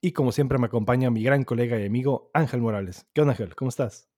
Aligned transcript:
Y 0.00 0.12
como 0.12 0.30
siempre 0.32 0.58
me 0.58 0.66
acompaña 0.66 1.10
mi 1.10 1.22
gran 1.22 1.44
colega 1.44 1.78
y 1.78 1.86
amigo 1.86 2.30
Ángel 2.34 2.60
Morales. 2.60 3.06
¿Qué 3.14 3.22
onda 3.22 3.32
Ángel? 3.32 3.54
¿Cómo 3.54 3.70
estás? 3.70 4.08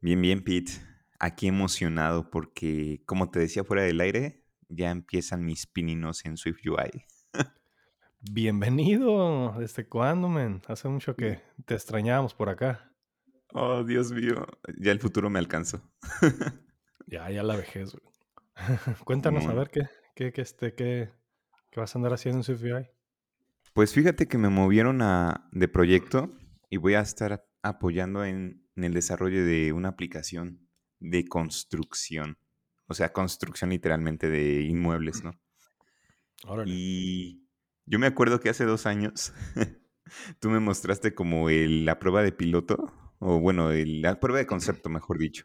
Bien, 0.00 0.20
bien, 0.20 0.42
Pete. 0.44 0.72
Aquí 1.18 1.48
emocionado 1.48 2.30
porque, 2.30 3.02
como 3.06 3.30
te 3.30 3.40
decía 3.40 3.64
fuera 3.64 3.82
del 3.82 4.00
aire, 4.00 4.44
ya 4.68 4.90
empiezan 4.90 5.44
mis 5.44 5.66
pininos 5.66 6.24
en 6.24 6.36
Swift 6.36 6.60
UI. 6.66 7.04
Bienvenido. 8.20 9.54
¿Desde 9.58 9.88
cuándo, 9.88 10.28
men? 10.28 10.62
Hace 10.68 10.88
mucho 10.88 11.16
que 11.16 11.42
te 11.64 11.74
extrañábamos 11.74 12.34
por 12.34 12.48
acá. 12.48 12.92
Oh, 13.52 13.82
Dios 13.82 14.12
mío. 14.12 14.46
Ya 14.78 14.92
el 14.92 15.00
futuro 15.00 15.30
me 15.30 15.38
alcanzó. 15.38 15.82
Ya, 17.08 17.30
ya 17.30 17.44
la 17.44 17.54
vejez. 17.54 17.92
güey. 17.92 18.04
Cuéntanos 19.04 19.46
a 19.46 19.54
ver 19.54 19.70
qué, 19.70 19.82
qué, 20.16 20.32
qué, 20.32 20.42
este, 20.42 20.74
qué, 20.74 21.12
qué 21.70 21.80
vas 21.80 21.94
a 21.94 21.98
andar 22.00 22.12
haciendo 22.12 22.40
en 22.40 22.42
SwiftUI. 22.42 22.88
Pues 23.76 23.92
fíjate 23.92 24.26
que 24.26 24.38
me 24.38 24.48
movieron 24.48 25.02
a, 25.02 25.50
de 25.52 25.68
proyecto 25.68 26.34
y 26.70 26.78
voy 26.78 26.94
a 26.94 27.00
estar 27.00 27.46
apoyando 27.62 28.24
en, 28.24 28.66
en 28.74 28.84
el 28.84 28.94
desarrollo 28.94 29.44
de 29.44 29.74
una 29.74 29.90
aplicación 29.90 30.66
de 30.98 31.26
construcción. 31.26 32.38
O 32.86 32.94
sea, 32.94 33.12
construcción 33.12 33.68
literalmente 33.68 34.30
de 34.30 34.62
inmuebles, 34.62 35.22
¿no? 35.22 35.38
Órale. 36.46 36.72
Y 36.74 37.46
yo 37.84 37.98
me 37.98 38.06
acuerdo 38.06 38.40
que 38.40 38.48
hace 38.48 38.64
dos 38.64 38.86
años 38.86 39.34
tú 40.40 40.48
me 40.48 40.58
mostraste 40.58 41.14
como 41.14 41.50
el- 41.50 41.84
la 41.84 41.98
prueba 41.98 42.22
de 42.22 42.32
piloto, 42.32 42.94
o 43.18 43.40
bueno, 43.40 43.72
el- 43.72 44.00
la 44.00 44.18
prueba 44.18 44.38
de 44.38 44.46
concepto, 44.46 44.88
mejor 44.88 45.18
dicho. 45.18 45.44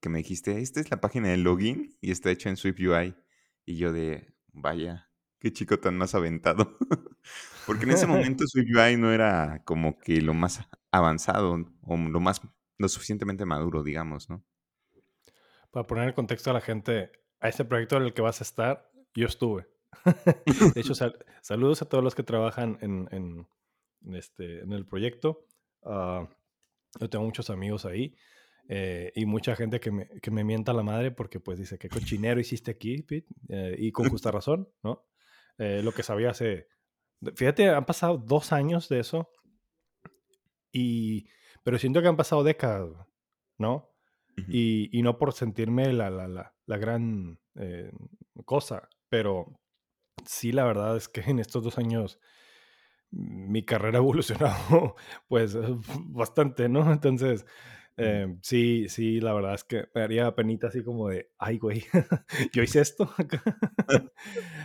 que 0.00 0.08
me 0.08 0.18
dijiste, 0.18 0.60
esta 0.60 0.78
es 0.78 0.92
la 0.92 1.00
página 1.00 1.28
de 1.30 1.38
login 1.38 1.98
y 2.00 2.12
está 2.12 2.30
hecha 2.30 2.50
en 2.50 2.56
Swift 2.56 2.78
UI. 2.78 3.16
Y 3.66 3.78
yo 3.78 3.92
de, 3.92 4.32
vaya, 4.52 5.09
qué 5.40 5.52
chico 5.52 5.78
tan 5.80 5.96
más 5.98 6.14
aventado. 6.14 6.76
Porque 7.66 7.84
en 7.84 7.92
ese 7.92 8.06
momento 8.06 8.44
Swift 8.46 8.68
UI 8.74 8.96
no 8.96 9.12
era 9.12 9.62
como 9.64 9.98
que 9.98 10.20
lo 10.20 10.34
más 10.34 10.60
avanzado 10.92 11.52
o 11.82 11.96
lo 11.96 12.20
más, 12.20 12.40
lo 12.78 12.88
suficientemente 12.88 13.44
maduro, 13.46 13.82
digamos, 13.82 14.28
¿no? 14.30 14.44
Para 15.70 15.86
poner 15.86 16.08
en 16.08 16.14
contexto 16.14 16.50
a 16.50 16.54
la 16.54 16.60
gente, 16.60 17.12
a 17.40 17.48
este 17.48 17.64
proyecto 17.64 17.96
en 17.96 18.04
el 18.04 18.14
que 18.14 18.22
vas 18.22 18.40
a 18.40 18.44
estar, 18.44 18.90
yo 19.14 19.26
estuve. 19.26 19.68
De 20.74 20.80
hecho, 20.80 20.94
sal- 20.94 21.24
saludos 21.42 21.82
a 21.82 21.88
todos 21.88 22.02
los 22.02 22.14
que 22.14 22.22
trabajan 22.22 22.78
en, 22.80 23.08
en- 23.12 23.46
en 24.04 24.14
este, 24.14 24.60
en 24.60 24.72
el 24.72 24.86
proyecto. 24.86 25.46
Ah, 25.84 26.28
yo 27.00 27.08
tengo 27.10 27.24
muchos 27.24 27.50
amigos 27.50 27.84
ahí 27.86 28.16
eh, 28.68 29.12
y 29.14 29.26
mucha 29.26 29.54
gente 29.56 29.80
que 29.80 29.90
me, 29.92 30.08
que 30.20 30.30
me 30.30 30.44
mienta 30.44 30.72
la 30.72 30.82
madre 30.82 31.10
porque 31.12 31.40
pues 31.40 31.58
dice, 31.58 31.78
¿qué 31.78 31.88
cochinero 31.90 32.40
hiciste 32.40 32.70
aquí, 32.72 33.02
Pete? 33.02 33.28
Eh, 33.48 33.76
y 33.78 33.92
con 33.92 34.06
justa 34.06 34.30
razón, 34.30 34.68
¿no? 34.82 35.04
Eh, 35.60 35.82
lo 35.82 35.92
que 35.92 36.02
sabía 36.02 36.30
hace... 36.30 36.68
Fíjate, 37.36 37.68
han 37.68 37.84
pasado 37.84 38.16
dos 38.16 38.52
años 38.52 38.88
de 38.88 39.00
eso 39.00 39.30
y... 40.72 41.28
Pero 41.62 41.78
siento 41.78 42.00
que 42.00 42.08
han 42.08 42.16
pasado 42.16 42.42
décadas, 42.42 42.88
¿no? 43.58 43.90
Y, 44.48 44.88
y 44.98 45.02
no 45.02 45.18
por 45.18 45.34
sentirme 45.34 45.92
la, 45.92 46.08
la, 46.08 46.26
la, 46.26 46.54
la 46.64 46.78
gran 46.78 47.38
eh, 47.56 47.92
cosa, 48.46 48.88
pero 49.10 49.60
sí 50.24 50.50
la 50.52 50.64
verdad 50.64 50.96
es 50.96 51.08
que 51.08 51.20
en 51.20 51.38
estos 51.38 51.62
dos 51.62 51.76
años 51.76 52.18
mi 53.10 53.62
carrera 53.64 53.98
ha 53.98 54.02
evolucionado 54.02 54.96
pues 55.28 55.58
bastante, 56.06 56.70
¿no? 56.70 56.90
Entonces, 56.90 57.44
eh, 58.00 58.36
sí, 58.42 58.88
sí, 58.88 59.20
la 59.20 59.32
verdad 59.32 59.54
es 59.54 59.64
que 59.64 59.88
me 59.94 60.02
haría 60.02 60.34
penita 60.34 60.68
así 60.68 60.82
como 60.82 61.08
de, 61.08 61.30
ay, 61.38 61.58
güey, 61.58 61.84
yo 62.52 62.62
hice 62.62 62.80
esto. 62.80 63.10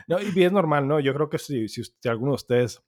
no, 0.08 0.18
y 0.22 0.44
es 0.44 0.52
normal, 0.52 0.88
¿no? 0.88 1.00
Yo 1.00 1.14
creo 1.14 1.30
que 1.30 1.38
si, 1.38 1.68
si, 1.68 1.82
usted- 1.82 2.10
alguno 2.10 2.32
de 2.32 2.36
ustedes 2.36 2.84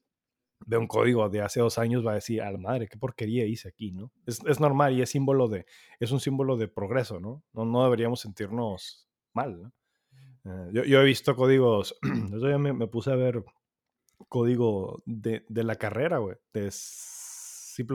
ve 0.66 0.78
un 0.78 0.88
código 0.88 1.30
de 1.30 1.42
hace 1.42 1.60
dos 1.60 1.78
años 1.78 2.06
va 2.06 2.12
a 2.12 2.16
decir, 2.16 2.42
a 2.42 2.52
la 2.52 2.58
madre, 2.58 2.88
qué 2.88 2.98
porquería 2.98 3.46
hice 3.46 3.70
aquí, 3.70 3.92
¿no? 3.92 4.12
Es, 4.26 4.60
normal 4.60 4.94
y 4.94 5.02
es 5.02 5.10
símbolo 5.10 5.48
de, 5.48 5.66
es 6.00 6.12
un 6.12 6.20
símbolo 6.20 6.58
de 6.58 6.68
progreso, 6.68 7.20
¿no? 7.20 7.44
No, 7.54 7.84
deberíamos 7.84 8.22
sentirnos 8.22 9.08
mal, 9.34 9.62
¿no? 9.62 9.72
Eh, 10.46 10.70
yo, 10.74 10.84
yo 10.84 11.02
he 11.02 11.06
visto 11.06 11.36
códigos, 11.36 11.98
día 12.42 12.58
me, 12.58 12.74
me 12.74 12.88
puse 12.88 13.12
a 13.12 13.16
ver 13.16 13.44
código 14.30 15.02
de, 15.06 15.46
de 15.48 15.64
la 15.64 15.76
carrera, 15.76 16.18
güey, 16.18 16.38
de 16.54 16.70
C++, 16.72 17.86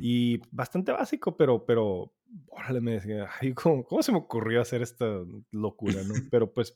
Y 0.00 0.40
bastante 0.50 0.92
básico, 0.92 1.36
pero, 1.36 1.64
pero, 1.64 2.12
órale, 2.48 2.80
me 2.80 2.92
decía, 2.92 3.28
ay, 3.40 3.52
¿cómo, 3.54 3.84
cómo 3.84 4.02
se 4.02 4.12
me 4.12 4.18
ocurrió 4.18 4.60
hacer 4.60 4.82
esta 4.82 5.06
locura, 5.50 6.02
no? 6.04 6.14
Pero 6.32 6.52
pues 6.52 6.74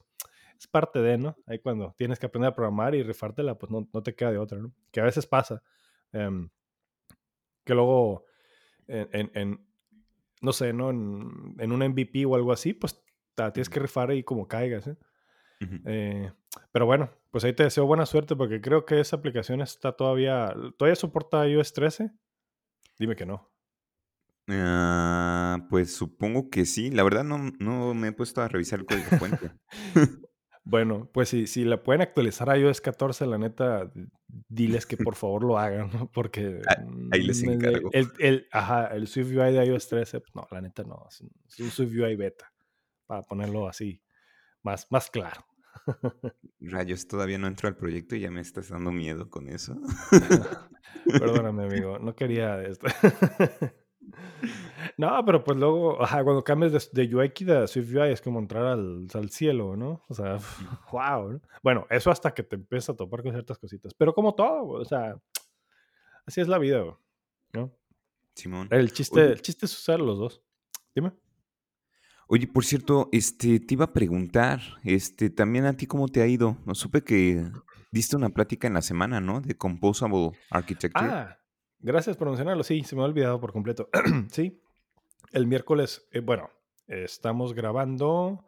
es 0.59 0.67
parte 0.67 1.00
de, 1.00 1.19
¿no? 1.19 1.37
Ahí 1.47 1.59
cuando 1.59 1.95
tienes 1.99 2.19
que 2.19 2.27
aprender 2.27 2.50
a 2.50 2.55
programar 2.55 2.95
y 2.95 3.03
rifártela, 3.03 3.59
pues 3.59 3.71
no, 3.73 3.89
no 3.93 4.03
te 4.03 4.15
queda 4.15 4.31
de 4.33 4.39
otra, 4.39 4.59
¿no? 4.59 4.73
Que 4.91 5.00
a 5.00 5.05
veces 5.05 5.27
pasa. 5.27 5.62
em, 6.12 6.49
que 7.65 7.75
luego, 7.75 8.25
en, 8.89 9.09
en- 9.12 9.31
en, 9.34 9.67
no 10.41 10.53
sé, 10.53 10.73
¿no? 10.73 10.91
En, 10.91 11.55
en 11.59 11.73
un 11.73 11.83
MVP 11.83 12.27
o 12.27 12.34
algo 12.34 12.53
así, 12.53 12.73
pues 12.75 13.03
te 13.34 13.43
la 13.43 13.53
tienes 13.53 13.69
que 13.69 13.81
rifar 13.81 14.11
ahí 14.11 14.23
como 14.23 14.49
caigas, 14.49 14.87
¿eh? 14.89 14.97
Ujú. 15.61 15.77
Eh, 15.84 16.33
pero 16.73 16.87
bueno, 16.87 17.11
pues 17.31 17.44
ahí 17.44 17.53
te 17.53 17.62
deseo 17.62 17.87
buena 17.87 18.05
suerte 18.06 18.34
porque 18.37 18.61
creo 18.61 18.84
que 18.84 19.00
esa 19.00 19.17
aplicación 19.17 19.61
está 19.61 19.93
todavía, 19.93 20.55
¿todavía 20.77 20.97
soporta 20.97 21.47
iOS 21.49 21.73
13? 21.73 22.11
Dime 22.98 23.16
que 23.16 23.26
no. 23.26 23.48
Ah, 24.48 25.66
pues 25.70 25.94
supongo 25.94 26.50
que 26.50 26.64
sí. 26.66 26.91
La 26.91 27.03
verdad 27.04 27.25
no, 27.25 27.38
no 27.58 27.94
me 27.94 28.08
he 28.08 28.12
puesto 28.12 28.42
a 28.42 28.48
revisar 28.48 28.80
el 28.80 28.86
código 28.86 29.19
fuente. 29.19 29.50
Bueno, 30.64 31.10
pues 31.12 31.28
si, 31.31 31.48
si 31.48 31.64
la 31.64 31.82
pueden 31.82 32.02
actualizar 32.02 32.48
a 32.48 32.56
iOS 32.56 32.81
14, 32.81 33.26
la 33.26 33.36
neta, 33.36 33.91
diles 34.48 34.86
que 34.86 34.97
por 34.97 35.16
favor 35.16 35.42
lo 35.42 35.58
hagan, 35.58 35.91
¿no? 35.92 36.08
porque 36.12 36.60
Ah, 36.69 36.76
ahí 37.10 37.22
les 37.25 37.42
el- 37.42 37.54
encargo. 37.54 37.91
El, 37.92 38.06
el- 38.20 38.47
ajá, 38.52 38.86
el 38.94 39.08
Swift 39.08 39.31
UI 39.32 39.52
de 39.52 39.66
iOS 39.66 39.88
13, 39.88 40.20
pues 40.20 40.32
no, 40.36 40.47
la 40.52 40.60
neta 40.60 40.84
no, 40.84 41.04
es 41.10 41.20
un, 41.20 41.31
es 41.48 41.58
un 41.58 41.69
Swift 41.72 41.91
UI 42.00 42.14
beta, 42.14 42.52
para 43.06 43.22
ponerlo 43.22 43.66
así, 43.69 44.00
más, 44.62 44.86
más 44.92 45.10
claro. 45.10 45.44
Rayos, 46.60 47.08
todavía 47.08 47.38
no 47.38 47.48
entro 47.48 47.66
al 47.69 47.76
proyecto 47.76 48.14
y 48.14 48.20
ya 48.20 48.31
me 48.31 48.41
estás 48.41 48.69
dando 48.69 48.92
miedo 48.92 49.28
con 49.31 49.48
eso. 49.48 49.75
Perdóname, 51.06 51.64
amigo, 51.64 51.98
no 51.98 52.14
quería 52.14 52.62
esto. 52.62 52.86
No, 54.96 55.24
pero 55.24 55.44
pues 55.44 55.58
luego, 55.58 56.02
ajá, 56.02 56.22
cuando 56.24 56.42
cambias 56.42 56.72
de, 56.72 57.06
de 57.06 57.14
UI 57.14 57.32
a 57.50 57.66
Swift 57.66 57.94
UI 57.94 58.10
es 58.10 58.20
como 58.20 58.38
entrar 58.38 58.66
al, 58.66 59.06
al 59.14 59.30
cielo, 59.30 59.76
¿no? 59.76 60.02
O 60.08 60.14
sea, 60.14 60.38
wow. 60.90 61.40
Bueno, 61.62 61.86
eso 61.90 62.10
hasta 62.10 62.34
que 62.34 62.42
te 62.42 62.56
empiezas 62.56 62.90
a 62.90 62.96
topar 62.96 63.22
con 63.22 63.32
ciertas 63.32 63.58
cositas. 63.58 63.94
Pero 63.94 64.12
como 64.14 64.34
todo, 64.34 64.66
o 64.66 64.84
sea, 64.84 65.16
así 66.26 66.40
es 66.40 66.48
la 66.48 66.58
vida, 66.58 66.84
¿no? 67.52 67.72
Simón. 68.34 68.69
El 68.70 68.92
chiste, 68.92 69.20
Oye. 69.20 69.32
el 69.32 69.42
chiste 69.42 69.66
es 69.66 69.78
usar 69.78 70.00
los 70.00 70.19
dos. 70.19 70.42
Dime. 70.94 71.12
Oye, 72.28 72.46
por 72.46 72.64
cierto, 72.64 73.08
este, 73.12 73.60
te 73.60 73.74
iba 73.74 73.84
a 73.84 73.92
preguntar, 73.92 74.60
este, 74.84 75.30
también 75.30 75.66
a 75.66 75.76
ti 75.76 75.86
cómo 75.86 76.08
te 76.08 76.22
ha 76.22 76.26
ido. 76.26 76.56
No 76.64 76.74
supe 76.74 77.02
que 77.02 77.44
diste 77.92 78.16
una 78.16 78.30
plática 78.30 78.66
en 78.66 78.75
la 78.75 78.82
semana, 78.82 79.20
¿no? 79.20 79.41
De 79.41 79.56
Composable 79.56 80.32
Architecture. 80.50 81.06
Ah, 81.08 81.38
gracias 81.78 82.16
por 82.16 82.26
mencionarlo. 82.26 82.64
Sí, 82.64 82.82
se 82.82 82.96
me 82.96 83.02
ha 83.02 83.05
olvidado 83.05 83.38
por 83.38 83.52
completo. 83.52 83.88
sí, 84.32 84.61
el 85.31 85.46
miércoles, 85.46 86.08
eh, 86.11 86.20
bueno, 86.20 86.50
estamos 86.88 87.55
grabando 87.55 88.44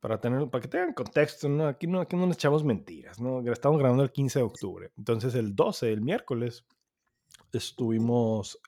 para 0.00 0.20
tener, 0.20 0.48
para 0.48 0.62
que 0.62 0.68
tengan 0.68 0.94
contexto, 0.94 1.48
¿no? 1.48 1.66
Aquí 1.66 1.86
no, 1.86 2.00
aquí 2.00 2.16
no 2.16 2.26
nos 2.26 2.36
echamos 2.36 2.64
mentiras, 2.64 3.20
¿no? 3.20 3.40
Estamos 3.52 3.78
grabando 3.78 4.02
el 4.02 4.10
15 4.10 4.38
de 4.38 4.44
octubre. 4.44 4.90
Entonces, 4.96 5.34
el 5.34 5.54
12, 5.54 5.92
el 5.92 6.00
miércoles, 6.00 6.64
estuvimos, 7.52 8.58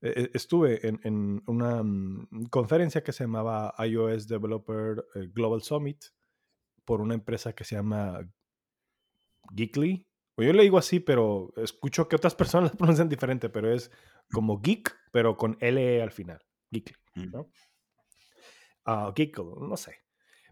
eh, 0.00 0.30
estuve 0.32 0.86
en, 0.86 1.00
en 1.02 1.42
una 1.46 1.82
mm, 1.82 2.46
conferencia 2.50 3.02
que 3.02 3.12
se 3.12 3.24
llamaba 3.24 3.74
iOS 3.78 4.28
Developer 4.28 5.04
eh, 5.14 5.28
Global 5.32 5.62
Summit 5.62 6.04
por 6.88 7.02
una 7.02 7.12
empresa 7.12 7.52
que 7.52 7.64
se 7.64 7.74
llama 7.74 8.26
Geekly. 9.54 10.06
O 10.36 10.42
yo 10.42 10.54
le 10.54 10.62
digo 10.62 10.78
así, 10.78 11.00
pero 11.00 11.52
escucho 11.58 12.08
que 12.08 12.16
otras 12.16 12.34
personas 12.42 12.70
lo 12.72 12.78
pronuncian 12.78 13.10
diferente, 13.10 13.50
pero 13.50 13.70
es 13.70 13.90
como 14.32 14.58
geek, 14.62 14.96
pero 15.12 15.36
con 15.36 15.58
LE 15.60 16.00
al 16.02 16.12
final. 16.12 16.40
Geekly, 16.70 16.96
Mm. 17.14 17.30
¿no? 17.30 17.50
Ah, 18.86 19.12
Geekly, 19.14 19.44
no 19.60 19.76
sé. 19.76 19.96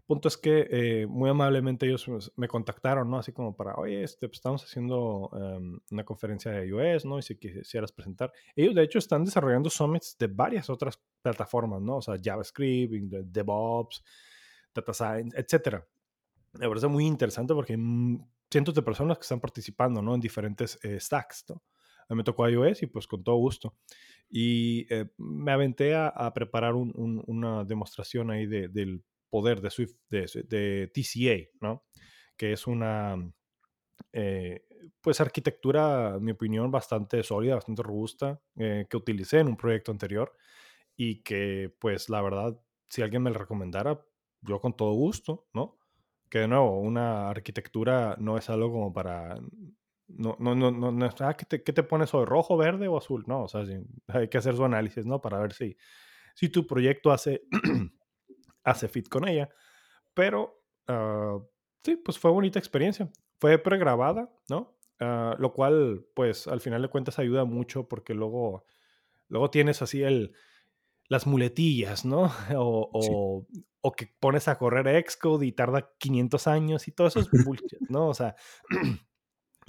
Punto 0.05 0.27
es 0.27 0.37
que 0.37 0.67
eh, 0.69 1.07
muy 1.07 1.27
amablemente 1.27 1.87
ellos 1.87 2.05
pues, 2.05 2.31
me 2.35 2.47
contactaron, 2.47 3.09
¿no? 3.09 3.17
Así 3.17 3.31
como 3.31 3.55
para, 3.55 3.73
oye, 3.73 4.03
este, 4.03 4.27
pues, 4.27 4.37
estamos 4.37 4.63
haciendo 4.63 5.31
em, 5.33 5.79
una 5.89 6.03
conferencia 6.03 6.51
de 6.51 6.67
iOS, 6.67 7.05
¿no? 7.05 7.17
Y 7.17 7.23
si 7.23 7.35
quisieras 7.35 7.91
presentar. 7.91 8.31
Ellos, 8.55 8.75
de 8.75 8.83
hecho, 8.83 8.99
están 8.99 9.25
desarrollando 9.25 9.71
summits 9.71 10.15
de 10.19 10.27
varias 10.27 10.69
otras 10.69 11.01
plataformas, 11.19 11.81
¿no? 11.81 11.97
O 11.97 12.01
sea, 12.03 12.15
JavaScript, 12.21 12.93
DevOps, 13.25 14.03
Data 14.75 14.93
Science, 14.93 15.35
etcétera. 15.35 15.83
Me 16.53 16.67
parece 16.67 16.87
muy 16.87 17.05
interesante 17.05 17.53
porque 17.53 17.73
hay 17.73 17.79
cientos 18.49 18.73
de 18.73 18.81
personas 18.81 19.17
que 19.17 19.23
están 19.23 19.39
participando, 19.39 20.01
¿no? 20.01 20.15
En 20.15 20.21
diferentes 20.21 20.79
eh, 20.83 20.99
stacks, 20.99 21.45
¿no? 21.49 21.63
A 22.09 22.13
mí 22.13 22.17
me 22.17 22.23
tocó 22.23 22.47
iOS 22.47 22.83
y 22.83 22.87
pues 22.87 23.05
con 23.05 23.23
todo 23.23 23.35
gusto. 23.35 23.75
Y 24.29 24.85
eh, 24.93 25.09
me 25.17 25.51
aventé 25.51 25.95
a, 25.95 26.31
preparar 26.33 26.73
una 26.75 27.63
demostración 27.65 28.31
ahí 28.31 28.45
del 28.45 29.03
poder 29.29 29.61
de 29.61 29.69
Swift, 29.69 29.95
de, 30.09 30.91
TCA, 30.93 31.49
¿no? 31.61 31.85
Que 32.35 32.53
es 32.53 32.67
una, 32.67 33.17
eh, 34.13 34.65
pues, 35.01 35.21
arquitectura, 35.21 36.15
en 36.15 36.23
mi 36.23 36.31
opinión, 36.31 36.71
bastante 36.71 37.23
sólida, 37.23 37.55
bastante 37.55 37.83
robusta, 37.83 38.41
eh, 38.57 38.85
que 38.89 38.97
utilicé 38.97 39.39
en 39.39 39.47
un 39.47 39.57
proyecto 39.57 39.91
anterior 39.91 40.35
y 40.95 41.23
que, 41.23 41.73
pues, 41.79 42.09
la 42.09 42.21
verdad, 42.21 42.59
si 42.89 43.01
alguien 43.01 43.23
me 43.23 43.31
la 43.31 43.39
recomendara, 43.39 44.01
yo 44.41 44.61
con 44.61 44.75
todo 44.75 44.93
gusto, 44.93 45.47
¿no? 45.53 45.77
Que 46.29 46.39
de 46.39 46.47
nuevo, 46.47 46.79
una 46.79 47.29
arquitectura 47.29 48.15
no 48.19 48.37
es 48.37 48.49
algo 48.49 48.71
como 48.71 48.93
para 48.93 49.37
no, 50.07 50.37
no, 50.39 50.55
no, 50.55 50.71
no, 50.71 50.91
no 50.91 51.09
ah, 51.19 51.33
¿qué 51.35 51.45
te, 51.45 51.63
¿qué 51.63 51.73
te 51.73 51.83
pones 51.83 52.13
hoy? 52.13 52.25
¿Rojo, 52.25 52.57
verde 52.57 52.87
o 52.87 52.97
azul? 52.97 53.23
No, 53.27 53.43
o 53.43 53.47
sea, 53.47 53.63
hay 54.07 54.27
que 54.29 54.37
hacer 54.37 54.55
su 54.55 54.63
análisis, 54.63 55.05
¿no? 55.05 55.21
Para 55.21 55.39
ver 55.39 55.53
si, 55.53 55.77
si 56.33 56.49
tu 56.49 56.65
proyecto 56.65 57.11
hace, 57.11 57.43
hace 58.63 58.87
fit 58.87 59.09
con 59.09 59.27
ella. 59.27 59.49
Pero, 60.13 60.63
uh, 60.87 61.45
sí, 61.83 61.97
pues 61.97 62.17
fue 62.17 62.31
bonita 62.31 62.57
experiencia. 62.59 63.09
Fue 63.39 63.57
pregrabada, 63.57 64.31
¿no? 64.49 64.77
Uh, 64.99 65.39
lo 65.39 65.53
cual, 65.53 66.05
pues, 66.15 66.47
al 66.47 66.61
final 66.61 66.81
de 66.81 66.87
cuentas 66.87 67.19
ayuda 67.19 67.45
mucho 67.45 67.87
porque 67.87 68.13
luego, 68.13 68.65
luego 69.27 69.51
tienes 69.51 69.81
así 69.81 70.01
el, 70.01 70.33
las 71.07 71.27
muletillas, 71.27 72.05
¿no? 72.05 72.31
O, 72.57 72.89
o, 72.93 73.47
o, 73.81 73.91
que 73.93 74.07
pones 74.19 74.47
a 74.47 74.57
correr 74.57 75.05
Xcode 75.09 75.45
y 75.45 75.51
tarda 75.51 75.93
500 75.97 76.47
años 76.47 76.87
y 76.87 76.91
todo 76.91 77.07
eso 77.07 77.19
es 77.19 77.29
bullshit, 77.45 77.79
¿no? 77.89 78.09
O 78.09 78.13
sea, 78.13 78.35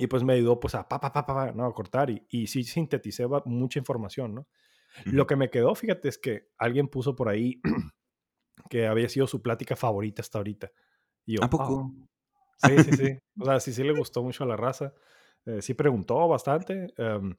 Y 0.00 0.06
pues 0.06 0.22
me 0.22 0.34
ayudó 0.34 0.60
pues 0.60 0.76
a 0.76 0.88
pa, 0.88 1.00
pa, 1.00 1.12
pa, 1.12 1.26
pa, 1.26 1.52
¿no? 1.52 1.66
a 1.66 1.74
cortar 1.74 2.08
y, 2.08 2.24
y 2.30 2.46
sí 2.46 2.62
sinteticé 2.62 3.26
mucha 3.46 3.80
información, 3.80 4.32
¿no? 4.32 4.48
Lo 5.04 5.26
que 5.26 5.34
me 5.34 5.50
quedó, 5.50 5.74
fíjate, 5.74 6.08
es 6.08 6.18
que 6.18 6.48
alguien 6.56 6.86
puso 6.86 7.16
por 7.16 7.28
ahí 7.28 7.60
que 8.70 8.86
había 8.86 9.08
sido 9.08 9.26
su 9.26 9.42
plática 9.42 9.74
favorita 9.74 10.22
hasta 10.22 10.38
ahorita. 10.38 10.70
Y 11.26 11.36
yo, 11.36 11.44
¿A 11.44 11.50
poco? 11.50 11.92
Sí, 12.58 12.78
sí, 12.84 12.92
sí. 12.92 13.18
O 13.40 13.44
sea, 13.44 13.58
sí, 13.58 13.72
sí 13.72 13.82
le 13.82 13.92
gustó 13.92 14.22
mucho 14.22 14.44
a 14.44 14.46
la 14.46 14.56
raza. 14.56 14.94
Eh, 15.44 15.60
sí 15.62 15.74
preguntó 15.74 16.26
bastante. 16.28 16.94
Em, 16.96 17.36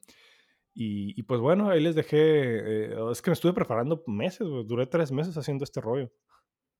y, 0.82 1.12
y, 1.14 1.22
pues 1.24 1.42
bueno, 1.42 1.68
ahí 1.68 1.78
les 1.78 1.94
dejé. 1.94 2.16
Eh, 2.16 2.96
es 3.12 3.20
que 3.20 3.28
me 3.28 3.34
estuve 3.34 3.52
preparando 3.52 4.02
meses, 4.06 4.48
duré 4.66 4.86
tres 4.86 5.12
meses 5.12 5.36
haciendo 5.36 5.62
este 5.62 5.82
rollo. 5.82 6.10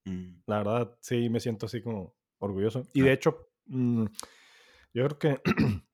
Mm. 0.06 0.40
La 0.46 0.56
verdad, 0.56 0.96
sí, 1.02 1.28
me 1.28 1.38
siento 1.38 1.66
así 1.66 1.82
como 1.82 2.14
orgulloso. 2.38 2.88
Y 2.94 3.02
de 3.02 3.12
hecho, 3.12 3.50
mm, 3.66 4.06
yo 4.94 5.04
creo 5.06 5.18
que 5.18 5.42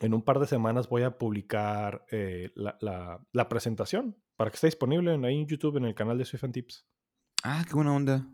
en 0.00 0.14
un 0.14 0.22
par 0.22 0.38
de 0.38 0.46
semanas 0.46 0.88
voy 0.88 1.02
a 1.02 1.18
publicar 1.18 2.06
eh, 2.12 2.52
la, 2.54 3.48
presentación 3.48 4.16
para 4.36 4.52
que 4.52 4.54
esté 4.54 4.68
disponible 4.68 5.10
ahí 5.26 5.40
en 5.40 5.48
YouTube 5.48 5.78
en 5.78 5.86
el 5.86 5.94
canal 5.96 6.18
de 6.18 6.26
Swift 6.26 6.44
and 6.44 6.54
Tips. 6.54 6.86
Ah, 7.42 7.64
qué 7.66 7.74
buena 7.74 7.96
onda. 7.96 8.28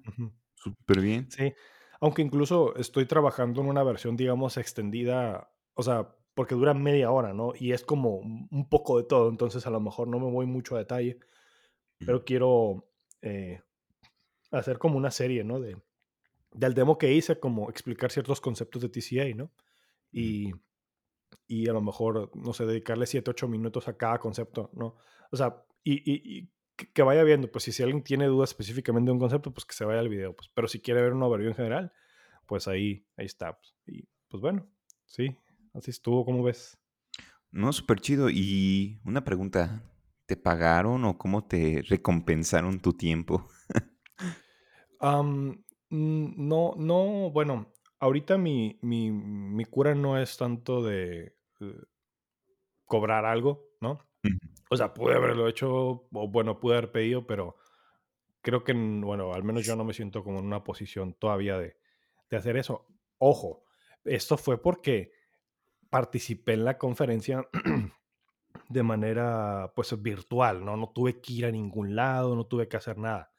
Súper 0.57 1.01
bien. 1.01 1.31
Sí, 1.31 1.55
aunque 2.03 2.21
incluso 2.21 2.77
estoy 2.77 3.07
trabajando 3.07 3.63
en 3.63 3.69
una 3.69 3.83
versión, 3.83 4.15
digamos, 4.15 4.59
extendida, 4.59 5.51
o 5.73 5.83
sea, 5.83 6.15
porque 6.37 6.55
dura 6.55 6.75
media 6.75 7.11
hora, 7.11 7.33
¿no? 7.33 7.55
Y 7.59 7.73
es 7.73 7.83
como 7.83 8.19
un 8.19 8.69
poco 8.69 8.99
de 8.99 9.05
todo, 9.05 9.31
entonces 9.31 9.67
a 9.67 9.71
lo 9.71 9.81
mejor 9.81 10.06
no 10.06 10.19
me 10.19 10.31
voy 10.31 10.44
mucho 10.44 10.77
a 10.77 10.81
detalle, 10.81 11.19
pero 11.99 12.27
quiero 12.27 12.87
eh, 13.23 13.62
hacer 14.50 14.79
como 14.79 14.99
una 14.99 15.11
serie, 15.11 15.44
¿no? 15.44 15.61
De, 15.61 15.79
del 16.53 16.75
demo 16.75 16.99
que 16.99 17.11
hice, 17.11 17.41
como 17.41 17.71
explicar 17.71 18.12
ciertos 18.12 18.43
conceptos 18.43 18.83
de 18.83 18.91
TCA, 18.91 19.35
¿no? 19.35 19.50
y, 20.12 20.53
y 21.47 21.69
a 21.71 21.73
lo 21.73 21.81
mejor, 21.81 22.31
no 22.37 22.53
sé, 22.53 22.67
dedicarle 22.67 23.06
7, 23.06 23.31
8 23.31 23.49
minutos 23.49 23.89
a 23.89 23.97
cada 23.97 24.19
concepto, 24.19 24.69
¿no? 24.75 24.97
O 25.31 25.37
sea, 25.39 25.65
y, 25.82 26.03
y, 26.05 26.50
que 26.77 27.03
vaya 27.03 27.23
viendo, 27.23 27.50
pues 27.50 27.65
si, 27.65 27.82
alguien 27.82 28.03
tiene 28.03 28.27
dudas 28.27 28.50
específicamente 28.50 29.09
de 29.09 29.12
un 29.12 29.21
concepto, 29.21 29.55
pues 29.55 29.65
que 29.65 29.75
se 29.75 29.87
vaya 29.87 30.00
al 30.00 30.11
video, 30.11 30.37
pues, 30.37 30.50
pero 30.53 30.69
si 30.69 30.81
quiere 30.81 31.00
ver 31.00 31.15
un 31.15 31.23
overview 31.23 31.49
en 31.49 31.56
general, 31.56 31.93
pues 32.44 32.69
ahí, 32.69 33.06
ahí 33.17 33.25
está. 33.25 33.56
Pues, 33.56 33.75
y 33.87 34.06
pues 34.29 34.43
bueno, 34.43 34.69
sí, 35.06 35.35
así 35.76 35.90
estuvo, 35.90 36.25
¿cómo 36.25 36.43
ves? 36.43 36.78
No, 37.50 37.73
súper 37.73 38.00
chido. 38.00 38.28
Y 38.31 39.00
una 39.05 39.25
pregunta, 39.25 39.82
¿te 40.26 40.37
pagaron 40.37 41.05
o 41.05 41.19
cómo 41.19 41.46
te 41.46 41.82
recompensaron 41.88 42.81
tu 42.81 42.93
tiempo? 42.94 43.49
no, 45.00 46.75
no, 46.76 47.31
bueno, 47.31 47.73
ahorita 47.99 48.38
mi, 48.38 48.78
mi, 48.82 49.11
mi, 49.11 49.64
cura 49.64 49.94
no 49.94 50.19
es 50.19 50.37
tanto 50.37 50.82
de 50.82 51.37
eh, 51.61 51.82
cobrar 52.84 53.25
algo, 53.25 53.69
¿no? 53.81 54.00
O 54.69 54.76
sea, 54.76 54.93
pude 54.93 55.14
haberlo 55.14 55.46
hecho, 55.46 56.08
o 56.11 56.29
bueno, 56.29 56.58
pude 56.58 56.76
haber 56.76 56.90
pedido, 56.90 57.26
pero 57.26 57.56
creo 58.40 58.64
que, 58.64 58.72
bueno, 58.72 59.32
al 59.32 59.44
menos 59.44 59.64
yo 59.64 59.76
no 59.76 59.84
me 59.84 59.94
siento 59.94 60.25
como 60.25 60.40
en 60.40 60.46
una 60.46 60.64
posición 60.64 61.14
todavía 61.14 61.56
de, 61.58 61.76
de 62.31 62.37
hacer 62.37 62.56
eso. 62.56 62.87
Ojo, 63.19 63.62
esto 64.05 64.37
fue 64.37 64.61
porque 64.61 65.12
participé 65.91 66.55
en 66.55 66.65
la 66.65 66.79
conferencia 66.79 67.49
de 68.69 68.83
manera, 68.83 69.73
pues, 69.75 70.00
virtual, 70.00 70.65
¿no? 70.65 70.77
No 70.77 70.91
tuve 70.94 71.21
que 71.21 71.33
ir 71.33 71.47
a 71.47 71.50
ningún 71.50 71.97
lado, 71.97 72.35
no 72.35 72.47
tuve 72.47 72.69
que 72.69 72.77
hacer 72.77 72.99
nada 72.99 73.33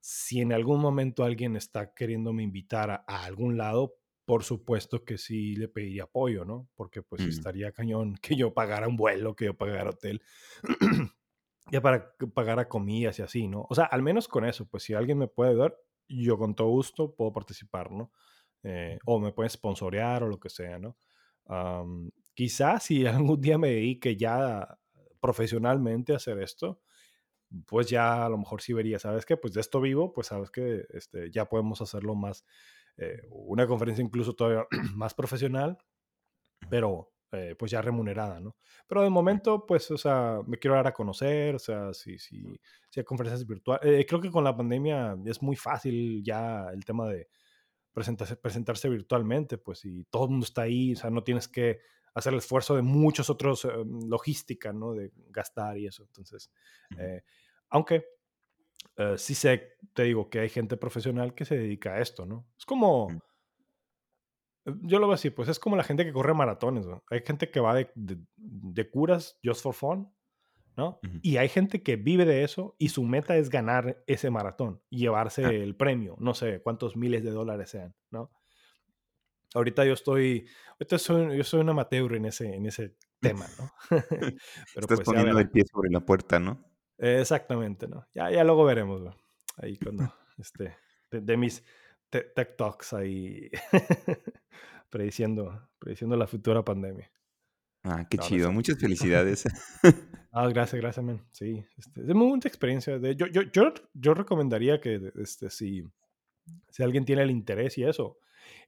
si 0.00 0.40
en 0.40 0.52
algún 0.52 0.80
momento 0.80 1.24
alguien 1.24 1.56
está 1.56 1.92
queriéndome 1.94 2.42
invitar 2.42 2.90
a, 2.90 3.24
algún 3.24 3.58
lado, 3.58 3.96
por 4.24 4.44
supuesto 4.44 5.04
que 5.04 5.18
sí 5.18 5.54
le 5.56 5.68
pediría 5.68 6.04
apoyo, 6.04 6.44
¿no? 6.44 6.68
Porque 6.74 7.02
pues 7.02 7.22
mm. 7.22 7.28
estaría 7.28 7.72
cañón 7.72 8.16
que 8.16 8.34
yo 8.34 8.54
pagara 8.54 8.88
un 8.88 8.96
vuelo, 8.96 9.36
que 9.36 9.46
yo 9.46 9.54
pagara 9.54 9.90
hotel, 9.90 10.22
ya 11.70 11.82
para 11.82 12.14
pagar 12.34 12.58
a 12.58 12.68
comidas 12.68 13.18
y 13.18 13.22
así, 13.22 13.46
¿no? 13.46 13.66
O 13.68 13.74
sea, 13.74 13.84
al 13.84 14.02
menos 14.02 14.26
con 14.26 14.44
eso, 14.44 14.66
pues 14.66 14.84
si 14.84 14.94
alguien 14.94 15.18
me 15.18 15.28
puede 15.28 15.54
dar, 15.54 15.76
yo 16.08 16.38
con 16.38 16.54
todo 16.54 16.68
gusto 16.68 17.14
puedo 17.14 17.32
participar, 17.32 17.92
¿no? 17.92 18.10
Eh, 18.62 18.98
o 19.04 19.20
me 19.20 19.32
pueden 19.32 19.50
sponsorear 19.50 20.22
o 20.22 20.28
lo 20.28 20.40
que 20.40 20.48
sea, 20.48 20.78
¿no? 20.78 20.96
Quizás 22.34 22.84
si 22.84 23.06
algún 23.06 23.40
día 23.40 23.58
me 23.58 23.68
dedique 23.70 24.16
ya 24.16 24.78
profesionalmente 25.20 26.12
a 26.12 26.16
hacer 26.16 26.40
esto, 26.40 26.80
pues 27.66 27.88
ya 27.88 28.24
a 28.26 28.28
lo 28.28 28.38
mejor 28.38 28.62
sí 28.62 28.72
vería, 28.72 28.98
¿sabes 28.98 29.26
qué? 29.26 29.36
Pues 29.36 29.54
de 29.54 29.60
esto 29.60 29.80
vivo, 29.80 30.12
pues 30.12 30.28
sabes 30.28 30.50
que 30.50 30.84
este, 30.90 31.30
ya 31.30 31.46
podemos 31.46 31.80
hacerlo 31.80 32.14
más, 32.14 32.44
eh, 32.96 33.20
una 33.30 33.66
conferencia 33.66 34.04
incluso 34.04 34.34
todavía 34.34 34.66
más 34.94 35.14
profesional, 35.14 35.78
pero 36.70 37.12
eh, 37.32 37.54
pues 37.58 37.70
ya 37.70 37.82
remunerada, 37.82 38.40
¿no? 38.40 38.56
Pero 38.88 39.02
de 39.02 39.10
momento, 39.10 39.64
pues, 39.66 39.90
o 39.92 39.98
sea, 39.98 40.40
me 40.46 40.58
quiero 40.58 40.76
dar 40.76 40.88
a 40.88 40.92
conocer, 40.92 41.54
o 41.54 41.58
sea, 41.60 41.94
si, 41.94 42.18
si, 42.18 42.42
si 42.88 43.00
hay 43.00 43.04
conferencias 43.04 43.46
virtuales, 43.46 43.86
eh, 43.86 44.04
creo 44.06 44.20
que 44.20 44.30
con 44.30 44.44
la 44.44 44.56
pandemia 44.56 45.16
es 45.26 45.40
muy 45.42 45.56
fácil 45.56 46.22
ya 46.24 46.68
el 46.72 46.84
tema 46.84 47.08
de 47.08 47.28
presentarse, 47.92 48.36
presentarse 48.36 48.88
virtualmente, 48.88 49.58
pues, 49.58 49.84
y 49.84 50.04
todo 50.04 50.24
el 50.24 50.30
mundo 50.30 50.44
está 50.44 50.62
ahí, 50.62 50.92
o 50.92 50.96
sea, 50.96 51.10
no 51.10 51.22
tienes 51.22 51.48
que 51.48 51.80
hacer 52.14 52.32
el 52.32 52.38
esfuerzo 52.38 52.76
de 52.76 52.82
muchos 52.82 53.30
otros 53.30 53.64
em, 53.64 54.08
logística, 54.08 54.72
¿no? 54.72 54.92
De 54.92 55.12
gastar 55.28 55.78
y 55.78 55.86
eso. 55.86 56.04
Entonces, 56.04 56.50
eh, 56.98 57.22
aunque 57.68 58.04
eh, 58.96 59.16
sí 59.16 59.34
sé, 59.34 59.78
te 59.94 60.04
digo 60.04 60.28
que 60.28 60.40
hay 60.40 60.48
gente 60.48 60.76
profesional 60.76 61.34
que 61.34 61.44
se 61.44 61.56
dedica 61.56 61.94
a 61.94 62.00
esto, 62.00 62.26
¿no? 62.26 62.46
Es 62.58 62.64
como, 62.64 63.08
eh, 64.64 64.72
yo 64.82 64.98
lo 64.98 65.06
veo 65.06 65.14
así, 65.14 65.30
pues 65.30 65.48
es 65.48 65.58
como 65.58 65.76
la 65.76 65.84
gente 65.84 66.04
que 66.04 66.12
corre 66.12 66.34
maratones, 66.34 66.86
¿no? 66.86 67.04
Hay 67.10 67.22
gente 67.24 67.50
que 67.50 67.60
va 67.60 67.74
de, 67.74 67.90
de, 67.94 68.90
curas 68.90 69.38
just 69.44 69.62
for 69.62 69.74
fun, 69.74 70.12
¿no? 70.80 70.98
Y 71.20 71.36
hay 71.36 71.50
gente 71.50 71.82
que 71.82 71.96
vive 71.96 72.24
de 72.24 72.42
eso 72.42 72.74
y 72.78 72.88
su 72.88 73.04
meta 73.04 73.36
es 73.36 73.50
ganar 73.50 74.02
ese 74.06 74.30
maratón 74.30 74.80
y 74.88 75.00
llevarse 75.00 75.44
ah. 75.44 75.50
el 75.50 75.76
premio, 75.76 76.16
no 76.18 76.32
sé 76.32 76.62
cuántos 76.62 76.96
miles 76.96 77.22
de 77.22 77.32
dólares 77.32 77.68
sean, 77.68 77.94
¿no? 78.10 78.30
Ahorita 79.52 79.84
yo 79.84 79.92
estoy, 79.92 80.48
ahorita 80.78 80.98
soy, 80.98 81.36
yo 81.36 81.44
soy 81.44 81.60
un 81.60 81.68
amateur 81.68 82.14
en 82.14 82.24
ese, 82.24 82.54
en 82.54 82.64
ese 82.64 82.96
tema, 83.20 83.44
¿no? 83.58 83.70
Pero 84.08 84.36
Estás 84.74 84.86
pues, 84.86 85.00
poniendo 85.00 85.38
el 85.38 85.50
pie 85.50 85.64
sobre 85.70 85.90
la 85.90 86.00
puerta, 86.00 86.40
¿no? 86.40 86.64
Exactamente, 86.96 87.86
¿no? 87.86 88.06
Ya, 88.14 88.30
ya 88.30 88.42
luego 88.42 88.64
veremos, 88.64 89.02
¿no? 89.02 89.14
Ahí 89.58 89.76
cuando, 89.76 90.10
este, 90.38 90.78
de, 91.10 91.36
mis 91.36 91.62
tech 92.08 92.56
talks 92.56 92.94
ahí, 92.94 93.50
prediciendo, 94.88 95.68
prediciendo 95.78 96.16
la 96.16 96.26
futura 96.26 96.64
pandemia. 96.64 97.12
Ah, 97.82 98.06
qué 98.08 98.16
chido. 98.16 98.50
Muchas 98.50 98.78
felicidades. 98.78 99.44
Ah, 100.32 100.48
gracias, 100.48 100.80
gracias, 100.80 101.04
man. 101.04 101.20
Sí, 101.32 101.64
este, 101.78 102.00
es 102.02 102.14
muy 102.14 102.28
buena 102.28 102.42
experiencia. 102.46 102.98
De, 102.98 103.16
yo, 103.16 103.26
yo, 103.26 103.42
yo, 103.52 103.72
yo 103.94 104.14
recomendaría 104.14 104.80
que, 104.80 105.12
este, 105.20 105.50
si 105.50 105.84
Si 106.70 106.82
alguien 106.84 107.04
tiene 107.06 107.22
el 107.22 107.30
interés 107.32 107.78
y 107.78 107.84
eso. 107.84 108.18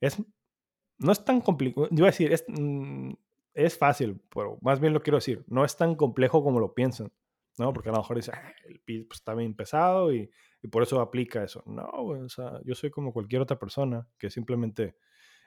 Es, 0.01 0.19
no 0.99 1.13
es 1.13 1.25
tan 1.25 1.41
complicado. 1.43 1.89
Yo 1.91 1.99
iba 1.99 2.09
a 2.09 2.13
decir, 2.13 2.33
es, 2.33 2.45
mm, 2.49 3.13
es 3.55 3.79
fácil, 3.79 4.21
pero 4.35 4.59
más 4.63 4.81
bien 4.81 4.93
lo 4.95 5.03
quiero 5.03 5.19
decir, 5.19 5.45
no 5.49 5.65
es 5.65 5.77
tan 5.77 5.95
complejo 5.97 6.43
como 6.45 6.61
lo 6.61 6.75
piensan, 6.75 7.13
¿no? 7.59 7.73
Porque 7.75 7.91
a 7.91 7.93
lo 7.93 7.99
mejor 7.99 8.17
dicen, 8.19 8.35
"Ah, 8.37 8.53
el 8.69 8.81
PIB 8.81 9.09
pues, 9.09 9.21
está 9.21 9.35
bien 9.35 9.55
pesado 9.55 10.15
y, 10.15 10.31
y 10.63 10.69
por 10.69 10.83
eso 10.85 11.01
aplica 11.01 11.45
eso. 11.45 11.63
No, 11.67 11.85
o 11.93 12.29
sea, 12.31 12.61
yo 12.65 12.75
soy 12.77 12.91
como 12.91 13.13
cualquier 13.13 13.43
otra 13.43 13.59
persona 13.59 14.07
que 14.19 14.31
simplemente, 14.31 14.97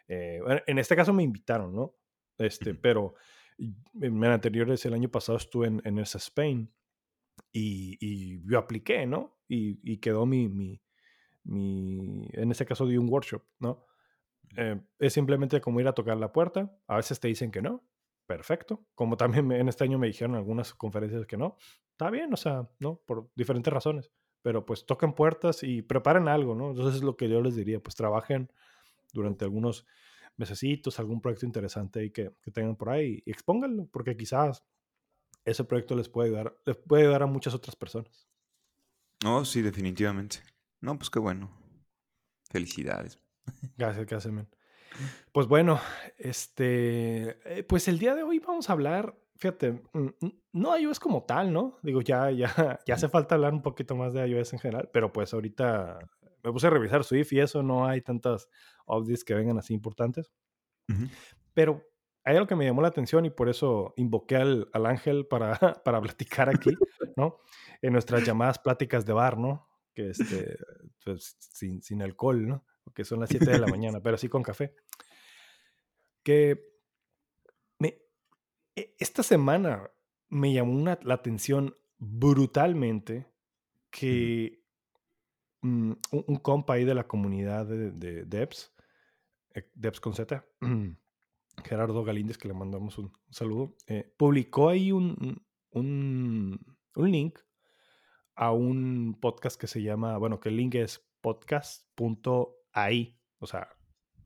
eh, 0.08 0.40
en 0.68 0.80
este 0.80 0.96
caso 0.96 1.14
me 1.14 1.24
invitaron, 1.24 1.76
¿no? 1.76 1.96
Este, 2.38 2.76
pero 2.76 3.16
en 3.58 4.24
anteriores, 4.26 4.86
el 4.86 4.94
año 4.94 5.10
pasado 5.10 5.38
estuve 5.38 5.68
en, 5.68 5.82
en 5.86 6.00
esa 6.00 6.18
Spain 6.18 6.72
y, 7.52 7.98
y 8.02 8.42
yo 8.50 8.60
apliqué, 8.60 9.06
¿no? 9.06 9.38
Y, 9.48 9.80
y 9.84 9.98
quedó 9.98 10.26
mi, 10.26 10.48
mi, 10.50 10.82
mi, 11.44 12.28
en 12.34 12.52
ese 12.52 12.66
caso 12.66 12.88
di 12.88 12.98
un 12.98 13.10
workshop, 13.10 13.44
¿no? 13.60 13.86
Eh, 14.58 14.80
es 15.00 15.14
simplemente 15.14 15.62
como 15.62 15.80
ir 15.80 15.88
a 15.88 15.94
tocar 15.94 16.18
la 16.18 16.32
puerta. 16.32 16.78
A 16.88 16.98
veces 16.98 17.20
te 17.20 17.28
dicen 17.28 17.52
que 17.52 17.62
no. 17.62 17.84
Perfecto. 18.28 18.86
Como 18.96 19.18
también 19.18 19.48
me- 19.48 19.60
en 19.60 19.68
este 19.70 19.84
año 19.84 20.00
me 20.00 20.08
dijeron 20.08 20.32
en 20.34 20.38
algunas 20.40 20.74
conferencias 20.74 21.26
que 21.26 21.38
no. 21.38 21.58
Está 21.92 22.10
bien, 22.10 22.34
o 22.34 22.38
sea, 22.38 22.70
¿no? 22.80 23.02
Por 23.06 23.30
diferentes 23.36 23.74
razones. 23.74 24.12
Pero 24.42 24.66
pues 24.66 24.86
toquen 24.86 25.14
puertas 25.14 25.64
y 25.64 25.82
preparen 25.82 26.28
algo, 26.28 26.56
¿no? 26.56 26.70
Entonces 26.72 26.96
es 26.98 27.04
lo 27.04 27.18
que 27.18 27.30
yo 27.30 27.42
les 27.42 27.56
diría. 27.56 27.82
Pues 27.82 27.96
trabajen 27.96 28.52
durante 29.14 29.46
algunos 29.46 29.86
mesecitos, 30.38 31.00
algún 31.00 31.22
proyecto 31.22 31.46
interesante 31.46 32.00
ahí 32.00 32.12
que, 32.12 32.32
que 32.42 32.52
tengan 32.52 32.76
por 32.76 32.90
ahí 32.90 33.22
y 33.26 33.32
expónganlo, 33.32 33.88
porque 33.92 34.16
quizás 34.18 34.64
ese 35.46 35.64
proyecto 35.64 35.96
les 35.96 36.10
puede 36.10 36.30
ayudar, 36.30 36.58
les 36.66 36.76
puede 36.76 37.04
ayudar 37.04 37.24
a 37.24 37.28
muchas 37.28 37.54
otras 37.54 37.76
personas. 37.76 38.28
Oh, 39.26 39.46
sí, 39.46 39.62
definitivamente. 39.62 40.38
No, 40.82 40.98
pues 40.98 41.10
qué 41.10 41.20
bueno. 41.20 41.50
Felicidades. 42.50 43.20
Gracias, 43.78 44.06
gracias. 44.06 44.34
Pues 45.32 45.48
bueno, 45.48 45.80
este, 46.18 47.38
eh, 47.60 47.64
pues 47.64 47.88
el 47.88 48.00
día 48.00 48.16
de 48.16 48.24
hoy 48.24 48.40
vamos 48.40 48.70
a 48.70 48.74
hablar, 48.74 49.16
fíjate, 49.36 49.84
mm, 49.94 50.08
mm, 50.22 50.32
no 50.54 50.78
iOS 50.78 51.00
como 51.00 51.24
tal, 51.24 51.52
¿no? 51.52 51.80
Digo, 51.84 52.02
ya, 52.02 52.32
ya, 52.32 52.80
ya 52.86 52.96
hace 52.96 53.10
falta 53.10 53.36
hablar 53.36 53.54
un 53.54 53.62
poquito 53.62 53.96
más 53.96 54.14
de 54.14 54.28
iOS 54.28 54.54
en 54.54 54.60
general, 54.60 54.90
pero 54.92 55.12
pues 55.12 55.34
ahorita 55.34 56.00
me 56.46 56.52
puse 56.52 56.68
a 56.68 56.70
revisar 56.70 57.04
Swift 57.04 57.34
y 57.34 57.40
eso, 57.40 57.62
no 57.64 57.86
hay 57.88 58.02
tantas 58.02 58.48
updates 58.86 59.24
que 59.24 59.34
vengan 59.34 59.58
así 59.58 59.74
importantes, 59.74 60.32
Ujú. 60.88 61.08
pero 61.54 61.82
hay 62.24 62.36
algo 62.38 62.48
que 62.48 62.56
me 62.56 62.66
llamó 62.66 62.82
la 62.82 62.88
atención 62.88 63.26
y 63.26 63.30
por 63.30 63.50
eso 63.50 63.94
invoqué 63.98 64.36
al, 64.38 64.70
al 64.74 64.86
ángel 64.86 65.28
para, 65.28 65.58
para 65.84 66.02
platicar 66.02 66.50
aquí, 66.50 66.72
¿no? 67.16 67.38
En 67.82 67.94
nuestras 67.94 68.24
llamadas 68.26 68.60
pláticas 68.60 69.06
de 69.06 69.14
bar, 69.14 69.38
¿no? 69.38 69.68
Que 69.94 70.10
este, 70.10 70.58
pues 71.04 71.36
sin, 71.40 71.82
sin 71.82 72.02
alcohol, 72.02 72.48
¿no? 72.48 72.66
Porque 72.84 73.04
son 73.06 73.20
las 73.20 73.30
7 73.30 73.50
de 73.50 73.60
la 73.60 73.68
mañana, 73.68 74.00
pero 74.02 74.18
sí 74.18 74.28
con 74.30 74.44
café. 74.44 74.76
Que 76.24 76.60
me, 77.80 78.00
e- 78.76 78.96
esta 79.00 79.24
semana 79.24 79.90
me 80.30 80.52
llamó 80.54 80.74
una- 80.74 81.00
la 81.04 81.14
atención 81.16 81.78
brutalmente 81.98 83.32
que 83.92 84.65
mm, 85.66 85.92
un, 86.12 86.24
un 86.28 86.36
compa 86.38 86.74
ahí 86.76 86.86
de 86.86 86.94
la 86.96 87.08
comunidad 87.08 87.66
de, 87.66 87.92
de 87.92 88.26
devs, 88.26 88.74
eh, 89.54 89.70
devs 89.76 90.00
con 90.00 90.14
Z, 90.14 90.46
Gerardo 91.64 92.04
Galíndez, 92.04 92.38
que 92.38 92.48
le 92.48 92.54
mandamos 92.54 92.98
un, 92.98 93.12
saludo, 93.30 93.76
eh, 93.88 94.14
publicó 94.18 94.70
ahí 94.70 94.92
un, 94.92 95.16
un, 95.22 95.46
un- 95.82 96.78
un 96.96 97.12
link 97.12 97.40
a 98.36 98.52
un 98.52 99.18
podcast 99.22 99.60
que 99.60 99.68
se 99.68 99.82
llama, 99.82 100.18
bueno, 100.18 100.40
que 100.40 100.50
el 100.50 100.58
link 100.58 100.76
es 100.76 101.06
podcast.ai, 101.22 103.18
o 103.40 103.48
sea, 103.48 103.70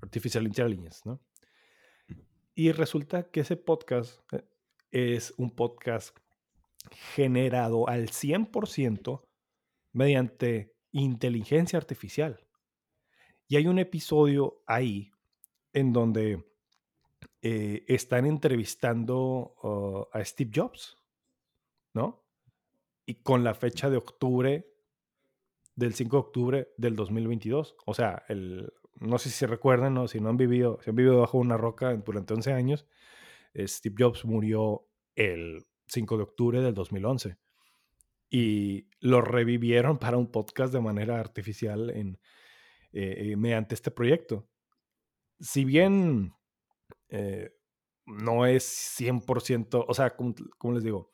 Artificial 0.02 0.46
Intelligence, 0.46 1.02
¿no? 1.06 1.22
Y 2.56 2.72
resulta 2.72 3.30
que 3.32 3.42
ese 3.42 3.56
podcast 3.56 4.20
eh, 4.34 4.44
es 4.92 5.34
un 5.38 5.52
podcast 5.52 6.18
generado 7.14 7.88
al 7.88 8.08
100% 8.10 9.28
mediante 9.94 10.76
inteligencia 10.92 11.78
artificial. 11.78 12.46
Y 13.48 13.56
hay 13.56 13.68
un 13.68 13.80
episodio 13.80 14.62
ahí 14.68 15.12
en 15.74 15.94
donde 15.94 16.46
eh, 17.42 17.84
están 17.88 18.26
entrevistando 18.26 19.56
uh, 19.64 20.18
a 20.18 20.24
Steve 20.24 20.52
Jobs, 20.54 20.98
¿no? 21.94 22.24
Y 23.06 23.16
con 23.16 23.44
la 23.44 23.56
fecha 23.56 23.90
de 23.90 23.98
octubre, 23.98 24.72
del 25.76 25.94
5 25.94 26.16
de 26.16 26.20
octubre 26.20 26.74
del 26.78 26.96
2022. 26.96 27.76
O 27.86 27.94
sea, 27.94 28.24
el, 28.28 28.72
no 29.00 29.18
sé 29.18 29.30
si 29.30 29.46
recuerdan, 29.46 29.94
¿no? 29.96 30.08
si 30.08 30.20
no 30.20 30.30
han 30.30 30.38
vivido, 30.38 30.80
si 30.84 30.90
han 30.90 30.96
vivido 30.96 31.20
bajo 31.20 31.38
una 31.38 31.58
roca 31.58 31.96
durante 31.96 32.34
11 32.34 32.54
años, 32.54 32.86
eh, 33.54 33.68
Steve 33.68 33.96
Jobs 33.98 34.26
murió 34.26 34.88
el 35.16 35.66
5 35.88 36.18
de 36.18 36.24
octubre 36.24 36.62
del 36.62 36.74
2011 36.74 37.38
y 38.30 38.88
lo 39.00 39.22
revivieron 39.22 39.98
para 39.98 40.18
un 40.18 40.32
podcast 40.32 40.74
de 40.74 40.82
manera 40.82 41.20
artificial 41.20 41.90
en, 41.90 42.20
eh, 42.92 43.32
eh, 43.32 43.36
mediante 43.36 43.76
este 43.76 43.92
proyecto. 43.92 44.48
Si 45.40 45.66
bien 45.66 46.34
eh, 47.10 47.52
no 48.06 48.46
es 48.46 48.64
100%, 49.00 49.86
o 49.88 49.94
sea, 49.94 50.16
como, 50.16 50.36
como, 50.58 50.74
les 50.74 50.84
digo, 50.84 51.14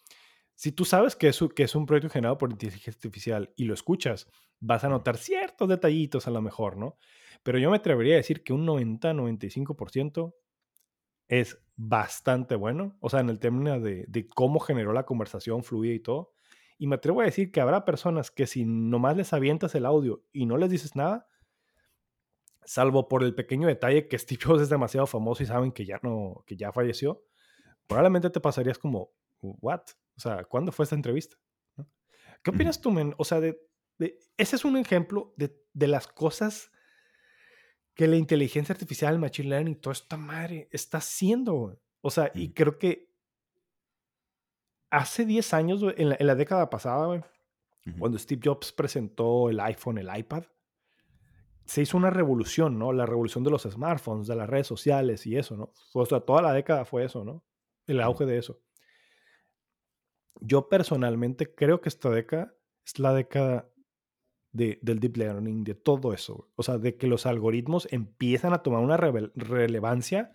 si 0.55 0.71
tú 0.71 0.85
sabes 0.85 1.15
que 1.15 1.27
es, 1.27 1.39
que 1.55 1.63
es 1.63 1.75
un 1.75 1.85
proyecto 1.85 2.09
generado 2.09 2.37
por 2.37 2.51
inteligencia 2.51 2.91
artificial 2.91 3.53
y 3.55 3.65
lo 3.65 3.73
escuchas, 3.73 4.27
vas 4.59 4.83
a 4.83 4.89
notar 4.89 5.17
ciertos 5.17 5.67
detallitos 5.67 6.27
a 6.27 6.31
lo 6.31 6.41
mejor, 6.41 6.77
¿no? 6.77 6.97
Pero 7.43 7.59
yo 7.59 7.69
me 7.69 7.77
atrevería 7.77 8.15
a 8.15 8.17
decir 8.17 8.43
que 8.43 8.53
un 8.53 8.65
90-95% 8.65 10.33
es 11.27 11.59
bastante 11.75 12.55
bueno, 12.55 12.97
o 13.01 13.09
sea, 13.09 13.19
en 13.19 13.29
el 13.29 13.39
término 13.39 13.79
de, 13.79 14.05
de, 14.07 14.27
cómo 14.27 14.59
generó 14.59 14.93
la 14.93 15.05
conversación 15.05 15.63
fluida 15.63 15.93
y 15.93 15.99
todo. 15.99 16.34
Y 16.77 16.87
me 16.87 16.95
atrevo 16.95 17.21
a 17.21 17.25
decir 17.25 17.51
que 17.51 17.61
habrá 17.61 17.85
personas 17.85 18.31
que 18.31 18.47
si 18.47 18.65
nomás 18.65 19.15
les 19.15 19.33
avientas 19.33 19.75
el 19.75 19.85
audio 19.85 20.23
y 20.33 20.45
no 20.45 20.57
les 20.57 20.69
dices 20.69 20.95
nada, 20.95 21.27
salvo 22.65 23.07
por 23.07 23.23
el 23.23 23.33
pequeño 23.33 23.67
detalle 23.67 24.07
que 24.07 24.17
Steve 24.19 24.41
Jobs 24.43 24.61
es 24.61 24.69
demasiado 24.69 25.07
famoso 25.07 25.43
y 25.43 25.45
saben 25.45 25.71
que 25.71 25.85
ya 25.85 25.99
no, 26.03 26.43
que 26.45 26.57
ya 26.57 26.71
falleció, 26.71 27.23
probablemente 27.87 28.29
te 28.29 28.39
pasarías 28.39 28.77
como, 28.77 29.11
¿what? 29.41 29.81
O 30.17 30.19
sea, 30.19 30.43
¿cuándo 30.45 30.71
fue 30.71 30.83
esta 30.83 30.95
entrevista? 30.95 31.37
¿No? 31.77 31.87
¿Qué 32.43 32.51
opinas 32.51 32.81
tú, 32.81 32.91
men? 32.91 33.13
O 33.17 33.25
sea, 33.25 33.39
de, 33.39 33.59
de, 33.97 34.17
ese 34.37 34.55
es 34.55 34.65
un 34.65 34.77
ejemplo 34.77 35.33
de, 35.37 35.61
de, 35.73 35.87
las 35.87 36.07
cosas 36.07 36.71
que 37.93 38.07
la 38.07 38.15
inteligencia 38.15 38.73
artificial, 38.73 39.13
el 39.13 39.19
machine 39.19 39.49
learning, 39.49 39.79
toda 39.79 39.93
esta 39.93 40.17
madre 40.17 40.67
está 40.71 40.97
haciendo. 40.99 41.79
O 42.01 42.09
sea, 42.09 42.31
y 42.33 42.53
creo 42.53 42.77
que 42.77 43.14
hace 44.95 45.25
10 45.25 45.53
años, 45.53 45.81
en 45.97 46.09
la, 46.09 46.17
en 46.19 46.27
la 46.27 46.35
década 46.35 46.69
pasada, 46.69 47.07
wey, 47.07 47.21
cuando 47.99 48.17
Steve 48.17 48.41
Jobs 48.43 48.71
presentó 48.71 49.49
el 49.49 49.59
iPhone, 49.59 49.99
el 49.99 50.09
iPad, 50.15 50.43
se 51.65 51.81
hizo 51.81 51.97
una 51.97 52.09
revolución, 52.09 52.79
¿no? 52.79 52.93
La 52.93 53.05
revolución 53.05 53.43
de 53.43 53.51
los 53.51 53.63
smartphones, 53.63 54.27
de 54.27 54.35
las 54.35 54.49
redes 54.49 54.67
sociales 54.67 55.25
y 55.27 55.37
eso, 55.37 55.55
¿no? 55.55 55.71
O 55.93 56.05
sea, 56.05 56.19
toda 56.21 56.41
la 56.41 56.53
década 56.53 56.85
fue 56.85 57.03
eso, 57.03 57.23
¿no? 57.23 57.43
El 57.85 58.01
auge 58.01 58.25
de 58.25 58.37
eso. 58.37 58.59
Yo 60.41 60.67
personalmente 60.67 61.53
creo 61.53 61.81
que 61.81 61.89
esta 61.89 62.09
década 62.09 62.55
es 62.85 62.97
la 62.97 63.13
década 63.13 63.69
de, 64.51 64.79
del 64.81 64.99
deep 64.99 65.17
learning, 65.17 65.63
de 65.63 65.75
todo 65.75 66.13
eso. 66.13 66.49
O 66.55 66.63
sea, 66.63 66.77
de 66.77 66.97
que 66.97 67.07
los 67.07 67.25
algoritmos 67.25 67.87
empiezan 67.91 68.53
a 68.53 68.63
tomar 68.63 68.81
una 68.81 68.97
rele 68.97 69.31
relevancia 69.35 70.31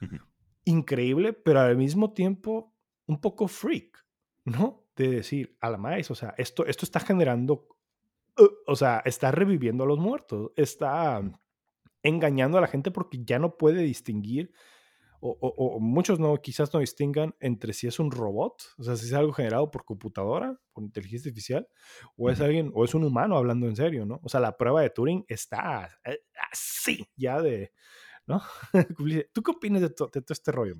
uh 0.00 0.04
-huh. 0.04 0.22
increíble, 0.64 1.32
pero 1.32 1.60
al 1.60 1.76
mismo 1.76 2.12
tiempo 2.12 2.74
un 3.08 3.20
poco 3.20 3.48
freak, 3.48 4.06
¿no? 4.44 4.86
De 4.94 5.08
decir, 5.08 5.56
a 5.60 5.70
la 5.70 5.78
maíz, 5.78 6.10
o 6.10 6.14
sea, 6.14 6.34
esto, 6.38 6.64
esto 6.66 6.84
está 6.84 7.00
generando, 7.00 7.66
uh, 8.38 8.48
o 8.66 8.76
sea, 8.76 9.02
está 9.04 9.32
reviviendo 9.32 9.82
a 9.82 9.86
los 9.86 9.98
muertos, 9.98 10.52
está 10.54 11.20
engañando 12.02 12.58
a 12.58 12.60
la 12.60 12.68
gente 12.68 12.92
porque 12.92 13.24
ya 13.24 13.40
no 13.40 13.56
puede 13.56 13.82
distinguir 13.82 14.52
o, 15.20 15.36
o, 15.40 15.48
o, 15.48 15.80
muchos 15.80 16.20
no, 16.20 16.36
quizás 16.40 16.72
no 16.72 16.80
distingan 16.80 17.34
entre 17.40 17.72
si 17.72 17.86
es 17.86 17.98
un 17.98 18.10
robot, 18.10 18.62
o 18.78 18.84
sea, 18.84 18.96
si 18.96 19.06
es 19.06 19.12
algo 19.12 19.32
generado 19.32 19.70
por 19.70 19.84
computadora, 19.84 20.56
por 20.72 20.84
inteligencia 20.84 21.28
artificial, 21.28 21.68
o 22.16 22.30
es 22.30 22.40
alguien, 22.40 22.70
o 22.74 22.84
es 22.84 22.94
un 22.94 23.04
humano 23.04 23.36
hablando 23.36 23.66
en 23.66 23.74
serio, 23.74 24.06
¿no? 24.06 24.20
O 24.22 24.28
sea, 24.28 24.40
la 24.40 24.56
prueba 24.56 24.82
de 24.82 24.90
Turing 24.90 25.24
está 25.26 25.88
así, 26.52 27.04
ya 27.16 27.42
de, 27.42 27.72
¿no? 28.26 28.42
¿Tú 29.32 29.42
qué 29.42 29.50
opinas 29.50 29.82
de, 29.82 29.90
to, 29.90 30.06
de 30.06 30.22
todo 30.22 30.32
este 30.32 30.52
rollo? 30.52 30.76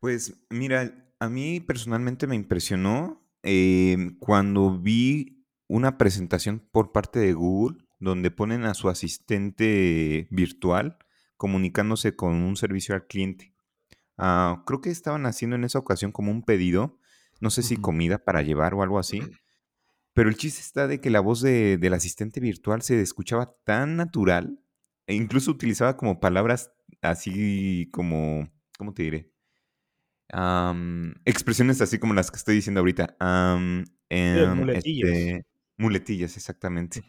Pues 0.00 0.34
mira, 0.48 1.07
a 1.20 1.28
mí 1.28 1.60
personalmente 1.60 2.26
me 2.26 2.36
impresionó 2.36 3.24
eh, 3.42 4.12
cuando 4.18 4.78
vi 4.78 5.44
una 5.66 5.98
presentación 5.98 6.60
por 6.72 6.92
parte 6.92 7.18
de 7.18 7.32
Google 7.32 7.84
donde 7.98 8.30
ponen 8.30 8.64
a 8.64 8.74
su 8.74 8.88
asistente 8.88 10.28
virtual 10.30 10.98
comunicándose 11.36 12.16
con 12.16 12.34
un 12.34 12.56
servicio 12.56 12.94
al 12.94 13.06
cliente. 13.06 13.54
Uh, 14.16 14.64
creo 14.64 14.80
que 14.80 14.90
estaban 14.90 15.26
haciendo 15.26 15.56
en 15.56 15.64
esa 15.64 15.78
ocasión 15.78 16.10
como 16.10 16.32
un 16.32 16.42
pedido, 16.42 16.98
no 17.40 17.50
sé 17.50 17.62
si 17.62 17.76
comida 17.76 18.18
para 18.18 18.42
llevar 18.42 18.74
o 18.74 18.82
algo 18.82 18.98
así, 18.98 19.22
Pero 20.14 20.28
el 20.28 20.36
chiste 20.36 20.60
está 20.60 20.88
de 20.88 21.00
que 21.00 21.10
la 21.10 21.20
voz 21.20 21.40
de, 21.42 21.78
del 21.78 21.94
asistente 21.94 22.40
virtual 22.40 22.82
se 22.82 23.00
escuchaba 23.00 23.54
tan 23.64 23.96
natural 23.96 24.60
e 25.06 25.14
incluso 25.14 25.52
utilizaba 25.52 25.96
como 25.96 26.18
palabras 26.18 26.72
así 27.02 27.88
como, 27.92 28.50
¿cómo 28.76 28.94
te 28.94 29.04
diré? 29.04 29.37
Expresiones 31.24 31.80
así 31.80 31.98
como 31.98 32.14
las 32.14 32.30
que 32.30 32.36
estoy 32.36 32.54
diciendo 32.56 32.80
ahorita. 32.80 33.16
Em, 33.20 34.56
muletillas. 34.56 35.10
Este, 35.10 35.46
muletillas, 35.76 36.36
exactamente. 36.36 37.02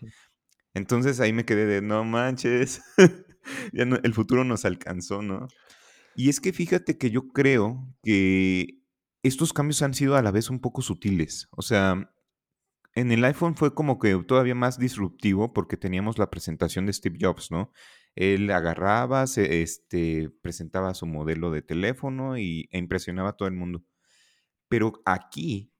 Entonces 0.74 1.20
ahí 1.20 1.34
me 1.34 1.46
quedé 1.46 1.66
de, 1.66 1.82
no 1.82 2.04
manches, 2.04 2.82
ya 3.74 3.84
el 3.84 4.14
futuro 4.14 4.44
nos 4.44 4.66
alcanzó, 4.66 5.22
¿no? 5.22 5.48
Y 6.16 6.30
es 6.30 6.40
que 6.40 6.54
fíjate 6.54 6.98
que 6.98 7.12
yo 7.12 7.30
creo 7.30 7.88
que 8.04 8.80
estos 9.24 9.54
cambios 9.54 9.82
han 9.82 9.94
sido 9.94 10.16
a 10.16 10.22
la 10.22 10.32
vez 10.32 10.50
un 10.50 10.60
poco 10.60 10.82
sutiles. 10.82 11.48
O 11.52 11.62
sea, 11.62 12.12
en 12.94 13.12
el 13.12 13.24
iPhone 13.24 13.56
fue 13.56 13.74
como 13.74 14.00
que 14.00 14.16
todavía 14.28 14.56
más 14.56 14.78
disruptivo 14.78 15.54
porque 15.54 15.78
teníamos 15.78 16.18
la 16.18 16.30
presentación 16.30 16.86
de 16.86 16.94
Steve 16.94 17.18
Jobs, 17.20 17.52
¿no? 17.52 17.72
Él 18.16 18.52
agarraba, 18.52 19.28
se, 19.28 19.62
este, 19.62 20.30
presentaba 20.42 20.94
su 20.94 21.06
modelo 21.06 21.52
de 21.52 21.62
teléfono 21.62 22.38
y, 22.38 22.68
e 22.72 22.78
impresionaba 22.80 23.30
a 23.30 23.34
todo 23.38 23.48
el 23.48 23.56
mundo. 23.56 23.84
Pero 24.70 25.02
aquí 25.06 25.72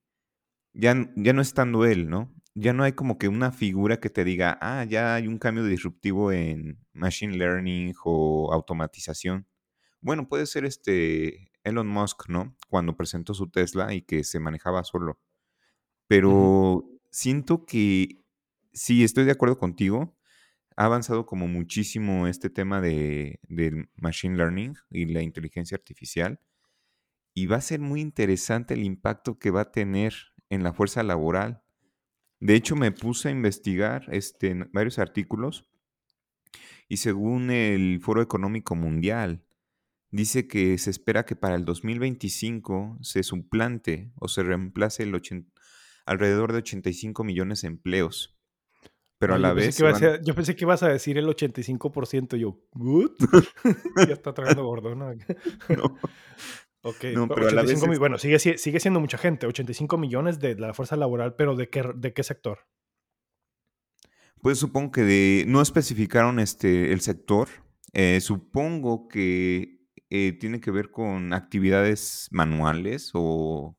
ya, 0.72 0.94
ya 1.16 1.32
no 1.32 1.42
estando 1.42 1.84
él, 1.86 2.08
¿no? 2.08 2.34
Ya 2.54 2.72
no 2.72 2.84
hay 2.84 2.92
como 2.92 3.18
que 3.18 3.28
una 3.28 3.52
figura 3.52 4.00
que 4.00 4.10
te 4.10 4.24
diga, 4.24 4.58
ah, 4.60 4.84
ya 4.84 5.14
hay 5.14 5.26
un 5.28 5.38
cambio 5.38 5.64
disruptivo 5.64 6.32
en 6.32 6.78
machine 6.92 7.36
learning 7.36 7.94
o 8.04 8.52
automatización. 8.52 9.46
Bueno, 10.00 10.28
puede 10.28 10.46
ser 10.46 10.64
este 10.64 11.52
Elon 11.64 11.88
Musk, 11.88 12.28
¿no? 12.28 12.56
Cuando 12.68 12.96
presentó 12.96 13.34
su 13.34 13.50
Tesla 13.50 13.94
y 13.94 14.02
que 14.02 14.24
se 14.24 14.40
manejaba 14.40 14.84
solo. 14.84 15.20
Pero 16.08 16.84
siento 17.10 17.64
que 17.66 18.24
sí, 18.72 19.04
estoy 19.04 19.24
de 19.24 19.32
acuerdo 19.32 19.58
contigo. 19.58 20.16
Ha 20.80 20.86
avanzado 20.86 21.26
como 21.26 21.46
muchísimo 21.46 22.26
este 22.26 22.48
tema 22.48 22.80
de, 22.80 23.38
del 23.42 23.90
machine 23.96 24.34
learning 24.34 24.76
y 24.88 25.04
la 25.04 25.20
inteligencia 25.20 25.74
artificial. 25.74 26.40
Y 27.34 27.44
va 27.44 27.56
a 27.56 27.60
ser 27.60 27.80
muy 27.80 28.00
interesante 28.00 28.72
el 28.72 28.84
impacto 28.84 29.38
que 29.38 29.50
va 29.50 29.60
a 29.60 29.72
tener 29.72 30.14
en 30.48 30.62
la 30.62 30.72
fuerza 30.72 31.02
laboral. 31.02 31.62
De 32.38 32.54
hecho, 32.54 32.76
me 32.76 32.92
puse 32.92 33.28
a 33.28 33.30
investigar 33.30 34.06
este, 34.10 34.54
varios 34.72 34.98
artículos 34.98 35.66
y 36.88 36.96
según 36.96 37.50
el 37.50 38.00
Foro 38.00 38.22
Económico 38.22 38.74
Mundial, 38.74 39.44
dice 40.10 40.48
que 40.48 40.78
se 40.78 40.88
espera 40.88 41.26
que 41.26 41.36
para 41.36 41.56
el 41.56 41.66
2025 41.66 43.00
se 43.02 43.22
suplante 43.22 44.12
o 44.14 44.28
se 44.28 44.44
reemplace 44.44 45.02
el 45.02 45.14
alrededor 46.06 46.52
de 46.52 46.58
85 46.60 47.22
millones 47.22 47.60
de 47.60 47.68
empleos. 47.68 48.39
Pero 49.20 49.34
a 49.34 49.38
la 49.38 49.52
vez... 49.52 49.76
yo 49.76 50.34
pensé 50.34 50.56
que 50.56 50.64
ibas 50.64 50.82
a 50.82 50.88
decir 50.88 51.18
el 51.18 51.26
85%, 51.26 52.36
yo, 52.36 52.58
¿good? 52.72 53.12
ya 54.08 54.14
está 54.14 54.32
tragando 54.32 54.64
gordona. 54.64 55.12
no. 55.68 55.98
Ok, 56.80 57.04
no, 57.14 57.28
pero 57.28 57.48
a 57.48 57.50
la 57.50 57.62
vez 57.62 57.98
bueno, 57.98 58.16
sigue, 58.16 58.38
sigue 58.38 58.80
siendo 58.80 58.98
mucha 58.98 59.18
gente, 59.18 59.46
85 59.46 59.98
millones 59.98 60.38
de 60.38 60.54
la 60.54 60.72
fuerza 60.72 60.96
laboral, 60.96 61.34
pero 61.34 61.54
¿de 61.54 61.68
qué, 61.68 61.84
de 61.94 62.14
qué 62.14 62.22
sector? 62.22 62.60
Pues 64.40 64.58
supongo 64.58 64.90
que 64.90 65.02
de, 65.02 65.44
no 65.46 65.60
especificaron 65.60 66.40
este, 66.40 66.94
el 66.94 67.02
sector, 67.02 67.50
eh, 67.92 68.22
supongo 68.22 69.06
que 69.06 69.86
eh, 70.08 70.32
tiene 70.32 70.60
que 70.60 70.70
ver 70.70 70.90
con 70.90 71.34
actividades 71.34 72.28
manuales 72.30 73.10
o 73.12 73.76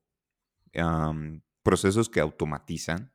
procesos 1.63 2.09
que 2.09 2.19
automatizan. 2.19 3.11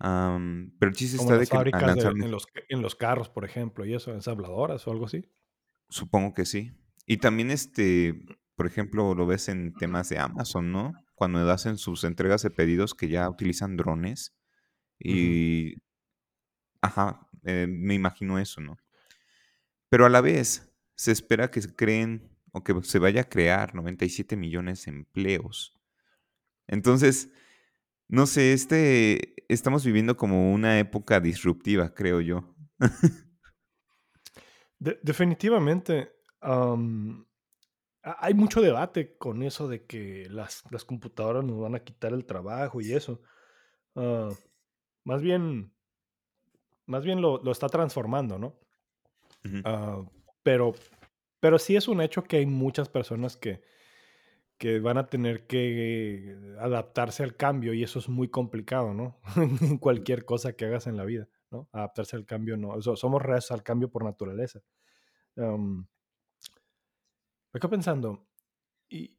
Pero 0.00 0.90
el 0.90 0.96
chiste 0.96 1.18
está 1.18 1.36
de 1.36 1.46
que 1.46 1.56
en, 1.56 2.30
los, 2.30 2.46
en 2.68 2.80
los 2.80 2.94
carros, 2.94 3.28
por 3.28 3.44
ejemplo, 3.44 3.84
y 3.84 3.94
eso, 3.94 4.12
ensambladoras 4.12 4.86
o 4.86 4.92
algo 4.92 5.06
así. 5.06 5.30
Supongo 5.90 6.32
que 6.32 6.46
sí. 6.46 6.72
Y 7.04 7.18
también, 7.18 7.50
este, 7.50 8.24
por 8.54 8.66
ejemplo, 8.66 9.14
lo 9.14 9.26
ves 9.26 9.48
en 9.48 9.74
temas 9.74 10.08
de 10.08 10.18
Amazon, 10.18 10.72
¿no? 10.72 10.94
Cuando 11.14 11.38
hacen 11.50 11.76
sus 11.76 12.04
entregas 12.04 12.42
de 12.42 12.50
pedidos 12.50 12.94
que 12.94 13.08
ya 13.08 13.28
utilizan 13.28 13.76
drones. 13.76 14.34
Y. 14.98 15.74
Ajá, 16.80 17.28
eh, 17.44 17.66
me 17.68 17.94
imagino 17.94 18.38
eso, 18.38 18.62
¿no? 18.62 18.78
Pero 19.90 20.06
a 20.06 20.08
la 20.08 20.22
vez, 20.22 20.72
se 20.94 21.12
espera 21.12 21.50
que 21.50 21.60
se 21.60 21.74
creen 21.74 22.30
o 22.52 22.64
que 22.64 22.74
se 22.84 22.98
vaya 22.98 23.22
a 23.22 23.28
crear 23.28 23.74
97 23.74 24.36
millones 24.36 24.86
de 24.86 24.92
empleos. 24.92 25.78
Entonces, 26.68 27.30
no 28.10 28.26
sé, 28.26 28.52
este, 28.52 29.34
estamos 29.48 29.84
viviendo 29.84 30.16
como 30.16 30.52
una 30.52 30.80
época 30.80 31.20
disruptiva, 31.20 31.94
creo 31.94 32.20
yo. 32.20 32.54
definitivamente. 34.80 36.10
hay 38.02 38.34
mucho 38.34 38.60
debate 38.60 39.16
con 39.16 39.44
eso 39.44 39.68
de 39.68 39.86
que 39.86 40.26
las, 40.28 40.64
computadoras 40.86 41.44
nos 41.44 41.60
van 41.60 41.76
a 41.76 41.84
quitar 41.84 42.12
el 42.12 42.26
trabajo 42.26 42.80
y 42.80 42.92
eso. 42.92 43.22
Ah, 43.94 44.30
más 45.04 45.22
bien, 45.22 45.72
más 46.86 47.04
bien 47.04 47.20
lo, 47.20 47.48
está 47.52 47.68
transformando, 47.68 48.40
¿no? 48.40 48.58
Ah, 49.64 50.02
pero, 50.42 50.74
pero 51.38 51.60
sí 51.60 51.76
es 51.76 51.86
un 51.86 52.00
hecho 52.00 52.24
que 52.24 52.38
hay 52.38 52.46
muchas 52.46 52.88
personas 52.88 53.36
que, 53.36 53.62
que 54.60 54.78
van 54.78 54.98
a 54.98 55.06
tener 55.06 55.46
que 55.46 56.36
adaptarse 56.58 57.22
al 57.22 57.34
cambio 57.34 57.72
y 57.72 57.82
eso 57.82 57.98
es 57.98 58.10
muy 58.10 58.28
complicado, 58.28 58.92
¿no? 58.92 59.18
en 59.62 59.78
cualquier 59.78 60.26
cosa 60.26 60.52
que 60.52 60.66
hagas 60.66 60.86
en 60.86 60.98
la 60.98 61.06
vida, 61.06 61.30
¿no? 61.50 61.70
Adaptarse 61.72 62.14
al 62.14 62.26
cambio, 62.26 62.58
no. 62.58 62.78
somos 62.82 63.22
reales 63.22 63.50
al 63.52 63.62
cambio 63.62 63.90
por 63.90 64.04
naturaleza. 64.04 64.60
me 65.34 65.86
quedo 67.54 67.70
pensando, 67.70 68.28
y, 68.90 69.16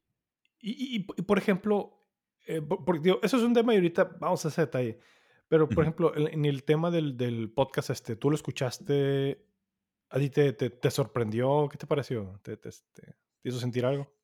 y, 0.59 0.99
por 0.99 1.39
ejemplo, 1.39 2.05
eh, 2.45 2.61
porque, 2.61 3.17
eso 3.23 3.37
es 3.37 3.43
un 3.43 3.55
tema 3.55 3.73
y 3.73 3.77
ahorita 3.77 4.17
vamos 4.19 4.45
a 4.45 4.49
ese 4.49 4.61
detalle, 4.61 4.99
pero 5.47 5.67
por 5.67 5.83
ejemplo, 5.83 6.15
en, 6.15 6.45
el 6.45 6.63
tema 6.63 6.91
del, 6.91 7.17
del, 7.17 7.51
podcast 7.51 7.89
este, 7.89 8.15
¿tú 8.15 8.29
lo 8.29 8.35
escuchaste? 8.35 9.43
¿A 10.11 10.19
ti 10.19 10.29
te, 10.29 10.53
te, 10.53 10.91
sorprendió? 10.91 11.67
¿Qué 11.67 11.79
te 11.79 11.87
pareció? 11.87 12.39
¿Te, 12.43 12.57
te, 12.57 12.69
te 12.93 13.15
hizo 13.43 13.57
sentir 13.57 13.87
algo? 13.87 14.20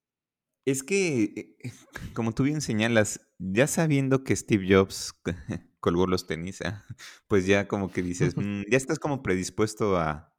Es 0.67 0.83
que, 0.83 1.55
eh, 1.63 1.71
como 2.13 2.33
tú 2.33 2.43
bien 2.43 2.59
señalas, 2.59 3.21
ya 3.39 3.67
sabiendo 3.67 4.25
que 4.25 4.35
Steve 4.35 4.67
Jobs 4.69 5.13
colgó 5.79 6.07
los 6.07 6.27
tenis, 6.27 6.59
ah, 6.61 6.85
pues 7.29 7.45
ya 7.45 7.69
como 7.69 7.89
que 7.89 8.01
dices, 8.01 8.35
mm, 8.37 8.63
ya 8.69 8.75
estás 8.75 8.99
como 8.99 9.23
predispuesto 9.23 9.97
a, 9.97 10.33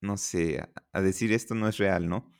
no 0.00 0.16
sé, 0.16 0.64
a, 0.92 1.00
decir 1.00 1.32
esto 1.32 1.56
no 1.56 1.66
es 1.66 1.78
real, 1.78 2.08
¿no? 2.08 2.32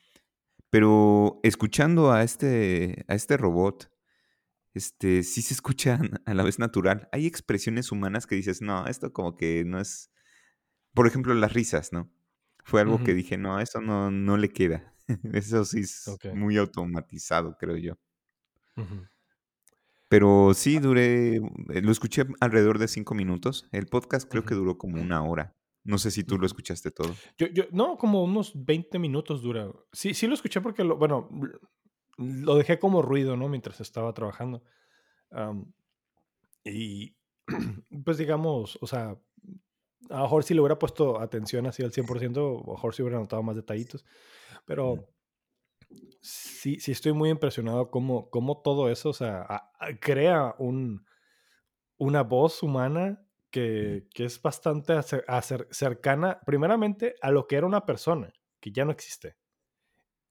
Pero 0.69 1.41
escuchando 1.43 2.13
a 2.13 2.23
este, 2.23 3.03
a 3.09 3.15
este 3.15 3.35
robot, 3.35 3.91
este, 4.73 5.21
sí 5.23 5.41
se 5.41 5.53
escucha 5.53 5.99
a 6.25 6.33
la 6.33 6.43
vez 6.43 6.59
natural. 6.59 7.09
Hay 7.11 7.27
expresiones 7.27 7.91
humanas 7.91 8.25
que 8.25 8.35
dices, 8.35 8.61
no, 8.61 8.87
esto 8.87 9.11
como 9.11 9.35
que 9.35 9.65
no 9.65 9.81
es, 9.81 10.11
por 10.93 11.07
ejemplo, 11.07 11.33
las 11.33 11.51
risas, 11.51 11.91
¿no? 11.91 12.09
Fue 12.63 12.79
algo 12.79 13.03
que 13.03 13.13
dije, 13.13 13.37
no, 13.37 13.59
eso 13.59 13.81
no, 13.81 14.11
no 14.11 14.37
le 14.37 14.49
queda. 14.49 14.94
Eso 15.33 15.65
sí 15.65 15.81
es 15.81 16.05
muy 16.33 16.57
automatizado, 16.57 17.55
creo 17.57 17.77
yo. 17.77 17.93
Pero 20.07 20.53
sí, 20.53 20.77
ah. 20.77 20.81
duré, 20.81 21.35
eh, 21.35 21.81
lo 21.81 21.91
escuché 21.91 22.25
alrededor 22.39 22.79
de 22.79 22.87
cinco 22.87 23.15
minutos. 23.15 23.67
El 23.71 23.87
podcast 23.87 24.29
creo 24.29 24.45
que 24.45 24.55
duró 24.55 24.77
como 24.77 25.01
una 25.01 25.23
hora. 25.23 25.55
No 25.83 25.97
sé 25.97 26.09
si 26.09 26.23
tú 26.23 26.37
lo 26.37 26.45
escuchaste 26.45 26.91
todo. 26.91 27.13
Yo, 27.37 27.47
yo, 27.47 27.65
no, 27.71 27.97
como 27.97 28.23
unos 28.23 28.53
20 28.55 28.97
minutos 28.97 29.41
dura. 29.41 29.71
Sí, 29.93 30.13
sí 30.13 30.27
lo 30.27 30.33
escuché 30.33 30.61
porque, 30.61 30.83
lo, 30.83 30.97
bueno, 30.97 31.29
lo 32.17 32.55
dejé 32.55 32.79
como 32.79 33.01
ruido, 33.01 33.37
¿no? 33.37 33.49
Mientras 33.49 33.81
estaba 33.81 34.13
trabajando. 34.13 34.63
y, 36.63 37.15
pues 38.03 38.17
digamos, 38.17 38.79
o 38.81 38.87
sea, 38.87 39.17
a 40.09 40.17
lo 40.17 40.23
mejor 40.23 40.43
si 40.43 40.53
le 40.53 40.61
hubiera 40.61 40.79
puesto 40.79 41.19
atención 41.19 41.67
así 41.67 41.83
al 41.83 41.91
100%, 41.91 42.37
a 42.37 42.65
lo 42.65 42.73
mejor 42.73 42.93
si 42.93 43.01
hubiera 43.01 43.19
notado 43.19 43.43
más 43.43 43.55
detallitos. 43.55 44.05
Pero 44.65 45.07
sí, 46.21 46.79
sí 46.79 46.91
estoy 46.91 47.13
muy 47.13 47.29
impresionado 47.29 47.89
cómo, 47.89 48.29
cómo 48.29 48.61
todo 48.61 48.89
eso, 48.89 49.09
o 49.09 49.13
sea, 49.13 49.69
crea 50.01 50.55
un, 50.57 51.05
una 51.97 52.23
voz 52.23 52.63
humana 52.63 53.25
que, 53.51 54.07
que 54.13 54.25
es 54.25 54.41
bastante 54.41 54.93
cercana, 55.71 56.39
primeramente, 56.45 57.15
a 57.21 57.31
lo 57.31 57.47
que 57.47 57.55
era 57.55 57.67
una 57.67 57.85
persona, 57.85 58.33
que 58.59 58.71
ya 58.71 58.85
no 58.85 58.91
existe. 58.91 59.37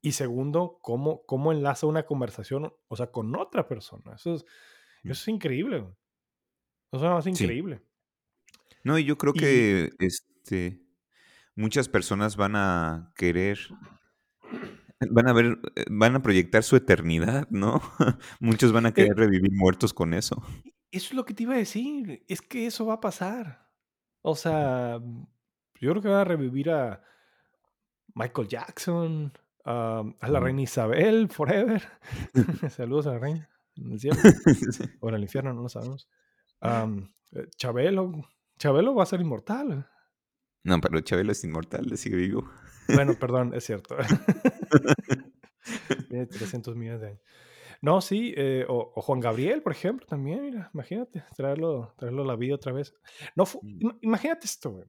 Y 0.02 0.12
segundo, 0.12 0.78
cómo, 0.82 1.24
cómo 1.24 1.50
enlaza 1.52 1.86
una 1.86 2.04
conversación, 2.04 2.74
o 2.88 2.96
sea, 2.96 3.06
con 3.06 3.34
otra 3.36 3.66
persona. 3.66 4.16
Eso 4.16 4.34
es, 4.34 4.44
eso 5.04 5.12
es 5.12 5.28
increíble. 5.28 5.86
Eso 6.92 7.18
es 7.18 7.26
increíble. 7.26 7.80
No, 8.82 8.98
y 8.98 9.04
yo 9.04 9.16
creo 9.16 9.32
que 9.32 9.90
este, 9.98 10.82
muchas 11.54 11.88
personas 11.88 12.36
van 12.36 12.54
a 12.54 13.12
querer 13.16 13.58
Van 15.10 15.28
a 15.28 15.32
ver, 15.32 15.58
eh, 15.76 15.84
van 15.90 16.16
a 16.16 16.22
proyectar 16.22 16.62
su 16.62 16.76
eternidad, 16.76 17.48
¿no? 17.50 17.80
Muchos 18.40 18.72
van 18.72 18.86
a 18.86 18.90
eh 18.90 18.94
querer 18.94 19.16
revivir 19.16 19.52
muertos 19.52 19.92
con 19.92 20.14
eso. 20.14 20.42
eso 20.90 21.08
es 21.08 21.14
lo 21.14 21.24
que 21.24 21.34
te 21.34 21.42
iba 21.42 21.54
a 21.54 21.58
decir. 21.58 22.24
Es 22.28 22.40
que 22.40 22.66
eso 22.66 22.86
va 22.86 22.94
a 22.94 23.00
pasar. 23.00 23.68
O 24.22 24.34
sea, 24.36 25.00
yo 25.80 25.90
creo 25.90 26.02
que 26.02 26.08
va 26.08 26.22
a 26.22 26.24
revivir 26.24 26.70
a 26.70 27.02
Michael 28.14 28.48
Jackson, 28.48 29.32
a 29.64 30.28
la 30.28 30.40
reina 30.40 30.62
Isabel, 30.62 31.28
forever. 31.28 31.82
Saludos 32.70 33.06
a 33.06 33.12
la 33.12 33.18
reina 33.18 33.50
en 33.76 33.92
el 33.92 34.00
cielo. 34.00 34.16
o 35.00 35.08
en 35.08 35.14
el 35.14 35.22
infierno, 35.22 35.52
no 35.52 35.62
lo 35.62 35.68
sabemos. 35.68 36.08
Eh, 36.62 37.48
Chabelo. 37.56 38.28
Chabelo 38.58 38.94
va 38.94 39.02
a 39.02 39.06
ser 39.06 39.20
inmortal. 39.20 39.88
No, 40.62 40.80
pero 40.80 41.00
Chabelo 41.00 41.32
es 41.32 41.44
inmortal, 41.44 41.86
le 41.86 41.96
sigue 41.96 42.16
vivo. 42.16 42.48
Bueno, 42.88 43.14
perdón, 43.18 43.52
es 43.54 43.64
cierto. 43.64 43.96
Tiene 46.08 46.26
300 46.26 46.76
millones 46.76 47.00
de 47.00 47.06
años. 47.08 47.20
No, 47.80 48.00
sí, 48.00 48.32
eh, 48.36 48.64
o, 48.68 49.00
Juan 49.02 49.20
Gabriel, 49.20 49.62
por 49.62 49.72
ejemplo, 49.72 50.06
también, 50.06 50.42
mira, 50.42 50.70
imagínate, 50.72 51.24
traerlo, 51.36 51.92
traerlo 51.98 52.22
a 52.22 52.26
la 52.26 52.36
vida 52.36 52.54
otra 52.54 52.72
vez. 52.72 52.94
No, 53.36 53.44
mm. 53.44 53.98
imagínate 54.00 54.46
esto, 54.46 54.70
güey. 54.70 54.86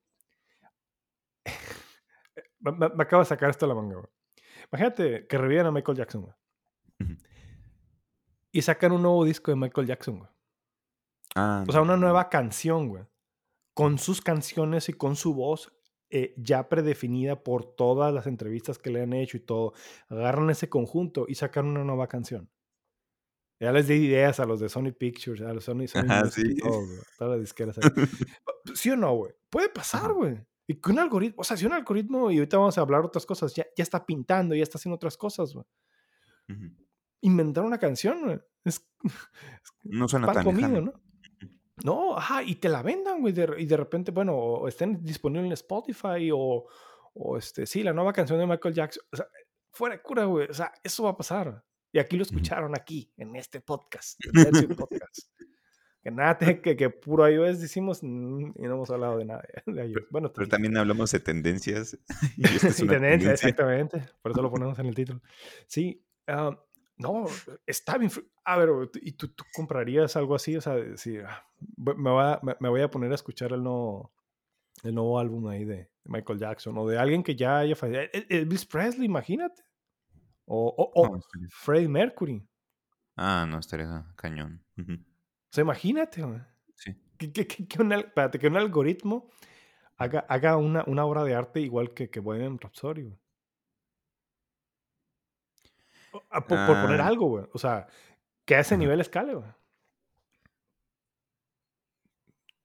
me, 2.59 2.71
me, 2.71 3.03
acabo 3.03 3.21
de 3.21 3.27
sacar 3.27 3.49
esto 3.49 3.65
de 3.65 3.73
la 3.73 3.81
manga, 3.81 3.95
güey. 3.95 4.07
Imagínate 4.71 5.27
que 5.27 5.37
reviven 5.37 5.65
a 5.65 5.71
Michael 5.71 5.97
Jackson, 5.97 6.21
güey. 6.21 6.35
Y 8.51 8.61
sacan 8.61 8.93
un 8.93 9.01
nuevo 9.01 9.25
disco 9.25 9.51
de 9.51 9.57
Michael 9.57 9.87
Jackson, 9.87 10.19
güey. 10.19 10.29
Ah, 11.35 11.65
o 11.67 11.71
sea, 11.71 11.81
una 11.81 11.97
nueva 11.97 12.29
canción, 12.29 12.87
güey. 12.87 13.03
Con 13.73 13.97
sus 13.97 14.21
canciones 14.21 14.87
y 14.87 14.93
con 14.93 15.17
su 15.17 15.33
voz 15.33 15.74
eh, 16.09 16.33
ya 16.37 16.69
predefinida 16.69 17.43
por 17.43 17.75
todas 17.75 18.13
las 18.13 18.27
entrevistas 18.27 18.77
que 18.77 18.89
le 18.89 19.01
han 19.01 19.13
hecho 19.13 19.37
y 19.37 19.39
todo. 19.41 19.73
Agarran 20.07 20.49
ese 20.49 20.69
conjunto 20.69 21.25
y 21.27 21.35
sacan 21.35 21.67
una 21.67 21.83
nueva 21.83 22.07
canción. 22.07 22.49
Ya 23.59 23.71
les 23.71 23.87
di 23.87 23.95
ideas 23.95 24.39
a 24.39 24.45
los 24.45 24.59
de 24.59 24.69
Sony 24.69 24.91
Pictures, 24.91 25.41
a 25.41 25.53
los 25.53 25.63
Sony, 25.63 25.87
Sony 25.87 26.29
sí. 26.29 26.57
todas 27.17 27.31
las 27.31 27.39
disqueras. 27.39 27.77
¿Sí 28.75 28.91
o 28.91 28.97
no, 28.97 29.15
güey? 29.15 29.33
Puede 29.49 29.69
pasar, 29.69 30.13
güey. 30.13 30.45
Y 30.67 30.75
que 30.75 30.91
un 30.91 30.99
algoritmo, 30.99 31.41
o 31.41 31.43
sea, 31.43 31.55
si 31.55 31.65
un 31.65 31.73
algoritmo, 31.73 32.31
y 32.31 32.37
ahorita 32.37 32.57
vamos 32.57 32.77
a 32.77 32.81
hablar 32.81 33.05
otras 33.05 33.25
cosas, 33.25 33.53
ya, 33.53 33.65
ya 33.77 33.83
está 33.83 34.05
pintando, 34.05 34.55
ya 34.55 34.63
está 34.63 34.77
haciendo 34.77 34.95
otras 34.95 35.15
cosas, 35.15 35.53
güey. 35.53 35.65
Inventar 37.21 37.63
una 37.63 37.77
canción, 37.77 38.23
güey. 38.23 38.39
Es, 38.65 38.85
no 39.83 40.07
suena 40.07 40.31
tan 40.31 40.43
comido, 40.43 40.81
¿no? 40.81 40.93
No, 41.83 42.17
ajá, 42.17 42.41
y 42.41 42.55
te 42.55 42.69
la 42.69 42.81
vendan, 42.81 43.21
güey, 43.21 43.33
y 43.57 43.65
de 43.65 43.77
repente, 43.77 44.11
bueno, 44.11 44.33
o 44.35 44.67
estén 44.67 45.03
disponibles 45.03 45.47
en 45.47 45.53
Spotify 45.53 46.31
o, 46.33 46.65
o, 47.13 47.38
este, 47.38 47.65
sí, 47.65 47.83
la 47.83 47.93
nueva 47.93 48.13
canción 48.13 48.39
de 48.39 48.47
Michael 48.47 48.73
Jackson. 48.73 49.03
O 49.11 49.17
sea, 49.17 49.27
fuera 49.71 49.95
de 49.95 50.01
cura, 50.01 50.25
güey. 50.25 50.47
O 50.49 50.53
sea, 50.53 50.71
eso 50.83 51.03
va 51.03 51.11
a 51.11 51.17
pasar. 51.17 51.63
Y 51.91 51.99
aquí 51.99 52.17
lo 52.17 52.23
escucharon, 52.23 52.75
aquí, 52.75 53.11
en 53.17 53.35
este 53.35 53.61
podcast. 53.61 54.19
En 54.25 54.33
podcast. 54.75 55.29
que 56.01 56.11
nada, 56.11 56.38
que, 56.38 56.75
que 56.75 56.89
puro 56.89 57.29
iOS 57.29 57.59
decimos 57.59 57.99
mm, 58.01 58.51
y 58.55 58.61
no 58.63 58.75
hemos 58.75 58.89
hablado 58.89 59.17
de 59.17 59.25
nada 59.25 59.43
de 59.65 59.88
iOS. 59.88 60.03
Bueno, 60.09 60.31
pero, 60.33 60.47
también 60.47 60.75
hablamos 60.77 61.11
de 61.11 61.19
tendencias. 61.19 61.97
y, 62.38 62.88
tendencias, 62.88 63.33
exactamente. 63.33 64.01
Por 64.21 64.31
eso 64.31 64.41
lo 64.41 64.51
ponemos 64.51 64.77
en 64.79 64.85
el 64.88 64.95
título. 64.95 65.21
Sí, 65.67 66.05
ah, 66.27 66.57
no, 66.97 67.25
está 67.65 67.97
bien. 67.97 68.12
A 68.43 68.58
ver, 68.58 68.69
¿y 69.01 69.13
tú, 69.13 69.29
tú, 69.29 69.43
comprarías 69.53 70.15
algo 70.15 70.36
así? 70.36 70.55
O 70.55 70.62
sea, 70.62 70.75
si, 70.97 71.17
ah, 71.17 71.45
me, 71.77 71.93
voy 71.93 72.23
a, 72.23 72.39
me, 72.60 72.69
voy 72.69 72.81
a 72.81 72.89
poner 72.89 73.12
a 73.12 73.15
escuchar 73.15 73.51
el 73.51 73.63
nuevo, 73.63 74.13
el 74.84 74.95
nuevo 74.95 75.19
álbum 75.19 75.47
ahí 75.47 75.65
de, 75.65 75.89
Michael 76.05 76.39
Jackson 76.39 76.77
o 76.77 76.88
de 76.88 76.97
alguien 76.97 77.23
que 77.23 77.36
ya 77.36 77.60
haya 77.60 77.75
e, 77.81 78.25
Elvis 78.29 78.65
Presley, 78.65 79.05
imagínate. 79.05 79.63
O, 80.45 80.91
o, 80.93 81.19
Freddie 81.49 81.88
Mercury. 81.88 82.47
Ah, 83.17 83.45
no, 83.49 83.60
estaría 83.60 84.05
cañón. 84.15 84.63
O 84.77 84.84
sea, 85.51 85.63
imagínate, 85.63 86.23
Sí. 86.75 86.93
Que, 87.17 87.31
que, 87.31 87.47
que, 87.47 87.81
un, 87.81 87.93
espérate, 87.93 88.38
que 88.38 88.47
un 88.47 88.58
algoritmo 88.58 89.29
haga, 89.95 90.19
haga 90.27 90.58
una, 90.58 90.84
una, 90.88 91.05
obra 91.05 91.23
de 91.23 91.34
arte 91.34 91.62
igual 91.62 91.93
que, 91.93 92.10
que 92.10 92.19
Bohemian 92.19 92.60
Rhapsody, 92.60 93.17
Por, 96.30 96.47
poner 96.47 97.01
ah. 97.01 97.08
algo, 97.08 97.28
güey. 97.28 97.45
O 97.54 97.60
sea, 97.60 97.88
que 98.45 98.56
a 98.56 98.60
ese 98.60 98.78
nivel 98.78 99.01
escale, 99.01 99.36
güey. 99.36 99.49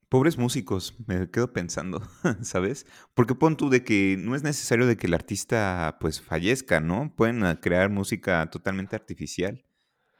Pobres 0.08 0.36
músicos, 0.36 0.96
me 1.06 1.30
quedo 1.30 1.52
pensando, 1.52 2.02
¿sabes? 2.42 2.84
Porque 3.14 3.36
pon 3.36 3.56
tú 3.56 3.70
de 3.70 3.84
que 3.84 4.16
no 4.18 4.34
es 4.34 4.42
necesario 4.42 4.86
de 4.86 4.96
que 4.96 5.06
el 5.06 5.14
artista 5.14 5.98
pues 6.00 6.20
fallezca, 6.20 6.80
¿no? 6.80 7.14
Pueden 7.14 7.44
ah, 7.44 7.60
crear 7.60 7.90
música 7.90 8.50
totalmente 8.50 8.96
artificial. 8.96 9.64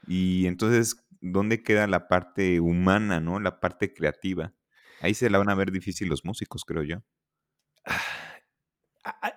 Y 0.07 0.47
entonces, 0.47 1.05
¿dónde 1.19 1.61
queda 1.61 1.87
la 1.87 2.07
parte 2.07 2.61
humana, 2.61 3.19
¿no? 3.19 3.41
La 3.41 3.59
parte 3.59 3.93
creativa. 3.93 4.53
Ahí 5.01 5.13
se 5.13 5.29
la 5.29 5.39
van 5.39 5.49
a 5.49 5.55
ver 5.55 5.71
difícil 5.71 6.07
los 6.07 6.23
músicos, 6.23 6.63
creo 6.63 6.83
yo. 6.83 7.03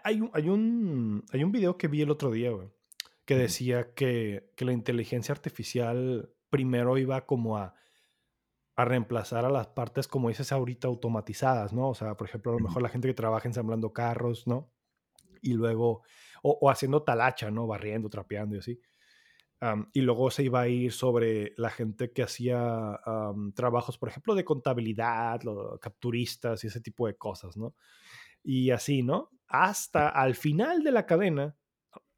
Hay 0.05 0.21
un, 0.21 0.31
hay 0.35 0.49
un, 0.51 1.25
hay 1.33 1.43
un 1.43 1.51
video 1.51 1.79
que 1.79 1.89
vi 1.89 2.03
el 2.03 2.11
otro 2.11 2.31
día, 2.31 2.51
güey, 2.51 2.69
que 3.25 3.37
decía 3.37 3.95
que, 3.95 4.53
que 4.57 4.65
la 4.65 4.73
inteligencia 4.73 5.33
artificial 5.33 6.31
primero 6.51 6.99
iba 6.99 7.27
como 7.27 7.59
a 7.59 7.75
a 8.77 8.85
reemplazar 8.85 9.45
a 9.45 9.51
las 9.51 9.69
partes, 9.69 10.09
como 10.09 10.29
dices 10.29 10.51
ahorita, 10.51 10.89
automatizadas, 10.89 11.73
¿no? 11.73 11.91
O 11.91 11.95
sea, 11.95 12.17
por 12.17 12.29
ejemplo, 12.29 12.53
a 12.53 12.55
lo 12.57 12.61
mejor 12.61 12.83
la 12.83 12.89
gente 12.89 13.09
que 13.09 13.15
trabaja 13.15 13.49
ensamblando 13.49 13.93
carros, 13.93 14.47
¿no? 14.47 14.71
Y 15.43 15.53
luego, 15.55 16.03
o, 16.43 16.71
haciendo 16.71 17.03
talacha, 17.03 17.51
¿no? 17.51 17.67
Barriendo, 17.67 18.09
trapeando 18.09 18.57
y 18.57 18.59
así. 18.59 18.81
y 19.95 20.03
luego 20.03 20.31
se 20.31 20.43
iba 20.43 20.61
a 20.61 20.69
ir 20.69 20.93
sobre 20.93 21.55
la 21.57 21.71
gente 21.71 22.13
que 22.13 22.23
hacía 22.23 23.01
trabajos, 23.55 23.97
por 23.97 24.09
ejemplo, 24.11 24.35
de 24.35 24.45
contabilidad, 24.45 25.43
los 25.43 25.79
capturistas 25.81 26.65
y 26.65 26.67
ese 26.67 26.81
tipo 26.81 27.07
de 27.07 27.17
cosas, 27.17 27.57
¿no? 27.57 27.75
Y 28.43 28.71
así, 28.71 29.03
¿no? 29.03 29.31
Hasta 29.49 30.09
al 30.09 30.35
final 30.35 30.83
de 30.83 30.91
la 30.91 31.07
cadena 31.07 31.57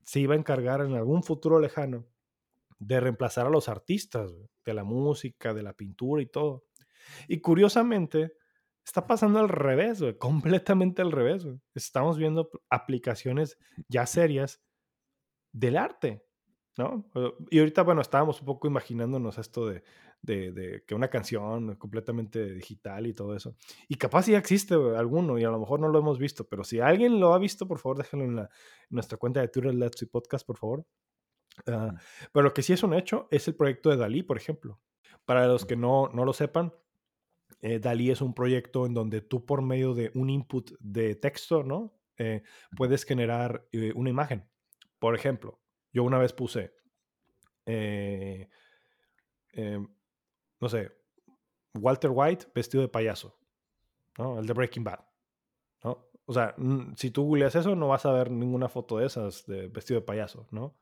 se 0.06 0.20
iba 0.20 0.34
a 0.34 0.38
encargar 0.38 0.80
en 0.82 0.94
algún 0.94 1.24
futuro 1.24 1.58
lejano 1.58 2.06
de 2.78 3.00
reemplazar 3.00 3.46
a 3.46 3.50
los 3.50 3.68
artistas 3.68 4.32
de 4.64 4.74
la 4.74 4.84
música, 4.84 5.52
de 5.52 5.64
la 5.64 5.72
pintura 5.72 6.22
y 6.22 6.26
todo. 6.26 6.64
Y 7.26 7.40
curiosamente, 7.40 8.34
está 8.84 9.06
pasando 9.08 9.40
al 9.40 9.48
revés, 9.48 10.02
completamente 10.18 11.02
al 11.02 11.10
revés. 11.10 11.46
Estamos 11.74 12.18
viendo 12.18 12.50
aplicaciones 12.70 13.58
ya 13.88 14.06
serias 14.06 14.62
del 15.52 15.76
arte, 15.76 16.24
¿no? 16.76 17.10
Y 17.50 17.58
ahorita, 17.58 17.82
bueno, 17.82 18.00
estábamos 18.00 18.40
un 18.40 18.46
poco 18.46 18.68
imaginándonos 18.68 19.38
esto 19.38 19.66
de, 19.66 19.82
de, 20.26 20.82
que 20.86 20.94
una 20.94 21.08
canción 21.08 21.76
completamente 21.76 22.54
digital 22.54 23.06
y 23.06 23.14
todo 23.14 23.34
eso. 23.34 23.54
Y 23.88 23.96
capaz 23.96 24.26
ya 24.26 24.38
existe 24.38 24.74
alguno 24.74 25.38
y 25.38 25.44
a 25.44 25.50
lo 25.50 25.58
mejor 25.58 25.80
no 25.80 25.88
lo 25.88 25.98
hemos 25.98 26.18
visto, 26.18 26.48
pero 26.48 26.64
si 26.64 26.80
alguien 26.80 27.20
lo 27.20 27.32
ha 27.32 27.38
visto, 27.38 27.66
por 27.66 27.78
favor, 27.78 27.98
déjenlo 27.98 28.24
en, 28.24 28.36
la, 28.36 28.50
nuestra 28.90 29.16
cuenta 29.18 29.40
de 29.40 29.48
Twitter 29.48 29.74
Let's 29.74 30.06
Podcast, 30.10 30.46
por 30.46 30.56
favor. 30.56 30.86
Ah, 31.66 31.94
pero 32.32 32.44
lo 32.44 32.52
que 32.52 32.62
sí 32.62 32.72
es 32.72 32.82
un 32.82 32.94
hecho 32.94 33.28
es 33.30 33.48
el 33.48 33.54
proyecto 33.54 33.90
de 33.90 33.96
Dalí, 33.96 34.22
por 34.22 34.36
ejemplo. 34.36 34.80
Para 35.24 35.46
los 35.46 35.64
que 35.64 35.76
no, 35.76 36.08
no 36.12 36.24
lo 36.24 36.32
sepan, 36.32 36.72
eh, 37.62 37.78
Dalí 37.78 38.10
es 38.10 38.20
un 38.20 38.34
proyecto 38.34 38.86
en 38.86 38.94
donde 38.94 39.20
tú 39.20 39.44
por 39.44 39.62
medio 39.62 39.94
de 39.94 40.10
un 40.14 40.30
input 40.30 40.72
de 40.80 41.14
texto, 41.14 41.62
¿no? 41.62 41.94
Eh, 42.18 42.42
puedes 42.76 43.04
generar 43.04 43.66
eh, 43.72 43.92
una 43.94 44.10
imagen. 44.10 44.48
Por 44.98 45.14
ejemplo, 45.14 45.60
yo 45.92 46.04
una 46.04 46.18
vez 46.18 46.32
puse, 46.32 46.72
em, 47.64 48.48
no 50.60 50.68
sé, 50.68 50.92
Walter 51.74 52.10
White 52.12 52.46
vestido 52.54 52.82
de 52.82 52.88
payaso, 52.88 53.38
¿no? 54.18 54.38
El 54.38 54.46
de 54.46 54.52
Breaking 54.52 54.84
Bad, 54.84 55.00
¿no? 55.84 56.08
O 56.24 56.32
sea, 56.32 56.54
si 56.96 57.10
tú 57.10 57.24
googleas 57.24 57.54
eso, 57.54 57.76
no 57.76 57.88
vas 57.88 58.04
a 58.04 58.12
ver 58.12 58.30
ninguna 58.30 58.68
foto 58.68 58.98
de 58.98 59.06
esas 59.06 59.46
de 59.46 59.68
vestido 59.68 60.00
de 60.00 60.06
payaso, 60.06 60.46
¿no? 60.50 60.76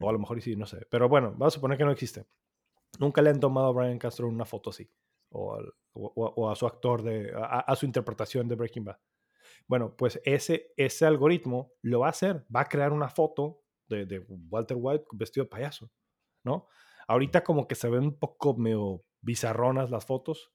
O 0.00 0.08
a 0.08 0.12
lo 0.12 0.18
mejor 0.18 0.40
sí, 0.40 0.56
no 0.56 0.66
sé. 0.66 0.86
Pero 0.90 1.08
bueno, 1.08 1.32
vamos 1.32 1.54
a 1.54 1.56
suponer 1.56 1.78
que 1.78 1.84
no 1.84 1.90
existe. 1.90 2.26
Nunca 2.98 3.22
le 3.22 3.30
han 3.30 3.40
tomado 3.40 3.68
a 3.68 3.72
Brian 3.72 3.98
Castro 3.98 4.28
una 4.28 4.44
foto 4.44 4.70
así. 4.70 4.88
O, 5.30 5.58
o, 5.94 6.50
a 6.50 6.54
su 6.54 6.66
actor, 6.66 7.02
de, 7.02 7.32
a, 7.34 7.74
su 7.74 7.86
interpretación 7.86 8.46
de 8.46 8.54
Breaking 8.54 8.84
Bad. 8.84 8.98
Bueno, 9.66 9.96
pues 9.96 10.20
ese, 10.24 10.72
ese 10.76 11.06
algoritmo 11.06 11.72
lo 11.82 12.00
va 12.00 12.06
a 12.06 12.10
hacer. 12.10 12.46
Va 12.54 12.60
a 12.60 12.68
crear 12.68 12.92
una 12.92 13.08
foto 13.08 13.62
de, 13.88 14.06
de 14.06 14.20
Walter 14.28 14.76
White 14.78 15.06
vestido 15.12 15.44
de 15.44 15.50
payaso. 15.50 15.90
¿No? 16.44 16.68
Ahorita 17.08 17.42
como 17.42 17.66
que 17.66 17.74
se 17.74 17.88
ven 17.88 18.04
un 18.04 18.18
poco 18.18 18.54
medio 18.56 19.04
bizarronas 19.24 19.90
las 19.90 20.06
fotos, 20.06 20.52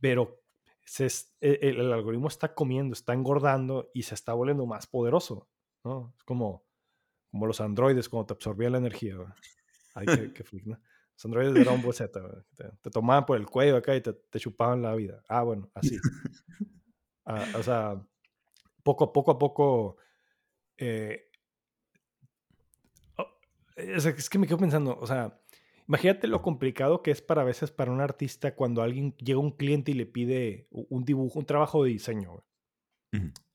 pero 0.00 0.42
se, 0.84 1.06
e, 1.40 1.58
el, 1.62 1.80
el, 1.80 1.92
algoritmo 1.92 2.28
está 2.28 2.54
comiendo, 2.54 2.92
está 2.92 3.14
engordando 3.14 3.90
y 3.94 4.02
se 4.02 4.14
está 4.14 4.34
volviendo 4.34 4.66
más 4.66 4.86
poderoso. 4.86 5.48
¿no? 5.84 6.14
Es 6.16 6.24
como 6.24 6.64
como 7.34 7.48
los 7.48 7.60
androides 7.60 8.08
cuando 8.08 8.26
te 8.26 8.34
absorbían 8.34 8.70
la 8.70 8.78
energía. 8.78 9.16
Ay, 9.94 10.06
qué, 10.06 10.32
qué 10.32 10.44
¿no? 10.66 10.78
Los 11.14 11.24
androides 11.24 11.52
de 11.52 11.64
Ball 11.64 11.92
Z, 11.92 12.08
te, 12.54 12.64
te, 12.80 12.90
tomaban 12.90 13.26
por 13.26 13.36
el 13.36 13.46
cuello 13.46 13.76
acá 13.76 13.96
y 13.96 14.00
te, 14.00 14.12
te, 14.12 14.38
chupaban 14.38 14.82
la 14.82 14.94
vida. 14.94 15.20
Ah, 15.28 15.42
bueno, 15.42 15.68
así. 15.74 15.98
Ah, 17.26 17.42
o 17.58 17.62
sea, 17.62 18.06
poco, 18.82 19.10
poco 19.10 19.30
a 19.30 19.38
poco. 19.38 19.96
Eh, 20.76 21.30
oh, 23.16 23.26
es, 23.76 24.04
es, 24.04 24.28
que 24.28 24.38
me 24.38 24.46
quedo 24.46 24.58
pensando, 24.58 24.96
o 25.00 25.06
sea, 25.06 25.40
Imagínate 25.86 26.26
lo 26.26 26.42
complicado 26.42 27.02
que 27.02 27.10
es 27.10 27.20
para 27.20 27.42
a 27.42 27.44
veces 27.44 27.70
para 27.70 27.92
un 27.92 28.00
artista 28.00 28.54
cuando 28.54 28.82
alguien 28.82 29.14
llega 29.16 29.38
un 29.38 29.52
cliente 29.52 29.90
y 29.90 29.94
le 29.94 30.06
pide 30.06 30.66
un 30.70 31.04
dibujo, 31.04 31.38
un 31.38 31.46
trabajo 31.46 31.84
de 31.84 31.90
diseño. 31.90 32.44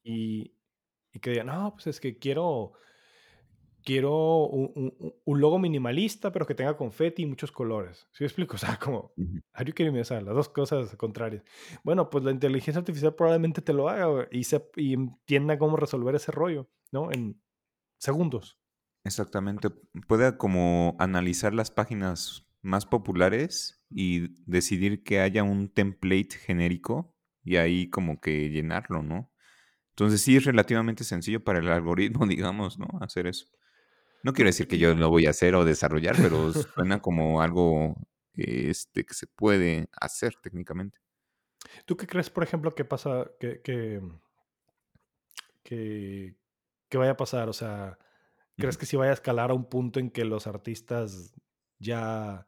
Y, 0.04 0.54
y 1.12 1.20
que 1.20 1.32
diga, 1.32 1.44
no, 1.44 1.74
pues 1.74 1.88
es 1.88 2.00
que 2.00 2.18
quiero 2.18 2.74
quiero 3.84 4.48
un, 4.48 5.40
logo 5.40 5.60
minimalista, 5.60 6.32
pero 6.32 6.46
que 6.46 6.56
tenga 6.56 6.78
confeti 6.78 7.24
y 7.24 7.26
muchos 7.26 7.52
colores. 7.52 8.08
¿Sí 8.12 8.24
me 8.24 8.28
explico? 8.28 8.56
O 8.56 8.60
sea, 8.60 8.78
como, 8.78 9.14
how 9.18 9.66
do 9.66 9.72
you 9.72 9.94
las 9.94 10.26
dos 10.26 10.50
cosas 10.50 10.96
contrarias. 10.96 11.44
Bueno, 11.84 12.10
pues 12.10 12.24
la 12.24 12.32
inteligencia 12.32 12.80
artificial 12.80 13.16
probablemente 13.16 13.62
te 13.62 13.74
lo 13.74 13.90
haga 13.90 14.28
y, 14.32 14.44
se, 14.44 14.70
y 14.76 14.94
entienda 14.94 15.58
cómo 15.58 15.78
resolver 15.78 16.16
ese 16.16 16.32
rollo, 16.32 16.70
¿no? 16.92 17.12
En 17.12 17.42
segundos. 17.98 18.60
Exactamente. 19.04 19.70
Puede 20.08 20.38
como 20.38 20.96
analizar 21.00 21.54
las 21.54 21.72
páginas 21.72 22.48
más 22.62 22.86
populares 22.86 23.84
y 23.90 24.36
decidir 24.46 25.04
que 25.04 25.22
haya 25.22 25.44
un 25.44 25.70
template 25.70 26.38
genérico 26.38 27.16
y 27.44 27.56
ahí 27.56 27.90
como 27.90 28.20
que 28.20 28.50
llenarlo, 28.50 29.02
¿no? 29.02 29.32
Entonces 29.92 30.22
sí 30.22 30.38
es 30.38 30.46
relativamente 30.46 31.04
sencillo 31.04 31.44
para 31.44 31.60
el 31.60 31.70
algoritmo, 31.70 32.26
digamos, 32.28 32.78
¿no? 32.80 32.88
Hacer 33.02 33.28
eso. 33.28 33.48
No 34.24 34.34
quiero 34.34 34.50
decir 34.50 34.68
que 34.68 34.78
yo 34.78 34.94
lo 34.96 35.10
voy 35.10 35.26
a 35.26 35.32
hacer 35.32 35.56
o 35.56 35.66
desarrollar, 35.66 36.16
pero 36.18 36.52
suena 36.54 37.02
como 37.02 37.42
algo 37.42 37.96
este, 38.34 39.06
que 39.06 39.14
se 39.14 39.28
puede 39.28 39.90
hacer 40.00 40.36
técnicamente. 40.42 41.00
¿Tú 41.86 41.98
qué 41.98 42.08
crees, 42.08 42.30
por 42.30 42.44
ejemplo, 42.44 42.74
que 42.74 42.86
pasa, 42.86 43.30
que, 43.40 43.62
que, 43.62 44.02
que, 45.64 46.98
vaya 46.98 47.12
a 47.12 47.18
pasar? 47.18 47.50
O 47.50 47.54
sea, 47.54 47.98
¿crees 48.60 48.78
que 48.78 48.86
si 48.86 48.98
vaya 48.98 49.12
a 49.12 49.14
escalar 49.14 49.52
a 49.52 49.54
un 49.54 49.66
punto 49.66 50.00
en 50.00 50.12
que 50.12 50.26
los 50.26 50.48
artistas 50.48 51.34
ya 51.80 52.48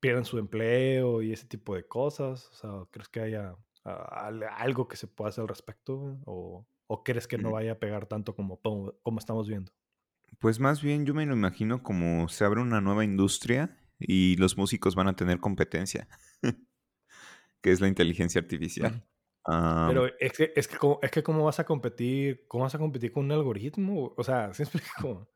pierdan 0.00 0.24
su 0.24 0.38
empleo 0.38 1.22
y 1.22 1.32
ese 1.32 1.46
tipo 1.46 1.74
de 1.74 1.86
cosas? 1.86 2.48
O 2.50 2.54
sea, 2.54 2.70
¿crees 2.90 3.08
que 3.08 3.20
haya 3.20 3.56
algo 4.56 4.86
que 4.86 4.96
se 4.96 5.06
pueda 5.06 5.30
hacer 5.30 5.42
al 5.42 5.48
respecto? 5.48 6.18
¿O, 6.26 6.66
crees 7.04 7.26
que 7.26 7.38
no 7.38 7.50
vaya 7.50 7.72
a 7.72 7.78
pegar 7.78 8.06
tanto 8.06 8.36
como, 8.36 8.60
como 8.60 9.18
estamos 9.18 9.48
viendo? 9.48 9.72
Pues 10.38 10.60
más 10.60 10.82
bien 10.82 11.06
yo 11.06 11.14
me 11.14 11.26
lo 11.26 11.34
imagino 11.34 11.82
como 11.82 12.28
se 12.28 12.44
abre 12.44 12.60
una 12.60 12.80
nueva 12.80 13.04
industria 13.04 13.76
y 13.98 14.36
los 14.36 14.56
músicos 14.56 14.94
van 14.94 15.08
a 15.08 15.16
tener 15.16 15.40
competencia, 15.40 16.08
que 17.62 17.72
es 17.72 17.80
la 17.80 17.88
inteligencia 17.88 18.40
artificial. 18.40 19.04
Pero 19.44 20.06
es 20.18 20.32
que, 20.32 20.52
es, 20.56 20.68
que, 20.68 20.76
es 21.02 21.10
que 21.10 21.22
cómo 21.22 21.44
vas 21.44 21.60
a 21.60 21.64
competir, 21.64 22.46
cómo 22.48 22.64
vas 22.64 22.74
a 22.74 22.78
competir 22.78 23.12
con 23.12 23.24
un 23.24 23.32
algoritmo, 23.32 24.14
o 24.16 24.24
sea, 24.24 24.52
¿sí 24.54 24.62
explico? 24.62 25.28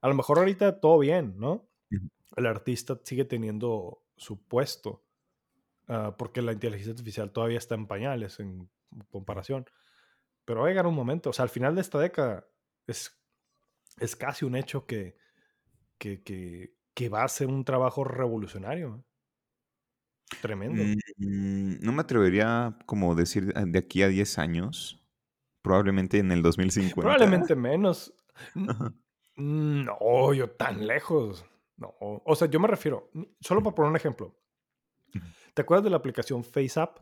A 0.00 0.08
lo 0.08 0.14
mejor 0.14 0.38
ahorita 0.38 0.80
todo 0.80 0.98
bien, 0.98 1.34
¿no? 1.38 1.68
El 2.36 2.46
artista 2.46 3.00
sigue 3.04 3.24
teniendo 3.24 4.02
su 4.16 4.46
puesto, 4.46 5.04
ah, 5.88 6.14
porque 6.18 6.42
la 6.42 6.52
inteligencia 6.52 6.92
artificial 6.92 7.30
todavía 7.30 7.58
está 7.58 7.74
en 7.74 7.86
pañales 7.86 8.40
en 8.40 8.68
comparación. 9.10 9.66
Pero 10.44 10.60
va 10.60 10.66
a 10.66 10.70
llegar 10.70 10.86
un 10.86 10.94
momento, 10.94 11.30
o 11.30 11.32
sea, 11.32 11.42
al 11.42 11.48
final 11.48 11.74
de 11.74 11.80
esta 11.80 11.98
década 11.98 12.46
es 12.86 13.16
es 13.98 14.16
casi 14.16 14.44
un 14.44 14.56
hecho 14.56 14.86
que, 14.86 15.16
que, 15.98 17.08
va 17.08 17.24
a 17.24 17.28
ser 17.28 17.48
un 17.48 17.64
trabajo 17.64 18.04
revolucionario. 18.04 19.04
Tremendo. 20.40 20.82
Mm, 21.18 21.80
no 21.80 21.92
me 21.92 22.02
atrevería 22.02 22.76
como 22.86 23.14
decir 23.14 23.52
de 23.52 23.78
aquí 23.78 24.02
a 24.02 24.08
10 24.08 24.38
años. 24.38 25.02
Probablemente 25.62 26.18
en 26.18 26.32
el 26.32 26.42
2050. 26.42 27.00
Probablemente 27.00 27.54
menos. 27.54 28.12
No, 29.36 30.34
yo 30.34 30.50
tan 30.50 30.86
lejos. 30.86 31.44
No. 31.76 31.94
O 32.00 32.34
sea, 32.34 32.48
yo 32.48 32.58
me 32.58 32.68
refiero, 32.68 33.10
solo 33.40 33.62
para 33.62 33.74
poner 33.74 33.90
un 33.90 33.96
ejemplo. 33.96 34.34
¿Te 35.54 35.62
acuerdas 35.62 35.84
de 35.84 35.90
la 35.90 35.96
aplicación 35.96 36.44
FaceApp? 36.44 36.98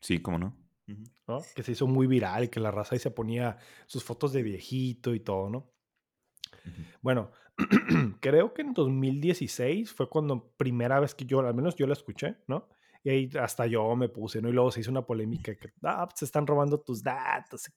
Sí, 0.00 0.20
cómo 0.20 0.38
no. 0.38 0.56
Que 1.54 1.62
se 1.62 1.72
hizo 1.72 1.86
muy 1.86 2.06
viral 2.06 2.44
y 2.44 2.48
que 2.48 2.60
la 2.60 2.70
raza 2.70 2.94
ahí 2.94 2.98
se 2.98 3.10
ponía 3.10 3.58
sus 3.86 4.02
fotos 4.02 4.32
de 4.32 4.42
viejito 4.42 5.14
y 5.14 5.20
todo, 5.20 5.50
¿no? 5.50 5.70
Bueno, 7.02 7.30
creo 8.20 8.54
que 8.54 8.62
en 8.62 8.72
2016 8.72 9.92
fue 9.92 10.08
cuando 10.08 10.52
primera 10.56 11.00
vez 11.00 11.14
que 11.14 11.24
yo, 11.24 11.40
al 11.40 11.54
menos 11.54 11.76
yo 11.76 11.86
la 11.86 11.92
escuché, 11.92 12.36
¿no? 12.46 12.68
Y 13.04 13.10
ahí 13.10 13.30
hasta 13.40 13.66
yo 13.66 13.94
me 13.96 14.08
puse, 14.08 14.40
¿no? 14.42 14.48
Y 14.48 14.52
luego 14.52 14.70
se 14.70 14.80
hizo 14.80 14.90
una 14.90 15.06
polémica 15.06 15.54
que, 15.54 15.72
ah, 15.82 16.06
pues, 16.06 16.18
se 16.20 16.24
están 16.24 16.46
robando 16.46 16.80
tus 16.80 17.02
datos. 17.02 17.68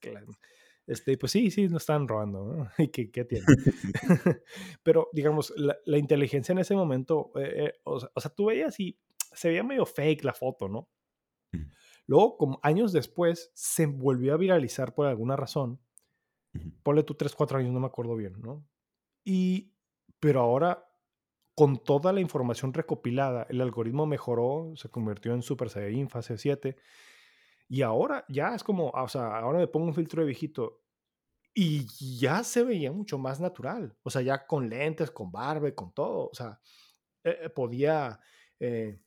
Este, 0.88 1.18
pues 1.18 1.32
sí, 1.32 1.52
sí, 1.52 1.68
nos 1.68 1.84
están 1.84 2.08
robando, 2.08 2.44
¿no? 2.44 2.72
¿Y 2.78 2.90
qué, 2.90 3.12
qué 3.12 3.26
tiene? 3.26 3.46
Pero, 4.84 5.10
digamos, 5.14 5.54
la, 5.58 5.98
inteligencia 5.98 6.54
en 6.54 6.60
ese 6.60 6.76
momento, 6.76 7.32
eh, 7.36 7.66
eh, 7.66 7.74
o, 7.84 8.00
sea, 8.00 8.34
tú 8.36 8.46
veías 8.46 8.80
y 8.80 8.98
se 9.34 9.50
veía 9.50 9.64
medio 9.64 9.86
fake 9.86 10.24
la 10.24 10.34
foto, 10.34 10.68
¿no? 10.68 10.90
Luego, 12.08 12.36
como 12.38 12.60
años 12.64 12.92
después, 12.92 13.52
se 13.54 13.86
volvió 13.86 14.34
a 14.34 14.38
viralizar 14.38 14.94
por 14.94 15.08
alguna 15.08 15.38
razón. 15.38 15.80
Ponle 16.84 17.04
tú 17.04 17.14
3, 17.14 17.34
4 17.34 17.60
años, 17.60 17.72
no 17.72 17.80
me 17.80 17.88
acuerdo 17.88 18.16
bien, 18.16 18.34
¿no? 18.42 18.66
Y, 19.24 19.74
pero 20.20 20.42
ahora, 20.42 20.88
con 21.56 21.84
toda 21.84 22.14
la 22.14 22.22
información 22.22 22.74
recopilada, 22.74 23.46
el 23.50 23.62
algoritmo 23.62 24.06
mejoró, 24.06 24.74
se 24.76 24.90
convirtió 24.90 25.34
en 25.34 25.42
Super 25.42 25.70
Saiyan 25.70 26.10
fase 26.10 26.38
7. 26.38 26.76
Y 27.68 27.84
ahora 27.84 28.26
ya 28.28 28.54
es 28.56 28.64
como, 28.64 28.90
o 28.90 29.08
sea, 29.08 29.38
ahora 29.38 29.60
me 29.60 29.68
pongo 29.68 29.88
un 29.88 29.94
filtro 29.94 30.22
de 30.22 30.28
viejito 30.28 30.82
y 31.54 31.86
ya 32.20 32.44
se 32.44 32.64
veía 32.64 32.92
mucho 32.92 33.18
más 33.18 33.40
natural. 33.40 33.96
O 34.04 34.10
sea, 34.10 34.22
ya 34.22 34.46
con 34.48 34.70
lentes, 34.70 35.12
con 35.12 35.32
barba, 35.32 35.72
con 35.72 35.94
todo. 35.94 36.30
O 36.30 36.34
sea, 36.34 36.60
eh, 37.24 37.38
eh, 37.44 37.50
podía 37.50 38.20
eh, 38.60 39.02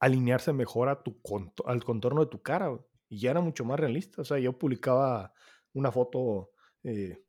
alinearse 0.00 0.52
mejor 0.52 0.88
a 0.88 1.02
tu 1.02 1.20
al 1.66 1.84
contorno 1.84 2.22
de 2.22 2.30
tu 2.30 2.42
cara. 2.42 2.76
Y 3.08 3.20
ya 3.20 3.30
era 3.30 3.40
mucho 3.40 3.64
más 3.64 3.78
realista. 3.78 4.22
O 4.22 4.24
sea, 4.24 4.38
yo 4.38 4.58
publicaba 4.58 5.32
una 5.74 5.92
foto, 5.92 6.52
eh, 6.82 7.24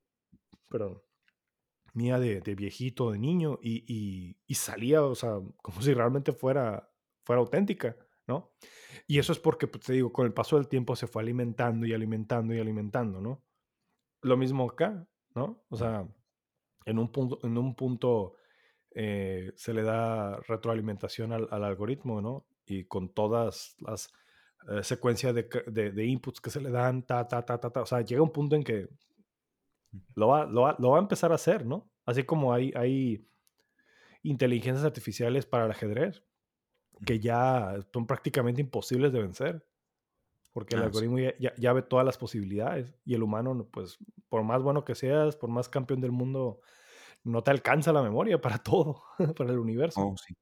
mía 1.95 2.19
de, 2.19 2.55
viejito, 2.55 3.11
de 3.11 3.19
niño, 3.19 3.59
y, 3.61 4.35
salía, 4.53 5.03
o 5.03 5.15
sea, 5.15 5.39
como 5.61 5.81
si 5.81 5.93
realmente 5.93 6.31
fuera, 6.31 6.89
fuera 7.23 7.41
auténtica, 7.41 7.95
¿no? 8.27 8.51
Y 9.07 9.19
eso 9.19 9.31
es 9.31 9.39
porque, 9.39 9.67
pues, 9.67 9.83
te 9.85 9.93
digo, 9.93 10.11
con 10.11 10.25
el 10.25 10.33
paso 10.33 10.55
del 10.57 10.67
tiempo 10.67 10.95
se 10.95 11.07
fue 11.07 11.21
alimentando 11.21 11.85
y 11.85 11.93
alimentando 11.93 12.53
y 12.53 12.59
alimentando, 12.59 13.21
¿no? 13.21 13.43
Lo 14.21 14.37
mismo 14.37 14.69
acá, 14.69 15.07
¿no? 15.35 15.63
O 15.69 15.77
sea, 15.77 16.07
en 16.85 16.99
un 16.99 17.11
punto, 17.11 17.39
en 17.43 17.57
un 17.57 17.75
punto 17.75 18.35
eh, 18.91 19.51
se 19.55 19.73
le 19.73 19.83
da 19.83 20.37
retroalimentación 20.47 21.33
al, 21.33 21.47
al, 21.51 21.63
algoritmo, 21.63 22.21
¿no? 22.21 22.45
y 22.65 22.85
con 22.85 23.09
todas 23.09 23.75
las 23.79 24.11
eh, 24.69 24.83
secuencias 24.83 25.35
de, 25.35 25.43
de, 25.91 26.05
inputs 26.05 26.41
que 26.41 26.49
se 26.49 26.61
le 26.61 26.71
dan, 26.71 27.03
ta, 27.03 27.27
ta, 27.27 27.45
ta, 27.45 27.59
ta, 27.59 27.69
ta. 27.69 27.81
O 27.81 27.85
sea, 27.85 28.01
llega 28.01 28.21
un 28.21 28.31
punto 28.31 28.55
en 28.55 28.63
que 28.63 28.87
lo 30.15 30.27
va, 30.27 30.45
lo 30.45 30.61
va, 30.61 30.75
lo 30.79 30.91
va 30.91 30.97
a 30.97 31.01
empezar 31.01 31.31
a 31.31 31.35
hacer, 31.35 31.65
¿no? 31.65 31.89
Así 32.05 32.23
como 32.23 32.53
hay, 32.53 32.71
hay 32.75 33.27
inteligencias 34.23 34.85
artificiales 34.85 35.45
para 35.45 35.65
el 35.65 35.71
ajedrez 35.71 36.23
que 37.05 37.19
ya 37.19 37.75
son 37.91 38.07
prácticamente 38.07 38.61
imposibles 38.61 39.11
de 39.11 39.21
vencer. 39.21 39.65
Porque 40.53 40.75
el 40.75 40.83
ah, 40.83 40.85
algoritmo 40.85 41.19
ya, 41.19 41.53
ya, 41.57 41.73
ve 41.73 41.81
todas 41.81 42.05
las 42.05 42.17
posibilidades. 42.17 42.95
Y 43.03 43.13
el 43.13 43.23
humano, 43.23 43.67
pues, 43.71 43.97
por 44.29 44.43
más 44.43 44.63
bueno 44.63 44.85
que 44.85 44.95
seas, 44.95 45.35
por 45.35 45.49
más 45.49 45.67
campeón 45.67 45.99
del 45.99 46.13
mundo, 46.13 46.61
no 47.25 47.43
te 47.43 47.51
alcanza 47.51 47.91
la 47.91 48.01
memoria 48.01 48.39
para 48.39 48.57
todo, 48.63 49.03
para 49.35 49.51
el 49.51 49.59
universo. 49.59 50.01
Oh, 50.01 50.15
sí. 50.15 50.33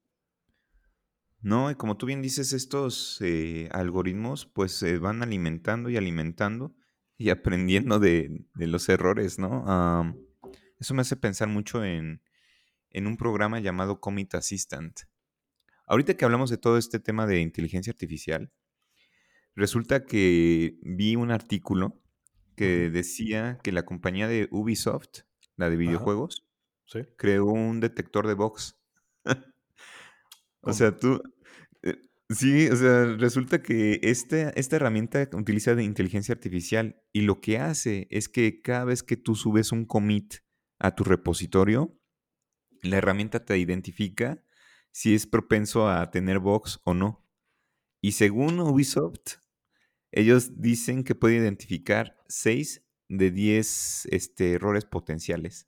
No, 1.42 1.72
y 1.72 1.76
como 1.76 1.98
tú 1.98 2.06
bien 2.06 2.22
dices, 2.22 2.54
estos 2.54 3.20
eh, 3.22 3.68
algoritmos 3.72 4.46
pues 4.46 4.72
se 4.72 4.98
van 4.98 5.24
alimentando 5.24 5.90
y 5.90 5.98
alimentando 5.98 6.74
y 7.18 7.30
aprendiendo 7.30 8.00
de, 8.00 8.46
los 8.56 8.90
errores, 8.90 9.40
¿no? 9.40 9.64
eso 10.80 10.94
me 10.94 11.02
hace 11.02 11.16
pensar 11.16 11.48
mucho 11.48 11.84
en, 11.84 12.22
un 12.94 13.18
programa 13.18 13.60
llamado 13.60 14.00
Commit 14.00 14.36
Assistant. 14.36 15.02
Ahorita 15.88 16.16
que 16.16 16.26
hablamos 16.26 16.50
de 16.50 16.58
todo 16.58 16.78
este 16.78 17.00
tema 17.00 17.26
de 17.26 17.42
inteligencia 17.42 17.92
artificial, 17.92 18.52
resulta 19.56 20.06
que 20.06 20.78
vi 20.82 21.16
un 21.16 21.32
artículo 21.32 22.00
que 22.56 22.90
decía 22.90 23.60
que 23.64 23.72
la 23.72 23.84
compañía 23.84 24.28
de 24.28 24.48
Ubisoft, 24.52 25.22
la 25.56 25.70
de 25.70 25.78
videojuegos, 25.78 26.48
creó 27.18 27.46
un 27.46 27.80
detector 27.80 28.28
de 28.28 28.34
box. 28.34 28.78
O 30.66 30.72
sea, 30.72 30.96
tú, 30.96 31.22
sí, 32.30 32.68
o 32.70 32.76
sea, 32.76 33.06
resulta 33.18 33.62
que 33.62 34.00
esta, 34.04 34.50
esta 34.52 34.76
herramienta 34.76 35.30
utiliza 35.34 35.76
de 35.76 35.84
inteligencia 35.84 36.34
artificial 36.34 37.02
y 37.12 37.22
lo 37.22 37.42
que 37.42 37.60
hace 37.60 38.08
es 38.10 38.30
que 38.30 38.62
cada 38.62 38.86
vez 38.86 39.04
que 39.04 39.18
tú 39.18 39.36
subes 39.36 39.72
un 39.72 39.86
commit 39.86 40.36
a 40.80 40.96
tu 40.96 41.04
repositorio, 41.04 42.00
la 42.82 42.98
herramienta 42.98 43.46
te 43.46 43.58
identifica 43.58 44.44
si 44.92 45.16
es 45.16 45.26
propenso 45.26 45.90
a 45.90 46.12
tener 46.12 46.40
bugs 46.40 46.80
o 46.84 46.94
no. 46.94 47.26
Y 48.02 48.14
según 48.14 48.60
Ubisoft, 48.60 49.40
ellos 50.12 50.62
dicen 50.62 51.04
que 51.04 51.16
puede 51.16 51.38
identificar 51.38 52.18
6 52.28 52.84
de 53.10 53.32
10 53.32 54.08
este, 54.12 54.54
errores 54.54 54.86
potenciales. 54.86 55.68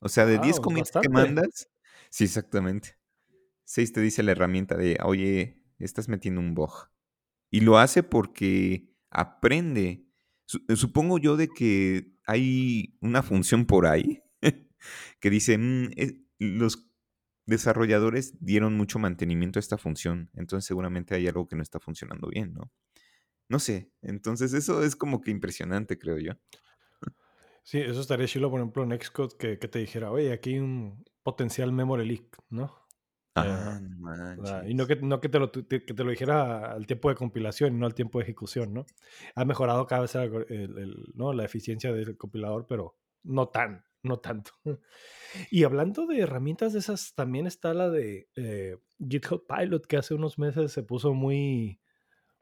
O 0.00 0.08
sea, 0.08 0.26
de 0.26 0.38
10 0.38 0.60
commits 0.60 0.92
que 1.02 1.08
mandas, 1.08 1.68
Sí, 2.10 2.24
exactamente. 2.24 2.97
Seis 3.70 3.92
te 3.92 4.00
dice 4.00 4.22
la 4.22 4.32
herramienta 4.32 4.78
de, 4.78 4.96
oye, 5.04 5.62
estás 5.78 6.08
metiendo 6.08 6.40
un 6.40 6.54
bug. 6.54 6.72
Y 7.50 7.60
lo 7.60 7.76
hace 7.76 8.02
porque 8.02 8.94
aprende. 9.10 10.06
Supongo 10.74 11.18
yo 11.18 11.36
de 11.36 11.48
que 11.48 12.14
hay 12.26 12.96
una 13.02 13.22
función 13.22 13.66
por 13.66 13.86
ahí 13.86 14.22
que 15.20 15.28
dice, 15.28 15.58
mm, 15.58 15.90
eh, 15.98 16.24
los 16.38 16.90
desarrolladores 17.44 18.42
dieron 18.42 18.74
mucho 18.74 18.98
mantenimiento 18.98 19.58
a 19.58 19.60
esta 19.60 19.76
función, 19.76 20.30
entonces 20.32 20.66
seguramente 20.66 21.14
hay 21.14 21.26
algo 21.26 21.46
que 21.46 21.56
no 21.56 21.62
está 21.62 21.78
funcionando 21.78 22.28
bien, 22.28 22.54
¿no? 22.54 22.72
No 23.50 23.58
sé, 23.58 23.92
entonces 24.00 24.54
eso 24.54 24.82
es 24.82 24.96
como 24.96 25.20
que 25.20 25.30
impresionante, 25.30 25.98
creo 25.98 26.16
yo. 26.16 26.32
Sí, 27.64 27.80
eso 27.80 28.00
estaría 28.00 28.26
chido, 28.26 28.50
por 28.50 28.60
ejemplo, 28.60 28.82
en 28.82 28.98
Xcode 28.98 29.36
que, 29.36 29.56
te 29.58 29.78
dijera, 29.78 30.10
oye, 30.10 30.32
aquí 30.32 30.54
hay 30.54 30.60
un 30.60 31.04
potencial 31.22 31.70
memory 31.70 32.08
leak, 32.08 32.38
¿no? 32.48 32.87
Ah, 33.46 34.62
y 34.66 34.74
no 34.74 34.86
que, 34.86 34.96
no 34.96 35.20
que, 35.20 35.28
te 35.28 35.38
lo, 35.38 35.50
que 35.50 35.80
te 35.80 36.04
lo 36.04 36.10
dijera 36.10 36.72
al 36.72 36.86
tiempo 36.86 37.08
de 37.08 37.14
compilación 37.14 37.74
y 37.74 37.78
no 37.78 37.86
al 37.86 37.94
tiempo 37.94 38.18
de 38.18 38.24
ejecución, 38.24 38.72
¿no? 38.72 38.86
Ha 39.34 39.44
mejorado 39.44 39.86
cada 39.86 40.02
vez 40.02 40.16
¿no? 41.14 41.32
la 41.32 41.44
eficiencia 41.44 41.92
del 41.92 42.16
compilador, 42.16 42.66
pero 42.66 42.96
no 43.22 43.48
tan, 43.48 43.84
no 44.02 44.18
tanto. 44.18 44.52
Y 45.50 45.64
hablando 45.64 46.06
de 46.06 46.20
herramientas 46.20 46.72
de 46.72 46.78
esas, 46.78 47.14
también 47.14 47.46
está 47.46 47.74
la 47.74 47.90
de 47.90 48.30
eh, 48.34 48.78
GitHub 48.98 49.46
Pilot, 49.46 49.86
que 49.86 49.98
hace 49.98 50.14
unos 50.14 50.38
meses 50.38 50.72
se 50.72 50.82
puso 50.82 51.12
muy, 51.12 51.82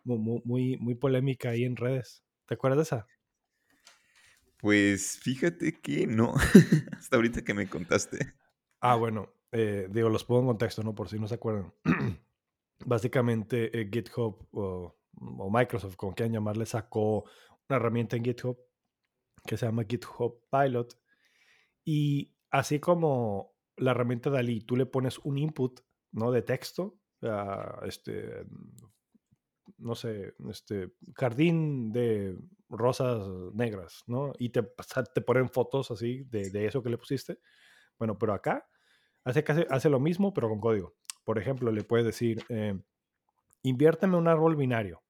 muy, 0.04 0.76
muy, 0.78 0.94
polémica 0.94 1.50
ahí 1.50 1.64
en 1.64 1.74
redes. 1.74 2.24
¿Te 2.46 2.54
acuerdas 2.54 2.76
de 2.76 2.82
esa? 2.84 3.06
Pues 4.58 5.18
fíjate 5.18 5.80
que 5.80 6.06
no, 6.06 6.34
hasta 6.96 7.16
ahorita 7.16 7.42
que 7.42 7.54
me 7.54 7.68
contaste. 7.68 8.34
Ah, 8.80 8.94
bueno, 8.94 9.34
eh, 9.52 9.88
digo, 9.90 10.08
los 10.08 10.24
pongo 10.24 10.40
en 10.40 10.46
contexto, 10.48 10.82
¿no? 10.82 10.94
Por 10.94 11.08
si 11.08 11.18
no 11.18 11.28
se 11.28 11.34
acuerdan. 11.34 11.72
Básicamente, 12.84 13.78
eh, 13.78 13.88
GitHub 13.92 14.48
o, 14.52 14.96
o, 15.18 15.50
Microsoft, 15.50 15.96
como 15.96 16.14
quieran 16.14 16.34
llamarle, 16.34 16.66
sacó 16.66 17.24
una 17.68 17.76
herramienta 17.76 18.16
en 18.16 18.24
GitHub 18.24 18.58
que 19.46 19.56
se 19.56 19.66
llama 19.66 19.84
GitHub 19.88 20.40
Pilot. 20.50 20.98
Y 21.84 22.34
así 22.50 22.80
como 22.80 23.54
la 23.76 23.92
herramienta 23.92 24.30
DALI, 24.30 24.62
tú 24.62 24.76
le 24.76 24.86
pones 24.86 25.18
un 25.20 25.38
input, 25.38 25.80
¿no? 26.12 26.32
De 26.32 26.42
texto, 26.42 26.98
este, 27.84 28.44
no 29.78 29.94
sé, 29.94 30.34
este, 30.50 30.92
jardín 31.14 31.92
de 31.92 32.36
rosas 32.68 33.26
negras, 33.54 34.02
¿no? 34.06 34.32
Y 34.38 34.50
te, 34.50 34.62
te 35.14 35.20
ponen 35.20 35.48
fotos 35.48 35.90
así 35.90 36.24
de, 36.24 36.66
eso 36.66 36.82
que 36.82 36.90
le 36.90 36.98
pusiste. 36.98 37.38
Bueno, 37.98 38.18
pero 38.18 38.34
acá 38.34 38.66
hace, 39.26 39.66
hace 39.68 39.90
lo 39.90 40.00
mismo, 40.00 40.32
pero 40.32 40.48
con 40.48 40.60
código. 40.60 40.94
Por 41.24 41.38
ejemplo, 41.38 41.70
le 41.70 41.84
puedes 41.84 42.06
decir, 42.06 42.42
eh, 42.48 42.78
inviérteme 43.62 44.16
un 44.16 44.28
árbol 44.28 44.56
binario. 44.56 45.02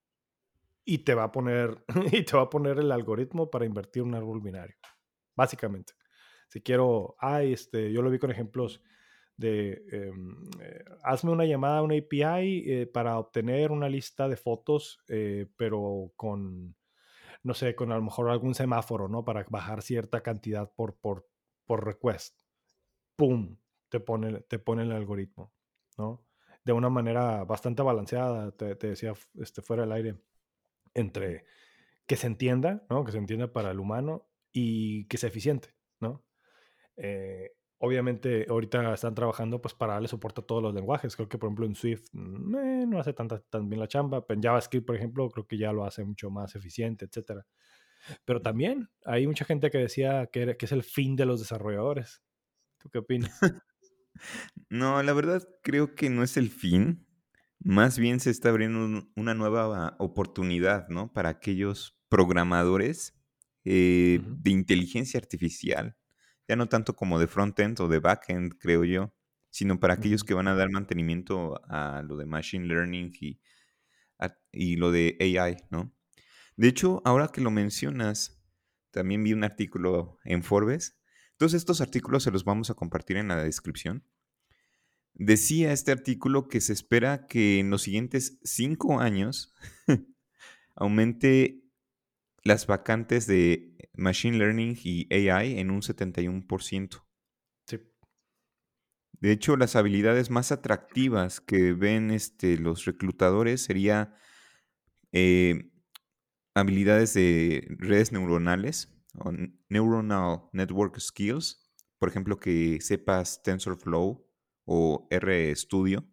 Y 0.84 0.98
te 0.98 1.14
va 1.14 1.24
a 1.24 1.32
poner, 1.32 1.84
y 2.12 2.24
te 2.24 2.36
va 2.36 2.44
a 2.44 2.50
poner 2.50 2.78
el 2.78 2.90
algoritmo 2.90 3.50
para 3.50 3.66
invertir 3.66 4.02
un 4.02 4.14
árbol 4.14 4.40
binario. 4.40 4.76
Básicamente. 5.36 5.92
Si 6.48 6.62
quiero, 6.62 7.16
ay, 7.18 7.52
este, 7.52 7.92
yo 7.92 8.02
lo 8.02 8.10
vi 8.10 8.18
con 8.18 8.30
ejemplos 8.30 8.82
de 9.36 9.84
em, 9.92 10.48
eh, 10.62 10.84
hazme 11.02 11.30
una 11.30 11.44
llamada 11.44 11.78
a 11.78 11.82
una 11.82 11.96
API 11.96 12.64
eh, 12.66 12.86
para 12.86 13.18
obtener 13.18 13.70
una 13.70 13.88
lista 13.88 14.28
de 14.28 14.36
fotos, 14.36 14.98
eh, 15.08 15.46
pero 15.56 16.12
con, 16.16 16.74
no 17.42 17.54
sé, 17.54 17.74
con 17.74 17.92
a 17.92 17.96
lo 17.96 18.02
mejor 18.02 18.30
algún 18.30 18.54
semáforo, 18.54 19.08
¿no? 19.08 19.24
Para 19.24 19.44
bajar 19.50 19.82
cierta 19.82 20.22
cantidad 20.22 20.72
por, 20.74 20.96
por, 20.96 21.26
por 21.66 21.84
request. 21.84 22.40
¡Pum! 23.16 23.56
Te 23.88 24.00
pone, 24.00 24.40
te 24.42 24.58
pone 24.58 24.82
el 24.82 24.92
algoritmo, 24.92 25.52
¿no? 25.98 26.24
De 26.64 26.72
una 26.72 26.90
manera 26.90 27.44
bastante 27.44 27.82
balanceada, 27.82 28.50
te, 28.52 28.74
te 28.76 28.88
decía 28.88 29.14
este, 29.34 29.62
fuera 29.62 29.82
del 29.82 29.92
aire, 29.92 30.16
entre 30.94 31.44
que 32.06 32.16
se 32.16 32.26
entienda, 32.26 32.84
¿no? 32.90 33.04
Que 33.04 33.12
se 33.12 33.18
entienda 33.18 33.52
para 33.52 33.70
el 33.70 33.80
humano 33.80 34.28
y 34.52 35.06
que 35.06 35.18
sea 35.18 35.28
eficiente, 35.28 35.74
¿no? 36.00 36.24
Eh, 36.96 37.52
obviamente 37.78 38.46
ahorita 38.48 38.94
están 38.94 39.14
trabajando 39.14 39.60
pues 39.60 39.74
para 39.74 39.94
darle 39.94 40.08
soporte 40.08 40.40
a 40.40 40.44
todos 40.44 40.62
los 40.62 40.74
lenguajes. 40.74 41.14
Creo 41.16 41.28
que 41.28 41.38
por 41.38 41.48
ejemplo 41.48 41.66
en 41.66 41.74
Swift 41.74 42.08
mm, 42.12 42.56
eh, 42.56 42.86
no 42.86 42.98
hace 42.98 43.12
tanta, 43.12 43.40
tan 43.40 43.68
bien 43.68 43.80
la 43.80 43.88
chamba. 43.88 44.24
En 44.28 44.42
JavaScript, 44.42 44.86
por 44.86 44.96
ejemplo, 44.96 45.28
creo 45.30 45.46
que 45.46 45.58
ya 45.58 45.72
lo 45.72 45.84
hace 45.84 46.04
mucho 46.04 46.30
más 46.30 46.54
eficiente, 46.56 47.04
etcétera. 47.06 47.46
Pero 48.24 48.40
también 48.42 48.88
hay 49.04 49.26
mucha 49.26 49.44
gente 49.44 49.70
que 49.70 49.78
decía 49.78 50.28
que, 50.28 50.56
que 50.56 50.66
es 50.66 50.72
el 50.72 50.82
fin 50.82 51.16
de 51.16 51.26
los 51.26 51.40
desarrolladores. 51.40 52.22
¿Tú 52.78 52.90
qué 52.90 52.98
opinas? 52.98 53.40
No, 54.70 55.02
la 55.02 55.12
verdad 55.12 55.46
creo 55.62 55.94
que 55.94 56.10
no 56.10 56.22
es 56.22 56.36
el 56.36 56.50
fin. 56.50 57.06
Más 57.60 57.98
bien 57.98 58.20
se 58.20 58.30
está 58.30 58.50
abriendo 58.50 59.08
una 59.16 59.34
nueva 59.34 59.96
oportunidad, 59.98 60.88
¿no? 60.88 61.12
Para 61.12 61.30
aquellos 61.30 61.98
programadores 62.08 63.14
eh, 63.64 64.20
de 64.24 64.50
inteligencia 64.50 65.18
artificial 65.18 65.96
ya 66.48 66.56
no 66.56 66.68
tanto 66.68 66.94
como 66.94 67.18
de 67.18 67.26
front-end 67.26 67.80
o 67.80 67.88
de 67.88 67.98
back-end, 67.98 68.54
creo 68.58 68.84
yo, 68.84 69.14
sino 69.50 69.80
para 69.80 69.94
aquellos 69.94 70.24
que 70.24 70.34
van 70.34 70.48
a 70.48 70.54
dar 70.54 70.70
mantenimiento 70.70 71.60
a 71.68 72.02
lo 72.02 72.16
de 72.16 72.26
Machine 72.26 72.66
Learning 72.66 73.12
y, 73.20 73.40
y 74.52 74.76
lo 74.76 74.90
de 74.90 75.16
AI, 75.20 75.56
¿no? 75.70 75.92
De 76.56 76.68
hecho, 76.68 77.02
ahora 77.04 77.28
que 77.28 77.40
lo 77.40 77.50
mencionas, 77.50 78.42
también 78.90 79.22
vi 79.24 79.32
un 79.32 79.44
artículo 79.44 80.18
en 80.24 80.42
Forbes. 80.42 80.98
Todos 81.36 81.54
estos 81.54 81.80
artículos 81.80 82.22
se 82.22 82.30
los 82.30 82.44
vamos 82.44 82.70
a 82.70 82.74
compartir 82.74 83.18
en 83.18 83.28
la 83.28 83.42
descripción. 83.42 84.04
Decía 85.14 85.72
este 85.72 85.92
artículo 85.92 86.48
que 86.48 86.60
se 86.60 86.72
espera 86.72 87.26
que 87.26 87.58
en 87.58 87.70
los 87.70 87.82
siguientes 87.82 88.38
cinco 88.42 89.00
años 89.00 89.54
aumente 90.74 91.62
las 92.42 92.66
vacantes 92.66 93.26
de 93.26 93.76
Machine 93.94 94.38
Learning 94.38 94.78
y 94.82 95.12
AI 95.12 95.58
en 95.58 95.70
un 95.70 95.80
71%. 95.80 97.02
Sí. 97.66 97.80
De 99.12 99.32
hecho, 99.32 99.56
las 99.56 99.74
habilidades 99.74 100.30
más 100.30 100.52
atractivas 100.52 101.40
que 101.40 101.72
ven 101.72 102.10
este, 102.10 102.58
los 102.58 102.84
reclutadores 102.84 103.62
sería 103.62 104.14
eh, 105.12 105.70
habilidades 106.54 107.14
de 107.14 107.66
redes 107.78 108.12
neuronales 108.12 108.95
o 109.20 109.32
neuronal 109.68 110.48
network 110.52 110.98
skills, 110.98 111.70
por 111.98 112.08
ejemplo, 112.08 112.38
que 112.38 112.80
sepas 112.80 113.42
TensorFlow 113.42 114.26
o 114.64 115.08
RStudio, 115.10 116.08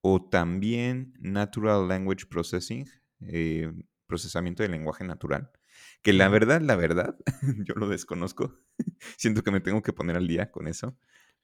o 0.00 0.28
también 0.28 1.14
Natural 1.18 1.86
Language 1.88 2.26
Processing, 2.26 2.86
eh, 3.20 3.72
procesamiento 4.06 4.62
de 4.62 4.68
lenguaje 4.68 5.04
natural. 5.04 5.50
Que 6.02 6.12
la 6.12 6.28
verdad, 6.28 6.60
la 6.60 6.76
verdad, 6.76 7.16
yo 7.64 7.74
lo 7.74 7.88
desconozco. 7.88 8.58
Siento 9.16 9.42
que 9.42 9.50
me 9.50 9.60
tengo 9.60 9.82
que 9.82 9.92
poner 9.92 10.16
al 10.16 10.26
día 10.26 10.50
con 10.50 10.66
eso. 10.66 10.96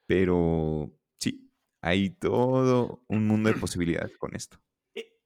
Pero 0.07 0.95
sí, 1.19 1.53
hay 1.81 2.11
todo 2.11 3.05
un 3.09 3.27
mundo 3.27 3.51
de 3.51 3.57
posibilidades 3.57 4.17
con 4.19 4.35
esto. 4.35 4.59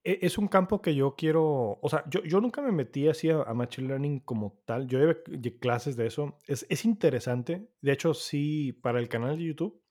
E, 0.05 0.19
es 0.23 0.39
un 0.39 0.49
campo 0.49 0.81
que 0.81 0.95
yo 0.95 1.15
quiero, 1.17 1.79
o 1.81 1.89
sea, 1.89 2.05
yo, 2.09 2.23
yo 2.23 2.41
nunca 2.41 2.63
me 2.63 2.73
metí 2.73 3.09
así 3.09 3.31
a, 3.31 3.45
Machine 3.55 3.89
Learning 3.89 4.21
como 4.21 4.61
tal. 4.65 4.87
Yo 4.87 4.99
llevé 4.99 5.23
clases 5.59 5.97
de 5.97 6.07
eso. 6.07 6.39
Es, 6.47 6.67
es 6.69 6.85
interesante. 6.85 7.69
De 7.81 7.93
hecho, 7.93 8.15
sí, 8.15 8.73
para 8.73 8.99
el 8.99 9.09
canal 9.09 9.37
de 9.39 9.45
YouTube, 9.45 9.83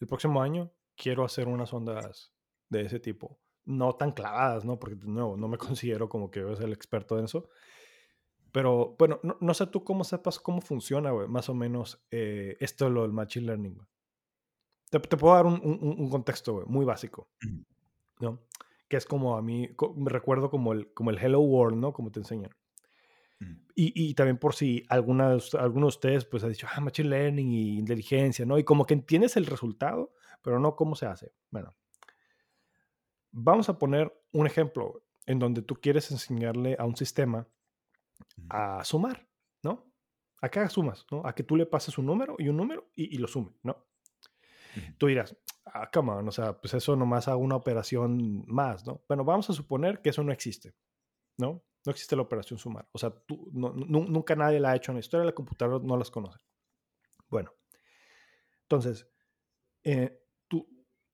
el 0.00 0.06
próximo 0.06 0.42
año 0.42 0.72
quiero 0.96 1.24
hacer 1.24 1.48
unas 1.48 1.72
ondas 1.72 2.32
de 2.68 2.82
ese 2.82 3.00
tipo 3.00 3.40
no 3.64 3.94
tan 3.94 4.12
clavadas, 4.12 4.64
¿no? 4.64 4.78
Porque 4.78 4.96
no, 5.04 5.36
no 5.36 5.48
me 5.48 5.58
considero 5.78 6.08
como 6.08 6.30
que 6.30 6.40
soy 6.40 6.64
el 6.64 6.72
experto 6.72 7.18
en 7.18 7.24
eso. 7.24 7.48
Pero 8.52 8.96
bueno, 8.98 9.20
no, 9.22 9.54
sé 9.54 9.68
tú 9.68 9.84
cómo 9.84 10.02
sepas 10.02 10.40
cómo 10.40 10.60
funciona, 10.60 11.12
güey, 11.12 11.28
más 11.28 11.48
o 11.48 11.54
menos 11.54 12.04
eh, 12.10 12.56
esto 12.58 12.90
lo 12.90 13.02
del 13.02 13.12
Machine 13.12 13.46
Learning. 13.46 13.78
Te, 14.90 14.98
puedo 14.98 15.34
dar 15.36 15.46
un, 15.46 15.60
un, 15.62 16.10
contexto, 16.10 16.54
güey, 16.54 16.66
muy 16.66 16.84
básico, 16.84 17.30
¿no? 18.18 18.40
Que 18.90 18.98
es 18.98 19.06
como 19.06 19.38
a 19.38 19.42
mí, 19.42 19.70
me 19.96 20.10
recuerdo 20.10 20.50
como 20.50 20.74
el, 20.74 20.92
como 20.92 21.08
el 21.08 21.18
Hello 21.18 21.40
World, 21.40 21.78
¿no? 21.78 21.94
Como 21.94 22.12
te 22.12 22.20
enseñan. 22.20 22.50
Y, 23.74 23.92
y, 23.94 24.12
también 24.12 24.36
por 24.36 24.54
si 24.54 24.84
alguna, 24.90 25.38
alguno 25.58 25.86
de 25.86 25.88
ustedes 25.88 26.26
pues 26.26 26.44
ha 26.44 26.48
dicho, 26.48 26.66
ah, 26.70 26.80
Machine 26.82 27.08
Learning 27.08 27.50
y 27.50 27.78
inteligencia, 27.78 28.44
¿no? 28.44 28.58
Y 28.58 28.64
como 28.64 28.84
que 28.84 28.92
entiendes 28.92 29.38
el 29.38 29.46
resultado, 29.46 30.12
pero 30.42 30.58
no 30.58 30.76
cómo 30.76 30.94
se 30.94 31.06
hace. 31.06 31.32
Bueno, 31.50 31.74
Vamos 33.32 33.68
a 33.68 33.78
poner 33.78 34.12
un 34.32 34.46
ejemplo 34.46 35.04
en 35.26 35.38
donde 35.38 35.62
tú 35.62 35.76
quieres 35.76 36.10
enseñarle 36.10 36.76
a 36.78 36.84
un 36.84 36.96
sistema 36.96 37.46
a 38.48 38.84
sumar, 38.84 39.28
¿no? 39.62 39.92
A 40.42 40.48
que 40.48 40.58
haga 40.58 40.68
sumas, 40.68 41.06
¿no? 41.10 41.24
A 41.24 41.34
que 41.34 41.44
tú 41.44 41.56
le 41.56 41.66
pases 41.66 41.96
un 41.98 42.06
número 42.06 42.34
y 42.38 42.48
un 42.48 42.56
número 42.56 42.90
y, 42.96 43.18
lo 43.18 43.28
sume, 43.28 43.52
¿no? 43.62 43.86
Tú 44.98 45.06
dirás, 45.06 45.36
ah, 45.66 45.90
come 45.92 46.12
on, 46.12 46.28
o 46.28 46.32
sea, 46.32 46.60
pues 46.60 46.74
eso 46.74 46.96
nomás 46.96 47.28
hago 47.28 47.40
una 47.40 47.56
operación 47.56 48.44
más, 48.46 48.86
¿no? 48.86 49.02
Bueno, 49.08 49.24
vamos 49.24 49.48
a 49.50 49.52
suponer 49.52 50.00
que 50.00 50.10
eso 50.10 50.22
no 50.22 50.32
existe, 50.32 50.74
¿no? 51.38 51.62
No 51.84 51.92
existe 51.92 52.16
la 52.16 52.22
operación 52.22 52.58
sumar. 52.58 52.88
O 52.92 52.98
sea, 52.98 53.10
tú, 53.10 53.48
nunca 53.52 54.36
nadie 54.36 54.60
la 54.60 54.70
ha 54.70 54.76
hecho 54.76 54.92
en 54.92 54.96
la 54.96 55.00
historia, 55.00 55.24
la 55.24 55.34
computadora 55.34 55.82
no 55.82 55.96
las 55.96 56.10
conoce. 56.10 56.38
Bueno, 57.28 57.52
entonces, 58.62 59.08
eh, 59.82 60.20
tú, 60.48 60.68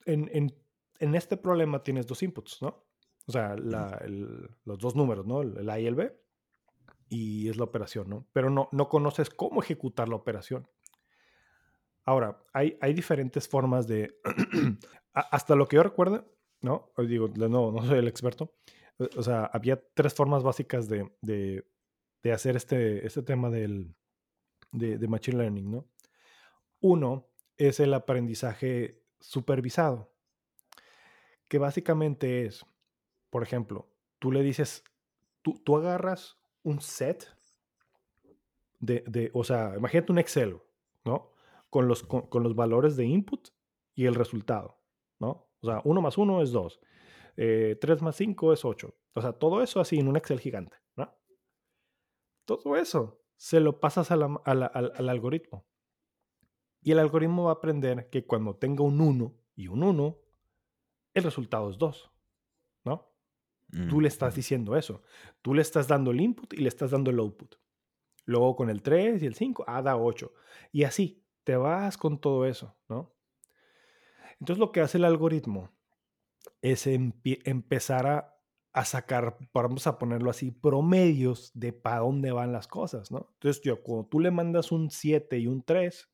en, 0.04 0.28
en, 0.32 0.54
en, 0.98 1.14
este 1.14 1.36
problema 1.36 1.82
tienes 1.82 2.06
dos 2.06 2.22
inputs, 2.22 2.62
¿no? 2.62 2.84
O 3.26 3.32
sea, 3.32 3.56
la, 3.56 3.98
el, 4.04 4.50
los 4.64 4.78
dos 4.78 4.96
números, 4.96 5.26
¿no? 5.26 5.42
El 5.42 5.68
A 5.68 5.78
y 5.78 5.86
el 5.86 5.94
B. 5.94 6.16
Y 7.08 7.48
es 7.48 7.56
la 7.56 7.64
operación, 7.64 8.08
¿no? 8.08 8.26
Pero 8.32 8.50
no, 8.50 8.68
no 8.72 8.88
conoces 8.88 9.30
cómo 9.30 9.62
ejecutar 9.62 10.08
la 10.08 10.16
operación. 10.16 10.68
Ahora, 12.06 12.42
hay, 12.52 12.78
hay 12.80 12.94
diferentes 12.94 13.48
formas 13.48 13.86
de... 13.86 14.18
hasta 15.12 15.54
lo 15.54 15.66
que 15.66 15.76
yo 15.76 15.82
recuerdo, 15.82 16.24
¿no? 16.60 16.92
Digo, 16.98 17.28
no, 17.36 17.72
no 17.72 17.84
soy 17.84 17.98
el 17.98 18.08
experto. 18.08 18.54
O 19.16 19.22
sea, 19.22 19.44
había 19.46 19.82
tres 19.92 20.14
formas 20.14 20.42
básicas 20.42 20.88
de, 20.88 21.12
de, 21.20 21.66
de 22.22 22.32
hacer 22.32 22.56
este, 22.56 23.06
este 23.06 23.22
tema 23.22 23.50
del, 23.50 23.94
de, 24.72 24.98
de 24.98 25.08
Machine 25.08 25.38
Learning, 25.38 25.70
¿no? 25.70 25.88
Uno 26.80 27.28
es 27.56 27.80
el 27.80 27.92
aprendizaje 27.92 29.02
supervisado, 29.20 30.12
que 31.48 31.58
básicamente 31.58 32.46
es, 32.46 32.64
por 33.30 33.42
ejemplo, 33.42 33.90
tú 34.18 34.30
le 34.30 34.42
dices, 34.42 34.84
tú, 35.42 35.60
tú 35.64 35.76
agarras 35.76 36.38
un 36.62 36.80
set 36.80 37.26
de, 38.78 39.30
o 39.32 39.42
sea, 39.42 39.74
imagínate 39.76 40.12
un 40.12 40.18
Excel, 40.18 40.60
¿no? 41.04 41.32
Con 41.76 41.88
los, 41.88 42.02
con, 42.04 42.22
con, 42.28 42.42
los 42.42 42.54
valores 42.54 42.96
de 42.96 43.04
input 43.04 43.50
y 43.94 44.06
el 44.06 44.14
resultado, 44.14 44.80
¿no? 45.20 45.50
O 45.60 45.66
sea, 45.66 45.82
1 45.84 46.00
más 46.00 46.16
1 46.16 46.40
es 46.40 46.50
2, 46.50 46.80
eh, 47.36 47.76
3 47.78 48.00
más 48.00 48.16
5 48.16 48.54
es 48.54 48.64
8. 48.64 48.94
O 49.12 49.20
sea, 49.20 49.34
todo 49.34 49.62
eso 49.62 49.78
así 49.78 49.98
en 49.98 50.08
un 50.08 50.16
Excel 50.16 50.40
gigante, 50.40 50.74
¿no? 50.96 51.14
Todo 52.46 52.78
eso 52.78 53.20
se 53.36 53.60
lo 53.60 53.78
pasas 53.78 54.10
a 54.10 54.16
la, 54.16 54.40
a 54.46 54.54
la, 54.54 54.64
al, 54.64 54.90
al 54.96 55.08
algoritmo. 55.10 55.66
Y 56.80 56.92
el 56.92 56.98
algoritmo 56.98 57.44
va 57.44 57.50
a 57.50 57.54
aprender 57.56 58.08
que 58.08 58.24
cuando 58.24 58.56
tenga 58.56 58.82
un 58.82 58.98
1 58.98 59.34
y 59.56 59.68
un 59.68 59.82
1, 59.82 60.18
el 61.12 61.22
resultado 61.24 61.68
es 61.68 61.76
2. 61.76 62.10
¿No? 62.84 63.12
Mm. 63.68 63.88
Tú 63.88 64.00
le 64.00 64.08
estás 64.08 64.34
diciendo 64.34 64.78
eso. 64.78 65.02
Tú 65.42 65.52
le 65.52 65.60
estás 65.60 65.88
dando 65.88 66.10
el 66.10 66.22
input 66.22 66.54
y 66.54 66.62
le 66.62 66.70
estás 66.70 66.92
dando 66.92 67.10
el 67.10 67.18
output. 67.18 67.56
Luego 68.24 68.56
con 68.56 68.70
el 68.70 68.80
3 68.80 69.22
y 69.22 69.26
el 69.26 69.34
5, 69.34 69.66
ah, 69.68 69.82
da 69.82 69.98
8. 69.98 70.32
Y 70.72 70.84
así, 70.84 71.25
te 71.46 71.56
vas 71.56 71.96
con 71.96 72.20
todo 72.20 72.44
eso, 72.44 72.76
¿no? 72.88 73.14
Entonces 74.40 74.58
lo 74.58 74.72
que 74.72 74.80
hace 74.80 74.98
el 74.98 75.04
algoritmo 75.04 75.70
es 76.60 76.88
empezar 76.88 78.06
a, 78.08 78.36
a, 78.72 78.84
sacar, 78.84 79.38
vamos 79.54 79.86
a 79.86 79.96
ponerlo 79.96 80.28
así, 80.28 80.50
promedios 80.50 81.52
de 81.54 81.72
para 81.72 82.00
dónde 82.00 82.32
van 82.32 82.52
las 82.52 82.66
cosas, 82.66 83.12
¿no? 83.12 83.28
Entonces, 83.34 83.62
yo, 83.62 83.80
cuando 83.84 84.08
tú 84.08 84.18
le 84.18 84.32
mandas 84.32 84.72
un 84.72 84.90
7 84.90 85.38
y 85.38 85.46
un 85.46 85.62
3, 85.62 86.10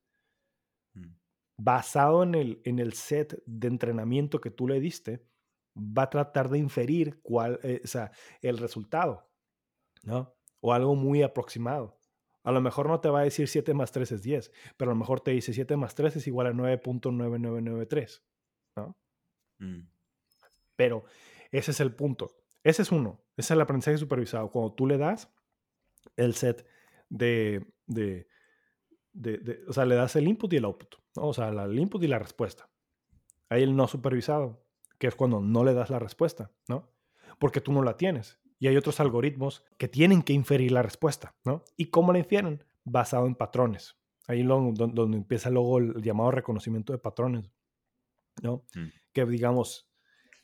basado 1.57 2.25
en 2.25 2.35
el, 2.35 2.61
en 2.65 2.79
el 2.79 2.93
set 2.93 3.43
de 3.47 3.69
entrenamiento 3.69 4.39
que 4.39 4.51
tú 4.51 4.69
le 4.69 4.81
diste, 4.81 5.27
va 5.75 6.03
a 6.03 6.11
tratar 6.11 6.51
de 6.51 6.59
inferir 6.59 7.23
cuál, 7.23 7.59
eh, 7.63 7.81
o 7.83 7.87
sea, 7.87 8.13
el 8.43 8.59
resultado, 8.59 9.31
¿no? 10.03 10.35
O 10.61 10.75
algo 10.75 10.95
muy 10.95 11.23
aproximado. 11.23 12.02
A 12.45 12.53
lo 12.53 12.61
mejor 12.61 12.89
no 12.89 13.01
te 13.01 13.09
va 13.09 13.21
a 13.21 13.25
decir 13.25 13.49
7 13.49 13.73
más 13.75 13.93
3 13.93 14.13
es 14.13 14.23
10, 14.23 14.53
pero 14.77 14.91
a 14.91 14.95
lo 14.95 14.99
mejor 14.99 15.21
te 15.21 15.31
dice 15.31 15.53
7 15.53 15.77
más 15.77 15.95
3 15.95 16.17
es 16.17 16.27
igual 16.27 16.49
a 16.49 16.53
9.9993, 16.53 18.23
¿no? 18.77 18.97
Mm. 19.59 19.89
Pero 20.77 21.05
ese 21.51 21.71
es 21.71 21.81
el 21.81 21.95
punto. 21.95 22.35
Ese 22.65 22.83
es 22.83 22.93
uno. 22.93 23.21
Ese 23.37 23.47
es 23.47 23.51
el 23.53 23.61
aprendizaje 23.61 23.99
supervisado. 23.99 24.51
Cuando 24.51 24.75
tú 24.75 24.87
le 24.87 24.99
das 24.99 25.33
el 26.17 26.35
set 26.35 26.67
de, 27.09 27.65
de, 27.87 28.29
de, 29.13 29.39
de 29.39 29.65
o 29.69 29.73
sea, 29.73 29.85
le 29.85 29.95
das 29.95 30.17
el 30.17 30.27
input 30.27 30.53
y 30.53 30.57
el 30.57 30.65
output. 30.65 30.97
O 31.17 31.33
sea, 31.33 31.49
el 31.49 31.79
input 31.79 32.03
y 32.03 32.09
la 32.09 32.19
respuesta. 32.19 32.69
Hay 33.49 33.63
el 33.63 33.77
no 33.77 33.87
supervisado, 33.87 34.65
que 34.99 35.07
es 35.07 35.15
cuando 35.15 35.41
no 35.41 35.63
le 35.63 35.75
das 35.75 35.91
la 35.91 35.99
respuesta, 35.99 36.51
¿no? 36.69 36.91
Porque 37.39 37.61
tú 37.61 37.73
no 37.73 37.83
la 37.83 37.97
tienes. 37.97 38.41
Y 38.63 38.69
hay 38.69 38.77
otros 38.77 39.01
algoritmos 39.01 39.65
que 39.77 39.89
tienen 39.89 40.23
que 40.23 40.35
inferir 40.35 40.71
la 40.71 40.83
respuesta, 40.83 41.35
¿no? 41.45 41.65
¿Y 41.77 41.87
cómo 41.87 42.13
la 42.13 42.21
infieren? 42.21 42.63
Basado 42.85 43.27
en 43.27 43.35
patrones. 43.35 43.97
Ahí 44.29 44.45
lo, 44.45 44.71
donde, 44.73 45.17
empieza 45.17 45.51
luego 45.51 45.79
el 45.79 46.01
llamado 46.01 46.31
reconocimiento 46.31 46.93
de 46.93 47.01
patrones, 47.01 47.51
¿no? 48.41 48.63
Mm. 48.77 48.87
Que 49.13 49.27
digamos, 49.27 49.91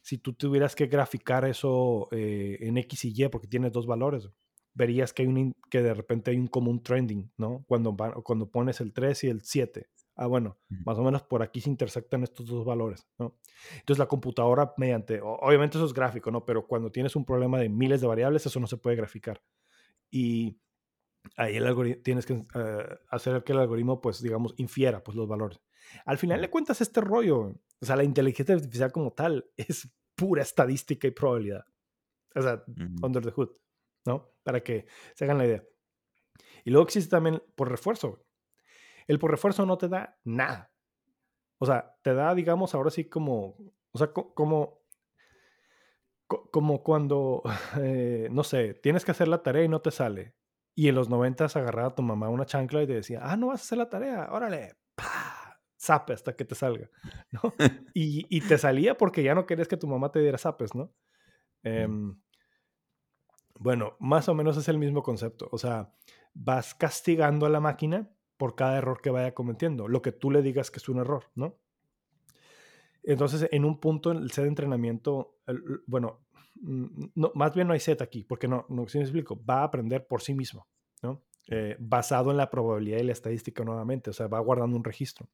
si 0.02 0.18
tú 0.18 0.32
tuvieras 0.32 0.74
que 0.74 0.88
graficar 0.88 1.44
eso 1.44 2.08
eh, 2.10 2.58
en 2.62 2.78
X 2.78 3.04
y 3.04 3.12
Y 3.14 3.28
porque 3.28 3.46
tienes 3.46 3.70
dos 3.70 3.86
valores, 3.86 4.28
verías 4.74 5.12
que, 5.12 5.22
hay 5.22 5.28
un, 5.28 5.54
que 5.70 5.80
de 5.80 5.94
repente 5.94 6.32
hay 6.32 6.38
un 6.38 6.48
común 6.48 6.82
trending, 6.82 7.30
¿no? 7.36 7.64
Cuando, 7.68 7.96
cuando 8.24 8.50
pones 8.50 8.80
el 8.80 8.92
3 8.92 9.22
y 9.22 9.28
el 9.28 9.42
7 9.42 9.86
ah, 10.18 10.26
bueno, 10.26 10.58
más 10.84 10.98
o 10.98 11.02
menos 11.02 11.22
por 11.22 11.42
aquí 11.42 11.60
se 11.60 11.70
intersectan 11.70 12.24
estos 12.24 12.46
dos 12.46 12.64
valores, 12.64 13.06
¿no? 13.18 13.38
Entonces 13.78 13.98
la 13.98 14.06
computadora 14.06 14.74
mediante, 14.76 15.20
obviamente 15.22 15.78
eso 15.78 15.86
es 15.86 15.94
gráfico, 15.94 16.30
¿no? 16.30 16.44
Pero 16.44 16.66
cuando 16.66 16.90
tienes 16.90 17.14
un 17.14 17.24
problema 17.24 17.58
de 17.60 17.68
miles 17.68 18.00
de 18.00 18.08
variables, 18.08 18.44
eso 18.44 18.58
no 18.58 18.66
se 18.66 18.76
puede 18.76 18.96
graficar. 18.96 19.40
Y 20.10 20.60
ahí 21.36 21.56
el 21.56 21.66
algoritmo, 21.66 22.02
tienes 22.02 22.26
que 22.26 22.32
uh, 22.32 22.46
hacer 23.10 23.44
que 23.44 23.52
el 23.52 23.60
algoritmo, 23.60 24.00
pues, 24.00 24.20
digamos, 24.20 24.54
infiera, 24.56 25.04
pues, 25.04 25.16
los 25.16 25.28
valores. 25.28 25.60
Al 26.04 26.18
final 26.18 26.40
le 26.40 26.50
cuentas 26.50 26.80
este 26.80 27.00
rollo, 27.00 27.54
o 27.80 27.86
sea, 27.86 27.94
la 27.94 28.04
inteligencia 28.04 28.56
artificial 28.56 28.90
como 28.90 29.12
tal 29.12 29.48
es 29.56 29.88
pura 30.16 30.42
estadística 30.42 31.06
y 31.06 31.12
probabilidad. 31.12 31.64
O 32.34 32.42
sea, 32.42 32.64
under 33.02 33.24
the 33.24 33.30
hood, 33.30 33.50
¿no? 34.04 34.32
Para 34.42 34.62
que 34.62 34.86
se 35.14 35.24
hagan 35.24 35.38
la 35.38 35.46
idea. 35.46 35.64
Y 36.64 36.70
luego 36.70 36.86
existe 36.86 37.10
también 37.10 37.40
por 37.54 37.70
refuerzo. 37.70 38.27
El 39.08 39.18
por 39.18 39.32
refuerzo 39.32 39.66
no 39.66 39.78
te 39.78 39.88
da 39.88 40.18
nada. 40.22 40.70
O 41.58 41.66
sea, 41.66 41.96
te 42.02 42.14
da, 42.14 42.34
digamos, 42.34 42.74
ahora 42.74 42.90
sí 42.90 43.08
como, 43.08 43.56
o 43.90 43.98
sea, 43.98 44.12
como, 44.12 44.82
como 46.26 46.82
cuando, 46.84 47.42
eh, 47.80 48.28
no 48.30 48.44
sé, 48.44 48.74
tienes 48.74 49.04
que 49.04 49.10
hacer 49.10 49.26
la 49.26 49.42
tarea 49.42 49.64
y 49.64 49.68
no 49.68 49.80
te 49.80 49.90
sale. 49.90 50.36
Y 50.76 50.88
en 50.88 50.94
los 50.94 51.08
noventas 51.08 51.56
agarraba 51.56 51.88
a 51.88 51.94
tu 51.94 52.02
mamá 52.02 52.28
una 52.28 52.46
chancla 52.46 52.82
y 52.82 52.86
te 52.86 52.94
decía, 52.94 53.20
ah, 53.22 53.36
no 53.36 53.48
vas 53.48 53.60
a 53.60 53.64
hacer 53.64 53.78
la 53.78 53.88
tarea, 53.88 54.28
órale, 54.30 54.76
pa, 54.94 55.60
zape 55.80 56.12
hasta 56.12 56.36
que 56.36 56.44
te 56.44 56.54
salga, 56.54 56.88
¿no? 57.32 57.40
y, 57.94 58.26
y, 58.28 58.40
te 58.42 58.58
salía 58.58 58.96
porque 58.96 59.24
ya 59.24 59.34
no 59.34 59.46
querías 59.46 59.66
que 59.66 59.76
tu 59.76 59.88
mamá 59.88 60.12
te 60.12 60.20
diera 60.20 60.38
zapes, 60.38 60.74
¿no? 60.76 60.94
Eh, 61.64 61.88
bueno, 63.58 63.96
más 63.98 64.28
o 64.28 64.34
menos 64.34 64.56
es 64.56 64.68
el 64.68 64.78
mismo 64.78 65.02
concepto. 65.02 65.48
O 65.50 65.58
sea, 65.58 65.92
vas 66.32 66.74
castigando 66.74 67.44
a 67.46 67.48
la 67.48 67.58
máquina 67.58 68.08
por 68.38 68.54
cada 68.54 68.78
error 68.78 69.02
que 69.02 69.10
vaya 69.10 69.34
cometiendo, 69.34 69.88
lo 69.88 70.00
que 70.00 70.12
tú 70.12 70.30
le 70.30 70.40
digas 70.40 70.70
que 70.70 70.78
es 70.78 70.88
un 70.88 71.00
error, 71.00 71.24
¿no? 71.34 71.58
Entonces, 73.02 73.48
en 73.52 73.64
un 73.64 73.80
punto, 73.80 74.12
el 74.12 74.30
set 74.30 74.44
de 74.44 74.48
entrenamiento, 74.48 75.38
el, 75.46 75.82
bueno, 75.86 76.20
mm, 76.60 77.06
no, 77.14 77.32
más 77.34 77.54
bien 77.54 77.66
no 77.66 77.74
hay 77.74 77.80
set 77.80 78.00
aquí, 78.00 78.24
porque 78.24 78.48
no, 78.48 78.64
no 78.68 78.86
si 78.88 78.98
me 78.98 79.04
explico, 79.04 79.38
va 79.44 79.60
a 79.60 79.64
aprender 79.64 80.06
por 80.06 80.22
sí 80.22 80.34
mismo, 80.34 80.66
¿no? 81.02 81.22
Eh, 81.48 81.76
basado 81.80 82.30
en 82.30 82.36
la 82.36 82.50
probabilidad 82.50 82.98
y 82.98 83.04
la 83.04 83.12
estadística 83.12 83.64
nuevamente, 83.64 84.10
o 84.10 84.12
sea, 84.12 84.28
va 84.28 84.38
guardando 84.40 84.76
un 84.76 84.84
registro. 84.84 85.28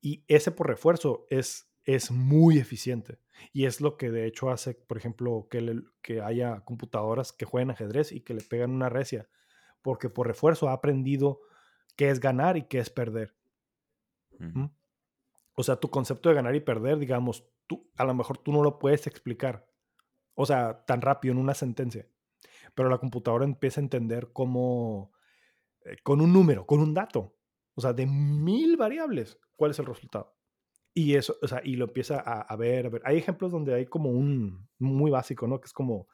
Y 0.00 0.24
ese 0.28 0.50
por 0.50 0.66
refuerzo 0.66 1.26
es, 1.30 1.72
es 1.84 2.10
muy 2.10 2.58
eficiente. 2.58 3.18
Y 3.52 3.64
es 3.64 3.80
lo 3.80 3.96
que 3.96 4.10
de 4.10 4.26
hecho 4.26 4.50
hace, 4.50 4.74
por 4.74 4.98
ejemplo, 4.98 5.46
que, 5.48 5.60
le, 5.60 5.82
que 6.02 6.20
haya 6.20 6.60
computadoras 6.64 7.32
que 7.32 7.46
jueguen 7.46 7.70
ajedrez 7.70 8.12
y 8.12 8.20
que 8.20 8.34
le 8.34 8.42
pegan 8.42 8.72
una 8.72 8.88
recia, 8.88 9.28
porque 9.80 10.10
por 10.10 10.26
refuerzo 10.26 10.68
ha 10.68 10.72
aprendido 10.72 11.40
qué 11.96 12.10
es 12.10 12.20
ganar 12.20 12.56
y 12.56 12.62
qué 12.62 12.78
es 12.78 12.90
perder. 12.90 13.34
¿Mm? 14.38 14.66
O 15.54 15.62
sea, 15.62 15.76
tu 15.76 15.88
concepto 15.90 16.28
de 16.28 16.34
ganar 16.34 16.54
y 16.54 16.60
perder, 16.60 16.98
digamos, 16.98 17.46
tú, 17.66 17.88
a 17.96 18.04
lo 18.04 18.14
mejor 18.14 18.38
tú 18.38 18.52
no 18.52 18.62
lo 18.62 18.78
puedes 18.78 19.06
explicar. 19.06 19.66
O 20.34 20.46
sea, 20.46 20.84
tan 20.84 21.00
rápido 21.00 21.32
en 21.32 21.38
una 21.38 21.54
sentencia. 21.54 22.08
Pero 22.74 22.88
la 22.88 22.98
computadora 22.98 23.44
empieza 23.44 23.80
a 23.80 23.84
entender 23.84 24.30
cómo, 24.32 25.12
eh, 25.84 25.96
con 26.02 26.20
un 26.20 26.32
número, 26.32 26.66
con 26.66 26.80
un 26.80 26.92
dato, 26.92 27.36
o 27.74 27.80
sea, 27.80 27.92
de 27.92 28.06
mil 28.06 28.76
variables, 28.76 29.38
cuál 29.56 29.70
es 29.70 29.78
el 29.78 29.86
resultado. 29.86 30.34
Y 30.92 31.14
eso, 31.14 31.36
o 31.42 31.48
sea, 31.48 31.60
y 31.64 31.76
lo 31.76 31.86
empieza 31.86 32.20
a, 32.20 32.40
a 32.40 32.56
ver, 32.56 32.86
a 32.86 32.88
ver. 32.88 33.02
Hay 33.04 33.16
ejemplos 33.16 33.50
donde 33.50 33.74
hay 33.74 33.86
como 33.86 34.10
un 34.10 34.68
muy 34.78 35.10
básico, 35.10 35.46
¿no? 35.46 35.60
Que 35.60 35.66
es 35.66 35.72
como 35.72 36.08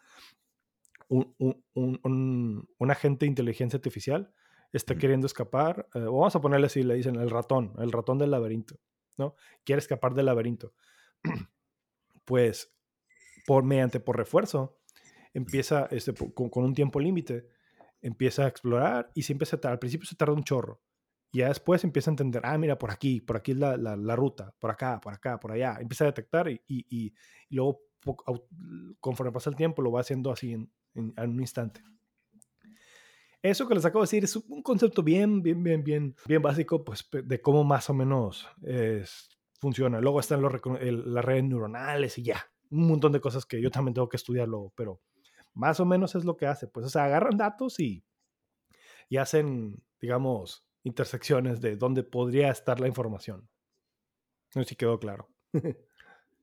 un, 1.08 1.34
un, 1.38 1.64
un, 1.74 2.68
un 2.78 2.90
agente 2.90 3.24
de 3.24 3.30
inteligencia 3.30 3.76
artificial 3.76 4.32
está 4.72 4.94
queriendo 4.96 5.26
escapar, 5.26 5.88
eh, 5.94 6.00
vamos 6.00 6.34
a 6.36 6.40
ponerle 6.40 6.66
así, 6.66 6.82
le 6.82 6.94
dicen 6.94 7.16
el 7.16 7.30
ratón, 7.30 7.72
el 7.78 7.92
ratón 7.92 8.18
del 8.18 8.30
laberinto, 8.30 8.78
¿no? 9.18 9.34
Quiere 9.64 9.80
escapar 9.80 10.14
del 10.14 10.26
laberinto. 10.26 10.72
pues, 12.24 12.72
por, 13.46 13.64
mediante 13.64 14.00
por 14.00 14.16
refuerzo, 14.16 14.78
empieza 15.34 15.86
este, 15.90 16.14
con, 16.34 16.50
con, 16.50 16.64
un 16.64 16.74
tiempo 16.74 17.00
límite, 17.00 17.48
empieza 18.00 18.44
a 18.44 18.48
explorar 18.48 19.10
y 19.14 19.22
siempre 19.22 19.46
se 19.46 19.58
tarda, 19.58 19.72
al 19.74 19.78
principio 19.78 20.08
se 20.08 20.16
tarda 20.16 20.34
un 20.34 20.44
chorro. 20.44 20.80
Y 21.32 21.38
ya 21.38 21.48
después 21.48 21.84
empieza 21.84 22.10
a 22.10 22.12
entender, 22.12 22.42
ah, 22.44 22.58
mira, 22.58 22.76
por 22.76 22.90
aquí, 22.90 23.20
por 23.20 23.36
aquí 23.36 23.52
es 23.52 23.58
la, 23.58 23.76
la, 23.76 23.96
la 23.96 24.16
ruta, 24.16 24.52
por 24.58 24.70
acá, 24.70 25.00
por 25.00 25.14
acá, 25.14 25.38
por 25.38 25.52
allá. 25.52 25.76
Empieza 25.80 26.04
a 26.04 26.08
detectar 26.08 26.48
y, 26.48 26.60
y, 26.66 27.12
y 27.48 27.54
luego, 27.54 27.82
conforme 28.98 29.30
pasa 29.30 29.50
el 29.50 29.56
tiempo, 29.56 29.82
lo 29.82 29.92
va 29.92 30.00
haciendo 30.00 30.32
así 30.32 30.52
en, 30.52 30.72
en, 30.94 31.14
en 31.16 31.30
un 31.30 31.40
instante. 31.40 31.82
Eso 33.42 33.66
que 33.66 33.74
les 33.74 33.84
acabo 33.84 34.02
de 34.02 34.06
decir 34.06 34.24
es 34.24 34.36
un 34.36 34.62
concepto 34.62 35.02
bien, 35.02 35.42
bien, 35.42 35.62
bien, 35.62 35.82
bien, 35.82 36.14
bien 36.26 36.42
básico, 36.42 36.84
pues, 36.84 37.08
de 37.10 37.40
cómo 37.40 37.64
más 37.64 37.88
o 37.88 37.94
menos 37.94 38.46
funciona. 39.58 40.00
Luego 40.00 40.20
están 40.20 40.42
los, 40.42 40.52
las 40.52 41.24
redes 41.24 41.44
neuronales 41.44 42.18
y 42.18 42.22
ya, 42.22 42.50
un 42.70 42.88
montón 42.88 43.12
de 43.12 43.20
cosas 43.20 43.46
que 43.46 43.60
yo 43.60 43.70
también 43.70 43.94
tengo 43.94 44.08
que 44.08 44.16
estudiarlo, 44.16 44.72
pero 44.76 45.00
más 45.54 45.80
o 45.80 45.84
menos 45.84 46.14
es 46.14 46.24
lo 46.24 46.36
que 46.36 46.46
hace. 46.46 46.66
Pues, 46.66 46.86
o 46.86 46.90
sea, 46.90 47.04
agarran 47.04 47.36
datos 47.36 47.80
y, 47.80 48.04
y 49.08 49.16
hacen, 49.16 49.82
digamos, 50.00 50.66
intersecciones 50.82 51.60
de 51.60 51.76
dónde 51.76 52.02
podría 52.02 52.50
estar 52.50 52.80
la 52.80 52.88
información. 52.88 53.48
No 54.54 54.62
sé 54.62 54.70
si 54.70 54.76
quedó 54.76 54.98
claro. 54.98 55.28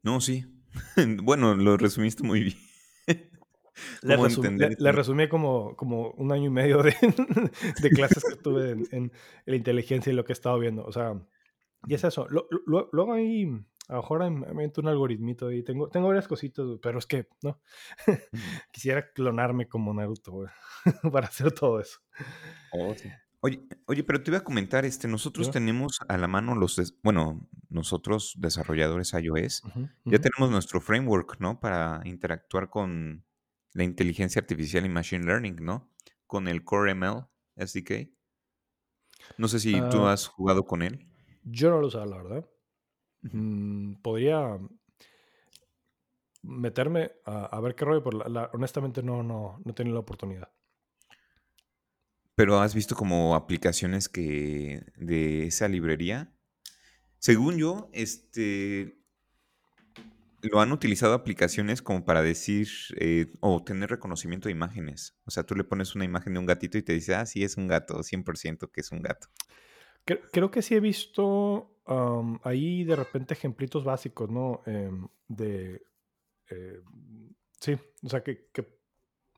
no, 0.01 0.21
sí. 0.21 0.45
bueno, 1.23 1.55
lo 1.55 1.77
resumiste 1.77 2.23
muy 2.23 2.41
bien. 2.41 2.57
Le, 4.01 4.91
resumí 4.91 5.27
como, 5.27 5.75
como 5.75 6.11
un 6.11 6.31
año 6.31 6.45
y 6.45 6.49
medio 6.49 6.81
de, 6.83 6.95
de 7.81 7.89
clases 7.89 8.23
que 8.23 8.35
tuve 8.35 8.75
en, 8.91 9.11
la 9.45 9.55
inteligencia 9.55 10.11
y 10.11 10.15
lo 10.15 10.25
que 10.25 10.31
he 10.31 10.33
estado 10.33 10.59
viendo. 10.59 10.85
O 10.85 10.91
sea, 10.91 11.13
y 11.85 11.93
es 11.93 12.03
eso. 12.03 12.27
luego 12.29 13.13
ahí, 13.13 13.45
a 13.87 13.93
lo 13.93 14.01
mejor 14.01 14.31
me 14.31 14.71
un 14.75 14.87
algoritmito 14.87 15.51
y 15.51 15.63
tengo, 15.63 15.89
tengo 15.89 16.07
varias 16.07 16.27
cositas, 16.27 16.65
pero 16.81 16.99
es 16.99 17.05
que, 17.05 17.27
¿no? 17.41 17.61
Quisiera 18.71 19.11
clonarme 19.11 19.67
como 19.67 19.93
Naruto, 19.93 20.45
para 21.11 21.27
hacer 21.27 21.51
todo 21.51 21.79
eso. 21.79 21.99
Oh, 22.73 22.93
oye, 23.41 23.67
oye, 23.85 24.03
pero 24.03 24.21
te 24.21 24.31
iba 24.31 24.39
a 24.39 24.43
comentar, 24.43 24.85
este, 24.85 25.07
nosotros 25.07 25.51
tenemos 25.51 25.99
a 26.07 26.17
la 26.17 26.27
mano 26.27 26.55
los, 26.55 26.95
bueno, 27.03 27.47
nosotros 27.69 28.33
desarrolladores 28.37 29.13
iOS, 29.13 29.63
ya 30.05 30.19
tenemos 30.19 30.51
nuestro 30.51 30.81
framework, 30.81 31.39
¿no? 31.39 31.59
Para 31.59 32.01
interactuar 32.03 32.69
con 32.69 33.23
la 33.77 33.83
inteligencia 33.83 34.39
artificial 34.39 34.85
y 34.87 34.89
machine 34.89 35.23
learning, 35.23 35.57
¿no? 35.63 35.87
Con 36.25 36.47
el 36.47 36.63
Core 36.63 36.95
ML 36.95 37.27
SDK. 37.55 38.09
No 39.37 39.47
sé 39.47 39.59
si 39.59 39.73
tú 39.91 40.07
ah. 40.07 40.13
has 40.13 40.25
jugado 40.25 40.65
con 40.65 40.81
él. 40.81 41.07
Yo 41.43 41.69
no 41.69 41.79
lo 41.79 41.87
usaba, 41.87 42.07
la 42.07 42.17
verdad. 42.17 42.49
Mm, 43.21 44.01
podría 44.01 44.59
meterme 46.41 47.11
a, 47.25 47.59
ver 47.59 47.75
qué 47.75 47.85
rollo, 47.85 48.03
pero 48.03 48.49
honestamente 48.53 49.03
no, 49.03 49.21
no, 49.21 49.61
no 49.63 49.71
he 49.71 49.75
tenido 49.75 49.93
la 49.93 49.99
oportunidad. 49.99 50.51
Pero 52.33 52.59
has 52.59 52.73
visto 52.73 52.95
como 52.95 53.35
aplicaciones 53.35 54.09
que 54.09 54.91
de 54.95 55.45
esa 55.45 55.67
librería. 55.67 56.33
Según 57.19 57.57
yo, 57.57 57.89
este 57.93 58.96
lo 60.41 60.59
han 60.61 60.71
utilizado 60.71 61.13
aplicaciones 61.13 61.81
como 61.81 62.05
para 62.05 62.21
decir 62.21 62.67
eh, 62.99 63.33
o 63.39 63.63
tener 63.63 63.89
reconocimiento 63.89 64.47
de 64.47 64.53
imágenes. 64.53 65.17
O 65.25 65.31
sea, 65.31 65.43
tú 65.43 65.55
le 65.55 65.63
pones 65.63 65.95
una 65.95 66.05
imagen 66.05 66.33
de 66.33 66.39
un 66.39 66.45
gatito 66.45 66.77
y 66.77 66.83
te 66.83 66.93
dice, 66.93 67.15
ah, 67.15 67.25
sí, 67.25 67.43
es 67.43 67.57
un 67.57 67.67
gato, 67.67 68.03
100% 68.03 68.71
que 68.71 68.81
es 68.81 68.91
un 68.91 69.01
gato. 69.01 69.27
Creo, 70.31 70.51
que 70.51 70.61
sí 70.61 70.73
he 70.73 70.79
visto 70.79 71.75
ahí 72.43 72.85
de 72.85 72.95
repente 72.95 73.33
ejemplitos 73.33 73.83
básicos, 73.83 74.29
¿no? 74.29 74.61
Em, 74.65 75.05
de. 75.27 75.81
Eh, 76.49 76.81
sí, 77.59 77.77
o 78.03 78.09
sea, 78.09 78.23
que. 78.23 78.47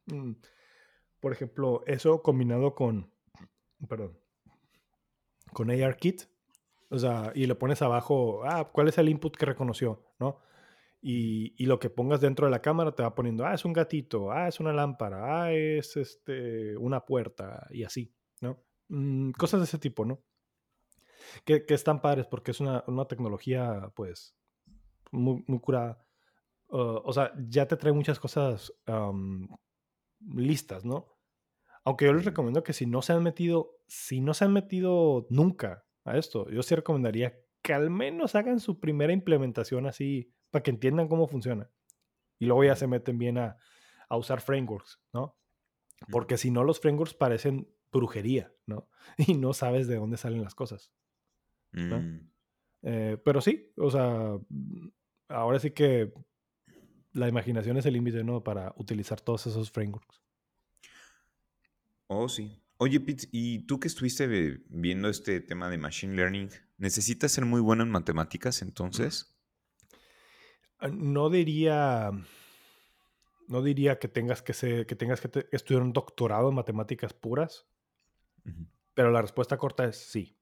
Mm, 0.06 0.34
por 1.20 1.32
ejemplo, 1.32 1.84
eso 1.88 2.22
combinado 2.22 2.76
con. 2.76 3.12
Perdón. 3.88 4.20
Con 5.54 5.72
ARKit. 5.72 6.24
O 6.90 7.00
sea, 7.00 7.32
y 7.34 7.48
le 7.48 7.56
pones 7.56 7.82
abajo, 7.82 8.44
ah, 8.46 8.70
¿cuál 8.72 8.90
es 8.90 8.98
el 9.00 9.10
input 9.10 9.36
que 9.36 9.46
reconoció? 9.48 10.04
¿No? 10.20 10.40
Y, 11.02 11.66
lo 11.66 11.80
que 11.80 11.90
pongas 11.90 12.20
dentro 12.20 12.46
de 12.46 12.52
la 12.52 12.62
cámara 12.62 12.94
te 12.94 13.04
va 13.04 13.16
poniendo, 13.16 13.46
ah, 13.46 13.54
es 13.54 13.64
un 13.64 13.74
gatito, 13.74 14.32
ah, 14.32 14.48
es 14.50 14.60
una 14.60 14.74
lámpara, 14.74 15.44
ah, 15.44 15.54
es 15.54 15.96
este, 15.96 16.76
una 16.78 17.06
puerta 17.06 17.68
y 17.70 17.84
así, 17.84 18.14
¿no? 18.42 18.62
Mm, 18.90 19.32
cosas 19.32 19.62
de 19.62 19.66
ese 19.66 19.80
tipo, 19.80 20.04
¿no? 20.04 20.22
Que, 21.46 21.66
que 21.66 21.74
están 21.74 22.02
padres 22.02 22.28
porque 22.28 22.52
es 22.52 22.60
una, 22.60 22.84
tecnología, 23.08 23.92
pues, 23.96 24.36
muy, 25.12 25.44
curada. 25.62 26.06
Uh, 26.68 27.02
o 27.04 27.14
sea, 27.14 27.32
ya 27.48 27.68
te 27.68 27.78
trae 27.78 27.94
muchas 27.94 28.20
cosas 28.20 28.74
listas, 30.20 30.86
¿no? 30.86 31.08
Aunque 31.84 32.06
yo 32.06 32.14
les 32.14 32.26
recomiendo 32.26 32.64
que 32.64 32.74
si 32.74 32.86
no 32.86 33.02
se 33.02 33.14
han 33.14 33.24
metido, 33.24 33.78
si 33.88 34.22
no 34.22 34.34
se 34.34 34.46
han 34.46 34.54
metido 34.54 35.28
nunca 35.30 35.86
a 36.04 36.18
esto, 36.18 36.50
yo 36.50 36.62
sí 36.62 36.76
recomendaría 36.76 37.40
que 37.62 37.74
al 37.74 37.90
menos 37.90 38.36
hagan 38.36 38.60
su 38.60 38.80
primera 38.80 39.14
implementación 39.14 39.86
así 39.88 40.34
para 40.52 40.64
que 40.64 40.72
entiendan 40.72 41.08
cómo 41.08 41.28
funciona. 41.28 41.70
Y 42.38 42.46
luego 42.46 42.64
ya 42.64 42.76
se 42.76 42.88
meten 42.88 43.18
bien 43.18 43.38
a, 43.38 43.58
usar 44.10 44.42
frameworks, 44.42 45.00
¿no? 45.14 45.38
Porque 46.10 46.38
si 46.38 46.50
no, 46.50 46.64
los 46.64 46.80
frameworks 46.80 47.14
parecen 47.14 47.70
brujería, 47.92 48.52
¿no? 48.66 48.90
Y 49.18 49.36
no 49.36 49.54
sabes 49.54 49.88
de 49.88 49.98
dónde 49.98 50.18
salen 50.18 50.42
las 50.42 50.56
cosas. 50.56 50.92
Mm. 51.72 52.30
Eh, 52.82 53.18
pero 53.24 53.42
sí, 53.42 53.72
o 53.78 53.92
sea, 53.92 54.38
ahora 55.28 55.60
sí 55.60 55.72
que 55.72 56.14
la 57.14 57.28
imaginación 57.28 57.78
es 57.78 57.86
el 57.86 57.94
límite, 57.94 58.24
¿no? 58.24 58.44
Para 58.44 58.74
utilizar 58.78 59.22
todos 59.22 59.46
esos 59.48 59.72
frameworks. 59.72 60.22
Oh, 62.08 62.28
sí. 62.28 62.64
Oye, 62.78 63.00
Pete, 63.00 63.28
¿y 63.32 63.66
tú 63.66 63.80
que 63.80 63.88
estuviste 63.90 64.28
viendo 64.70 65.10
este 65.10 65.42
tema 65.42 65.70
de 65.70 65.78
Machine 65.78 66.16
Learning, 66.16 66.50
necesitas 66.78 67.32
ser 67.32 67.46
muy 67.46 67.62
bueno 67.62 67.84
en 67.84 67.92
matemáticas 67.92 68.62
entonces? 68.62 69.36
Ah, 70.80 70.88
no 70.88 71.30
diría. 71.30 72.12
No 73.48 73.64
diría 73.64 73.98
que 73.98 74.08
tengas 74.08 74.42
que 74.42 74.54
ser, 74.54 74.86
que 74.86 74.96
tengas 74.96 75.22
que 75.22 75.48
estudiar 75.52 75.82
un 75.82 75.94
doctorado 75.94 76.50
en 76.50 76.56
matemáticas 76.56 77.14
puras. 77.14 77.66
Pero 78.94 79.12
la 79.12 79.22
respuesta 79.22 79.58
corta 79.58 79.86
es 79.86 79.98
sí. 79.98 80.38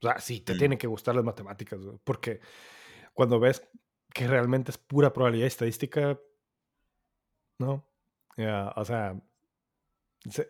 O 0.00 0.06
sea, 0.06 0.18
sí, 0.18 0.40
te 0.40 0.54
mm. 0.54 0.58
tienen 0.58 0.78
que 0.78 0.86
gustar 0.86 1.14
las 1.14 1.24
matemáticas, 1.24 1.80
porque 2.04 2.40
cuando 3.14 3.40
ves 3.40 3.68
que 4.14 4.28
realmente 4.28 4.70
es 4.70 4.78
pura 4.78 5.12
probabilidad 5.12 5.48
estadística, 5.48 6.18
¿no? 7.58 7.84
o 8.76 8.84
sea, 8.84 9.20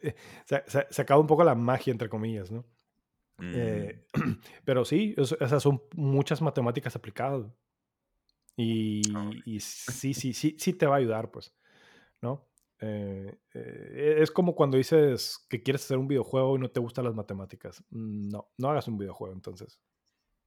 eh, 0.03 0.15
se, 0.45 1.03
acaba 1.03 1.21
un 1.21 1.27
poco 1.27 1.45
la 1.45 1.55
magia, 1.55 1.91
entre 1.91 2.09
comillas, 2.09 2.51
¿no? 2.51 2.65
Eh, 3.41 4.05
mm. 4.15 4.33
pero 4.65 4.85
sí, 4.85 5.15
esas 5.17 5.63
son 5.63 5.83
muchas 5.95 6.43
matemáticas 6.43 6.97
aplicadas. 6.97 7.47
Y, 8.59 9.03
ah, 9.15 9.31
y, 9.47 9.61
sí, 9.61 10.13
sí, 10.13 10.33
sí, 10.35 10.57
sí 10.59 10.73
te 10.73 10.87
va 10.87 10.97
a 10.97 10.99
ayudar, 10.99 11.31
pues, 11.31 11.55
¿no? 12.21 12.49
Eh, 12.81 13.39
eh, 13.55 14.17
es 14.19 14.31
como 14.31 14.55
cuando 14.55 14.77
dices 14.77 15.47
que 15.49 15.63
quieres 15.63 15.85
hacer 15.85 15.99
un 15.99 16.09
videojuego 16.09 16.57
y 16.57 16.61
no 16.61 16.71
te 16.71 16.81
gustan 16.81 17.05
las 17.05 17.15
matemáticas. 17.15 17.83
Mm, 17.91 18.29
no, 18.29 18.51
no 18.59 18.71
hagas 18.71 18.89
un 18.89 18.99
videojuego 18.99 19.35
entonces. 19.35 19.81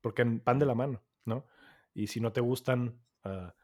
Porque 0.02 0.24
van 0.46 0.60
de 0.60 0.66
la 0.66 0.76
mano, 0.76 1.04
¿no? 1.26 1.48
Y 1.94 2.08
si 2.08 2.20
no 2.20 2.34
te 2.34 2.42
gustan, 2.42 3.02
ah, 3.24 3.56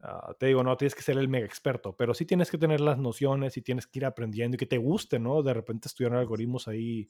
ah, 0.00 0.34
te 0.38 0.46
digo, 0.46 0.64
no 0.64 0.76
tienes 0.76 0.94
que 0.94 1.02
ser 1.02 1.18
el 1.18 1.28
mega 1.28 1.46
experto, 1.46 1.96
pero 1.96 2.14
sí 2.14 2.24
tienes 2.24 2.50
que 2.50 2.58
tener 2.58 2.80
las 2.80 2.98
nociones 2.98 3.56
y 3.56 3.62
tienes 3.62 3.86
que 3.86 4.00
ir 4.00 4.06
aprendiendo 4.06 4.56
y 4.56 4.58
que 4.58 4.66
te 4.66 4.78
guste, 4.78 5.20
¿no? 5.20 5.42
De 5.42 5.54
repente 5.54 5.88
estudiar 5.88 6.14
algoritmos 6.14 6.66
ahí. 6.68 7.08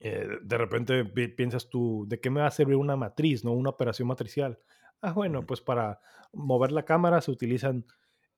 Eh, 0.00 0.28
de 0.42 0.58
repente 0.58 1.04
piensas 1.04 1.68
tú, 1.68 2.04
¿de 2.08 2.20
qué 2.20 2.30
me 2.30 2.40
va 2.42 2.46
a 2.46 2.52
servir 2.52 2.76
una 2.76 2.96
matriz, 2.96 3.44
no? 3.44 3.52
Una 3.52 3.70
operación 3.70 4.06
matricial. 4.08 4.60
Ah, 5.00 5.12
bueno, 5.12 5.46
pues 5.46 5.60
para 5.60 6.00
mover 6.32 6.72
la 6.72 6.84
cámara 6.84 7.20
se 7.20 7.30
utilizan 7.30 7.86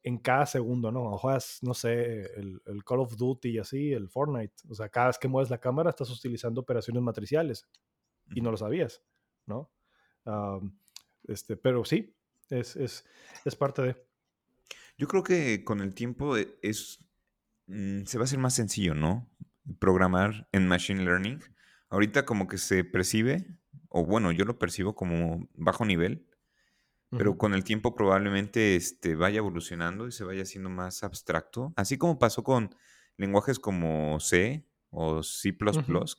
en 0.02 0.18
cada 0.18 0.46
segundo, 0.46 0.90
¿no? 0.90 1.16
Juegas, 1.18 1.58
no 1.62 1.74
sé, 1.74 2.22
el, 2.36 2.60
Call 2.86 3.00
of 3.00 3.16
Duty 3.16 3.50
y 3.50 3.58
así, 3.58 3.92
el 3.92 4.08
Fortnite. 4.08 4.54
O 4.68 4.74
sea, 4.74 4.88
cada 4.88 5.08
vez 5.08 5.18
que 5.18 5.28
mueves 5.28 5.50
la 5.50 5.58
cámara 5.58 5.90
estás 5.90 6.10
utilizando 6.10 6.60
operaciones 6.60 7.02
matriciales 7.02 7.68
y 8.34 8.40
no 8.40 8.50
lo 8.50 8.56
sabías, 8.56 9.02
¿no? 9.46 9.70
este, 11.26 11.56
pero 11.56 11.84
sí, 11.84 12.14
es, 12.50 12.76
es, 12.76 13.04
es, 13.44 13.56
parte 13.56 13.82
de. 13.82 13.96
Yo 14.96 15.08
creo 15.08 15.22
que 15.22 15.64
con 15.64 15.80
el 15.80 15.94
tiempo 15.94 16.36
e, 16.36 16.58
es, 16.62 17.04
mm, 17.66 18.04
se 18.04 18.18
va 18.18 18.22
a 18.22 18.26
hacer 18.26 18.38
más 18.38 18.54
sencillo, 18.54 18.94
¿no? 18.94 19.28
Programar 19.78 20.48
en 20.52 20.68
Machine 20.68 21.04
Learning. 21.04 21.40
Ahorita 21.88 22.24
como 22.24 22.46
que 22.46 22.58
se 22.58 22.84
percibe, 22.84 23.58
o 23.88 24.04
bueno, 24.04 24.30
yo 24.30 24.44
lo 24.44 24.58
percibo 24.58 24.94
como 24.94 25.48
bajo 25.54 25.84
nivel, 25.84 26.29
pero 27.10 27.36
con 27.36 27.54
el 27.54 27.64
tiempo 27.64 27.94
probablemente 27.94 28.76
este, 28.76 29.16
vaya 29.16 29.38
evolucionando 29.38 30.06
y 30.06 30.12
se 30.12 30.24
vaya 30.24 30.42
haciendo 30.42 30.70
más 30.70 31.02
abstracto, 31.02 31.72
así 31.76 31.98
como 31.98 32.18
pasó 32.18 32.44
con 32.44 32.74
lenguajes 33.16 33.58
como 33.58 34.20
C 34.20 34.66
o 34.90 35.22
C++, 35.22 35.56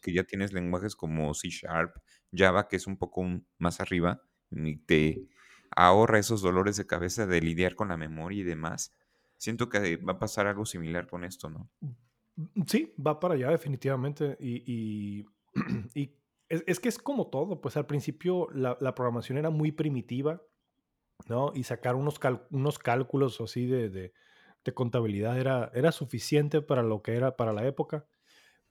que 0.01 0.13
ya 0.13 0.23
tienes 0.23 0.53
lenguajes 0.53 0.95
como 0.95 1.33
C 1.33 1.49
Sharp, 1.49 1.95
Java, 2.33 2.67
que 2.67 2.75
es 2.75 2.87
un 2.87 2.97
poco 2.97 3.25
más 3.57 3.79
arriba, 3.79 4.21
y 4.51 4.77
te 4.77 5.27
ahorra 5.75 6.19
esos 6.19 6.41
dolores 6.41 6.75
de 6.77 6.85
cabeza 6.85 7.25
de 7.25 7.41
lidiar 7.41 7.75
con 7.75 7.89
la 7.89 7.97
memoria 7.97 8.41
y 8.41 8.43
demás. 8.43 8.93
Siento 9.37 9.69
que 9.69 9.97
va 9.97 10.13
a 10.13 10.19
pasar 10.19 10.47
algo 10.47 10.65
similar 10.65 11.07
con 11.07 11.23
esto, 11.23 11.49
¿no? 11.49 11.69
Mm, 11.79 12.61
sí, 12.67 12.93
va 12.95 13.19
para 13.19 13.35
allá 13.35 13.49
definitivamente. 13.49 14.37
Y, 14.39 15.25
es, 16.49 16.79
que 16.79 16.89
es 16.89 16.97
como 16.97 17.29
todo, 17.29 17.61
pues 17.61 17.77
al 17.77 17.87
principio 17.87 18.49
la, 18.53 18.77
la 18.79 18.93
programación 18.93 19.37
era 19.37 19.49
muy 19.49 19.71
primitiva 19.71 20.41
¿no? 21.27 21.51
Y 21.55 21.63
sacar 21.63 21.95
unos, 21.95 22.19
unos 22.49 22.79
cálculos 22.79 23.39
así 23.41 23.65
de, 23.65 23.89
de, 23.89 24.13
contabilidad 24.73 25.39
era, 25.39 25.71
era 25.73 25.91
suficiente 25.91 26.61
para 26.61 26.83
lo 26.83 27.01
que 27.01 27.15
era 27.15 27.35
para 27.35 27.53
la 27.53 27.65
época. 27.65 28.05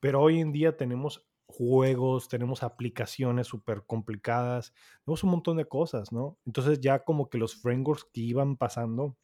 Pero 0.00 0.20
hoy 0.20 0.40
en 0.40 0.52
día 0.52 0.76
tenemos 0.76 1.26
juegos, 1.46 2.28
tenemos 2.28 2.62
aplicaciones 2.62 3.48
súper 3.48 3.84
complicadas, 3.86 4.72
tenemos 5.04 5.24
un 5.24 5.30
montón 5.30 5.56
de 5.56 5.66
cosas, 5.66 6.12
¿no? 6.12 6.38
Entonces 6.46 6.80
ya 6.80 7.04
como 7.04 7.28
que 7.28 7.38
los 7.38 7.56
frameworks 7.56 8.04
que 8.12 8.20
iban 8.20 8.56
pasando, 8.56 9.16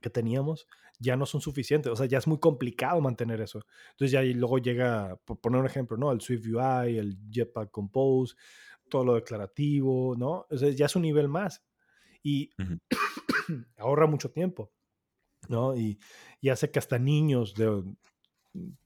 que 0.00 0.10
teníamos, 0.10 0.66
ya 0.98 1.16
no 1.16 1.26
son 1.26 1.40
suficientes. 1.40 1.90
O 1.90 1.96
sea, 1.96 2.06
ya 2.06 2.18
es 2.18 2.26
muy 2.26 2.38
complicado 2.38 3.00
mantener 3.00 3.40
eso. 3.40 3.64
Entonces 3.92 4.12
ya 4.12 4.22
y 4.22 4.34
luego 4.34 4.58
llega, 4.58 5.16
por 5.24 5.40
poner 5.40 5.60
un 5.60 5.66
ejemplo, 5.66 5.96
¿no? 5.96 6.12
El 6.12 6.20
Swift 6.20 6.46
UI, 6.46 6.98
el 6.98 7.18
Jetpack 7.30 7.70
Compose, 7.70 8.36
todo 8.88 9.04
lo 9.04 9.14
declarativo, 9.14 10.14
¿no? 10.16 10.46
O 10.50 10.56
ya 10.56 10.86
es 10.86 10.96
un 10.96 11.02
nivel 11.02 11.28
más. 11.28 11.62
Y 12.24 12.50
ahorra 13.78 14.08
mucho 14.08 14.32
tiempo, 14.32 14.72
¿no? 15.48 15.76
Y, 15.76 16.00
y 16.40 16.48
hace 16.48 16.72
que 16.72 16.80
hasta 16.80 16.98
niños 16.98 17.54
de 17.54 17.84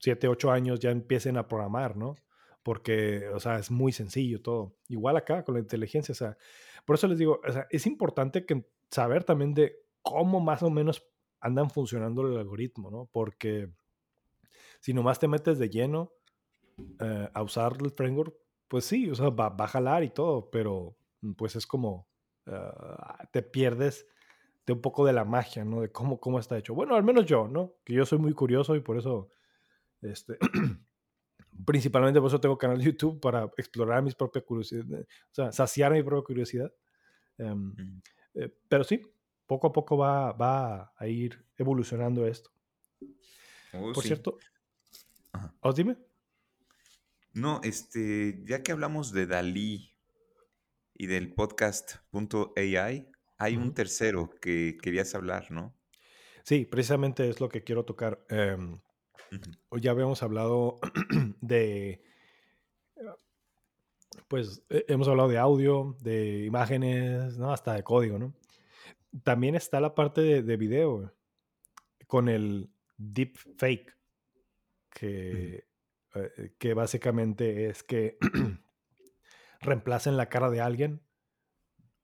7, 0.00 0.28
8 0.28 0.50
años 0.50 0.80
ya 0.80 0.90
empiecen 0.90 1.36
a 1.38 1.48
programar, 1.48 1.96
¿no? 1.96 2.16
Porque, 2.62 3.28
o 3.28 3.40
sea, 3.40 3.58
es 3.58 3.70
muy 3.70 3.92
sencillo 3.92 4.42
todo. 4.42 4.76
Igual 4.88 5.16
acá 5.16 5.44
con 5.44 5.54
la 5.54 5.60
inteligencia, 5.60 6.12
o 6.12 6.16
sea, 6.16 6.36
por 6.84 6.96
eso 6.96 7.06
les 7.06 7.18
digo, 7.18 7.40
o 7.46 7.52
sea, 7.52 7.66
es 7.70 7.86
importante 7.86 8.44
que 8.44 8.66
saber 8.90 9.24
también 9.24 9.54
de 9.54 9.76
cómo 10.02 10.40
más 10.40 10.62
o 10.62 10.70
menos 10.70 11.06
andan 11.40 11.70
funcionando 11.70 12.26
el 12.26 12.36
algoritmo, 12.36 12.90
¿no? 12.90 13.08
Porque 13.12 13.70
si 14.80 14.92
nomás 14.92 15.18
te 15.18 15.28
metes 15.28 15.58
de 15.58 15.70
lleno 15.70 16.12
eh, 17.00 17.28
a 17.32 17.42
usar 17.42 17.76
el 17.80 17.92
framework, 17.92 18.34
pues 18.66 18.84
sí, 18.84 19.10
o 19.10 19.14
sea, 19.14 19.30
va, 19.30 19.50
va, 19.50 19.64
a 19.64 19.68
jalar 19.68 20.02
y 20.02 20.10
todo, 20.10 20.50
pero 20.50 20.96
pues 21.36 21.56
es 21.56 21.66
como 21.66 22.07
uh, 22.48 23.26
te 23.30 23.42
pierdes 23.42 24.06
de 24.66 24.74
un 24.74 24.80
poco 24.80 25.06
de 25.06 25.12
la 25.12 25.24
magia, 25.24 25.64
¿no? 25.64 25.80
De 25.80 25.90
cómo, 25.90 26.20
cómo 26.20 26.38
está 26.38 26.58
hecho. 26.58 26.74
Bueno, 26.74 26.94
al 26.94 27.02
menos 27.02 27.24
yo, 27.24 27.48
¿no? 27.48 27.74
Que 27.84 27.94
yo 27.94 28.04
soy 28.04 28.18
muy 28.18 28.34
curioso 28.34 28.76
y 28.76 28.80
por 28.80 28.98
eso, 28.98 29.30
este, 30.02 30.38
principalmente 31.64 32.20
por 32.20 32.28
eso 32.28 32.40
tengo 32.40 32.58
canal 32.58 32.78
de 32.78 32.84
YouTube 32.84 33.18
para 33.20 33.44
explorar 33.56 34.02
mis 34.02 34.14
propias 34.14 34.44
curiosidades, 34.44 35.06
o 35.06 35.34
sea, 35.34 35.52
saciar 35.52 35.92
mi 35.92 36.02
propia 36.02 36.26
curiosidad. 36.26 36.72
Um, 37.38 37.74
mm. 37.76 38.02
eh, 38.34 38.54
pero 38.68 38.84
sí, 38.84 39.00
poco 39.46 39.68
a 39.68 39.72
poco 39.72 39.96
va, 39.96 40.32
va 40.32 40.92
a 40.96 41.06
ir 41.06 41.42
evolucionando 41.56 42.26
esto. 42.26 42.50
Oh, 43.72 43.92
Por 43.92 44.02
sí. 44.02 44.08
cierto, 44.08 44.38
¿os 45.60 45.74
dime? 45.74 45.96
No, 47.32 47.60
este, 47.62 48.42
ya 48.44 48.62
que 48.62 48.72
hablamos 48.72 49.12
de 49.12 49.26
Dalí 49.26 49.94
y 50.98 51.06
del 51.06 51.32
podcast.ai, 51.32 53.08
hay 53.38 53.56
uh 53.56 53.60
-huh. 53.60 53.62
un 53.62 53.72
tercero 53.72 54.30
que 54.40 54.76
querías 54.82 55.14
hablar, 55.14 55.50
¿no? 55.50 55.72
Sí, 56.42 56.64
precisamente 56.64 57.28
es 57.30 57.40
lo 57.40 57.48
que 57.48 57.62
quiero 57.62 57.84
tocar. 57.84 58.26
Eh, 58.28 58.56
uh 58.58 58.80
-huh. 59.30 59.80
Ya 59.80 59.92
habíamos 59.92 60.22
hablado 60.22 60.80
de, 61.40 62.02
pues 64.26 64.62
hemos 64.68 65.06
hablado 65.06 65.28
de 65.28 65.38
audio, 65.38 65.96
de 66.00 66.44
imágenes, 66.44 67.38
¿no? 67.38 67.52
Hasta 67.52 67.74
de 67.74 67.84
código, 67.84 68.18
¿no? 68.18 68.34
También 69.22 69.54
está 69.54 69.80
la 69.80 69.94
parte 69.94 70.20
de, 70.20 70.42
de 70.42 70.56
video 70.56 71.14
con 72.08 72.28
el 72.28 72.70
deep 72.96 73.36
fake, 73.56 73.96
que, 74.90 75.64
uh 76.14 76.18
-huh. 76.18 76.32
eh, 76.36 76.54
que 76.58 76.74
básicamente 76.74 77.68
es 77.68 77.84
que 77.84 78.18
reemplacen 79.60 80.16
la 80.16 80.28
cara 80.28 80.50
de 80.50 80.60
alguien 80.60 81.02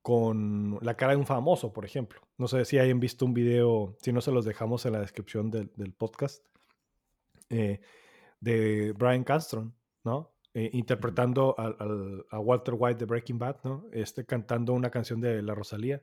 con 0.03 0.79
la 0.83 0.97
cara 0.97 1.13
de 1.13 1.19
un 1.19 1.27
famoso, 1.27 1.73
por 1.73 1.87
ejemplo. 1.87 2.21
No 2.37 2.47
sé 2.47 2.65
si 2.67 2.79
hayan 2.79 3.01
visto 3.01 3.25
un 3.25 3.33
video, 3.33 3.97
si 4.03 4.13
no 4.13 4.21
se 4.21 4.33
los 4.33 4.45
dejamos 4.45 4.85
en 4.85 4.93
la 4.93 5.01
descripción 5.01 5.51
del, 5.51 5.73
del 5.77 5.95
podcast, 5.95 6.45
eh, 7.49 7.81
de 8.41 8.93
Brian 8.93 9.25
Castron, 9.25 9.75
¿no? 10.05 10.35
Eh, 10.53 10.71
interpretando 10.75 11.55
al, 11.59 11.77
al, 11.79 12.27
a 12.31 12.39
Walter 12.39 12.75
White 12.77 12.99
de 12.99 13.07
Breaking 13.07 13.39
Bad, 13.39 13.57
¿no? 13.65 13.87
Este 13.93 14.27
cantando 14.27 14.75
una 14.75 14.91
canción 14.91 15.21
de 15.21 15.41
La 15.43 15.55
Rosalía. 15.55 16.03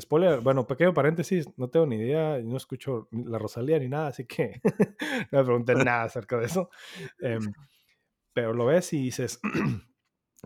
Spoiler, 0.00 0.40
bueno, 0.40 0.66
pequeño 0.66 0.92
paréntesis, 0.92 1.48
no 1.56 1.70
tengo 1.70 1.86
ni 1.86 1.96
idea, 1.96 2.38
no 2.38 2.56
escucho 2.56 3.08
La 3.12 3.38
Rosalía 3.38 3.78
ni 3.78 3.88
nada, 3.88 4.08
así 4.08 4.24
que 4.24 4.60
no 5.30 5.38
me 5.38 5.44
pregunté 5.44 5.74
nada 5.74 6.04
acerca 6.04 6.38
de 6.38 6.46
eso. 6.46 6.70
Eh, 7.20 7.38
pero 8.32 8.52
lo 8.52 8.66
ves 8.66 8.92
y 8.94 9.04
dices, 9.04 9.40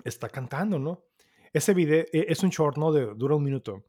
está 0.04 0.28
cantando, 0.28 0.78
¿no? 0.78 1.04
Ese 1.52 1.74
video 1.74 2.04
e, 2.12 2.26
es 2.28 2.42
un 2.42 2.50
short, 2.50 2.76
¿no? 2.76 2.92
De, 2.92 3.14
dura 3.14 3.36
un 3.36 3.42
minuto. 3.42 3.84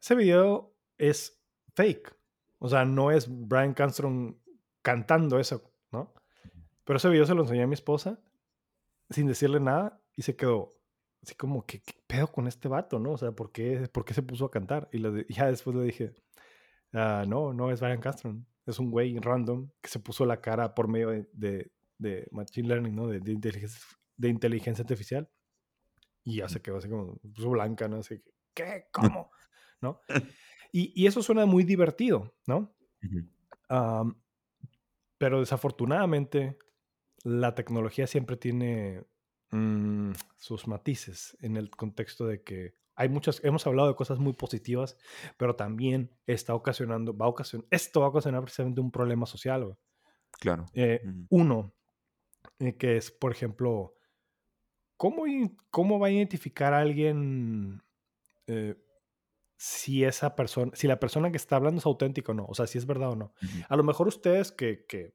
Ese 0.00 0.14
video 0.14 0.74
es 0.98 1.40
fake. 1.74 2.14
O 2.58 2.68
sea, 2.68 2.84
no 2.84 3.10
es 3.10 3.26
Brian 3.28 3.74
Cranston 3.74 4.38
cantando 4.82 5.38
eso, 5.38 5.72
¿no? 5.90 6.14
Pero 6.84 6.96
ese 6.96 7.08
video 7.08 7.26
se 7.26 7.34
lo 7.34 7.42
enseñé 7.42 7.62
a 7.62 7.66
mi 7.66 7.74
esposa 7.74 8.20
sin 9.10 9.26
decirle 9.26 9.60
nada 9.60 10.00
y 10.16 10.22
se 10.22 10.36
quedó 10.36 10.76
así 11.22 11.34
como, 11.34 11.64
¿qué, 11.64 11.80
qué 11.80 11.94
pedo 12.06 12.26
con 12.26 12.48
este 12.48 12.68
vato, 12.68 12.98
no? 12.98 13.12
O 13.12 13.18
sea, 13.18 13.32
¿por 13.32 13.52
qué, 13.52 13.88
por 13.92 14.04
qué 14.04 14.14
se 14.14 14.22
puso 14.22 14.46
a 14.46 14.50
cantar? 14.50 14.88
Y 14.92 14.98
le, 14.98 15.26
ya 15.28 15.46
después 15.46 15.76
le 15.76 15.84
dije, 15.84 16.14
ah, 16.92 17.24
no, 17.26 17.52
no 17.52 17.70
es 17.70 17.80
Brian 17.80 18.00
Castron. 18.00 18.46
Es 18.66 18.78
un 18.78 18.90
güey 18.90 19.18
random 19.18 19.70
que 19.80 19.88
se 19.88 19.98
puso 19.98 20.24
la 20.24 20.40
cara 20.40 20.74
por 20.74 20.88
medio 20.88 21.10
de, 21.10 21.28
de, 21.32 21.72
de 21.98 22.28
Machine 22.30 22.68
Learning, 22.68 22.94
¿no? 22.94 23.06
De, 23.08 23.20
de, 23.20 23.32
inteligencia, 23.32 23.80
de 24.22 24.28
inteligencia 24.28 24.82
artificial. 24.82 25.28
Y 26.24 26.36
ya 26.36 26.48
se 26.48 26.62
quedó 26.62 26.76
así 26.76 26.88
como 26.88 27.16
puso 27.34 27.50
blanca, 27.50 27.88
¿no? 27.88 27.96
Así 27.96 28.20
que, 28.20 28.32
¿qué? 28.54 28.84
¿Cómo? 28.92 29.30
¿No? 29.80 30.00
Y, 30.72 30.92
y 30.94 31.06
eso 31.06 31.22
suena 31.22 31.44
muy 31.44 31.64
divertido, 31.64 32.34
¿no? 32.46 32.72
Uh 33.02 33.06
-huh. 33.08 34.02
um, 34.02 34.14
pero 35.18 35.40
desafortunadamente, 35.40 36.56
la 37.24 37.54
tecnología 37.54 38.06
siempre 38.06 38.36
tiene 38.36 39.04
mmm, 39.50 40.12
sus 40.36 40.68
matices 40.68 41.36
en 41.40 41.56
el 41.56 41.68
contexto 41.68 42.26
de 42.26 42.42
que 42.42 42.74
hay 42.94 43.08
muchas, 43.08 43.42
hemos 43.44 43.66
hablado 43.66 43.88
de 43.88 43.96
cosas 43.96 44.18
muy 44.18 44.34
positivas, 44.34 44.96
pero 45.36 45.56
también 45.56 46.10
está 46.26 46.54
ocasionando, 46.54 47.16
va 47.16 47.26
a 47.26 47.30
ocasionar, 47.30 47.66
esto 47.70 48.00
va 48.00 48.06
a 48.06 48.10
ocasionar 48.10 48.42
precisamente 48.42 48.80
un 48.80 48.90
problema 48.92 49.26
social. 49.26 49.64
Güey. 49.64 49.76
Claro. 50.40 50.66
Eh, 50.74 51.00
uh 51.04 51.08
-huh. 51.08 51.26
Uno, 51.30 51.74
eh, 52.60 52.76
que 52.76 52.96
es, 52.96 53.10
por 53.10 53.32
ejemplo, 53.32 53.94
¿cómo, 55.02 55.24
cómo 55.72 55.98
va 55.98 56.06
a 56.06 56.10
identificar 56.12 56.72
a 56.72 56.78
alguien 56.78 57.82
eh, 58.46 58.76
si 59.56 60.04
esa 60.04 60.36
persona, 60.36 60.70
si 60.76 60.86
la 60.86 61.00
persona 61.00 61.32
que 61.32 61.38
está 61.38 61.56
hablando 61.56 61.80
es 61.80 61.86
auténtica 61.86 62.30
o 62.30 62.36
no? 62.36 62.46
O 62.46 62.54
sea, 62.54 62.68
si 62.68 62.78
es 62.78 62.86
verdad 62.86 63.10
o 63.10 63.16
no. 63.16 63.34
Uh 63.42 63.46
-huh. 63.46 63.66
A 63.68 63.74
lo 63.74 63.82
mejor 63.82 64.06
ustedes 64.06 64.52
que, 64.52 64.86
que, 64.86 65.12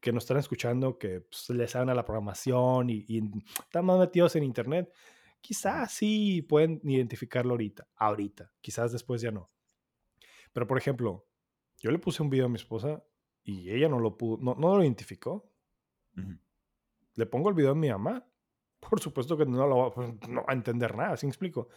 que 0.00 0.12
nos 0.12 0.22
están 0.22 0.36
escuchando, 0.36 1.00
que 1.00 1.22
pues, 1.22 1.50
les 1.50 1.72
saben 1.72 1.88
a 1.88 1.96
la 1.96 2.04
programación 2.04 2.90
y, 2.90 3.04
y, 3.08 3.22
están 3.58 3.86
más 3.86 3.98
metidos 3.98 4.36
en 4.36 4.44
Internet, 4.44 4.92
quizás 5.40 5.90
sí 5.90 6.42
pueden 6.42 6.80
identificarlo 6.84 7.54
ahorita, 7.54 7.88
ahorita, 7.96 8.52
quizás 8.60 8.92
después 8.92 9.20
ya 9.20 9.32
no. 9.32 9.50
Pero, 10.52 10.68
por 10.68 10.78
ejemplo, 10.78 11.26
yo 11.78 11.90
le 11.90 11.98
puse 11.98 12.22
un 12.22 12.30
video 12.30 12.46
a 12.46 12.50
mi 12.50 12.56
esposa 12.56 13.02
y 13.42 13.68
ella 13.72 13.88
no 13.88 13.98
lo 13.98 14.16
pudo, 14.16 14.38
no, 14.40 14.54
no 14.54 14.76
lo 14.76 14.84
identificó. 14.84 15.50
Uh 16.16 16.20
-huh. 16.20 16.38
Le 17.16 17.26
pongo 17.26 17.48
el 17.48 17.56
video 17.56 17.72
a 17.72 17.74
mi 17.74 17.90
mamá 17.90 18.24
por 18.88 19.00
supuesto 19.00 19.36
que 19.36 19.46
no, 19.46 19.66
lo, 19.66 19.92
pues, 19.92 20.10
no 20.28 20.42
va 20.42 20.52
a 20.52 20.54
entender 20.54 20.96
nada, 20.96 21.16
¿sí 21.16 21.26
me 21.26 21.30
explico? 21.30 21.68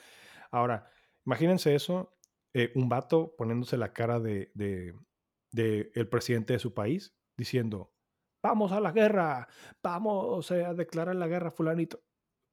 Ahora, 0.52 0.90
imagínense 1.26 1.76
eso, 1.76 2.18
eh, 2.54 2.72
un 2.76 2.90
vato 2.90 3.36
poniéndose 3.38 3.78
la 3.78 3.94
cara 3.94 4.20
de, 4.20 4.52
de, 4.54 4.94
de, 5.52 5.92
el 5.96 6.08
presidente 6.08 6.54
de 6.54 6.60
su 6.60 6.74
país, 6.74 7.16
diciendo, 7.36 7.94
vamos 8.42 8.72
a 8.72 8.80
la 8.80 8.92
guerra, 8.92 9.48
vamos 9.84 10.52
a 10.52 10.74
declarar 10.74 11.16
la 11.16 11.28
guerra 11.28 11.52
fulanito. 11.52 12.04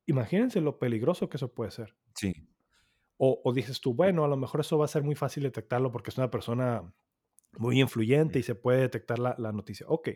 Imagínense 0.06 0.60
lo 0.60 0.78
peligroso 0.78 1.28
que 1.28 1.36
eso 1.38 1.54
puede 1.54 1.70
ser. 1.70 1.96
Sí. 2.14 2.34
O, 3.16 3.40
o 3.44 3.52
dices 3.52 3.80
tú, 3.80 3.94
bueno, 3.94 4.24
a 4.24 4.28
lo 4.28 4.36
mejor 4.36 4.60
eso 4.60 4.76
va 4.76 4.84
a 4.84 4.88
ser 4.88 5.02
muy 5.02 5.14
fácil 5.14 5.44
detectarlo 5.44 5.90
porque 5.90 6.10
es 6.10 6.18
una 6.18 6.30
persona 6.30 6.92
muy 7.56 7.80
influyente 7.80 8.38
y 8.38 8.42
se 8.42 8.54
puede 8.54 8.80
detectar 8.80 9.18
la, 9.18 9.34
la 9.38 9.52
noticia. 9.52 9.86
Ok, 9.88 10.10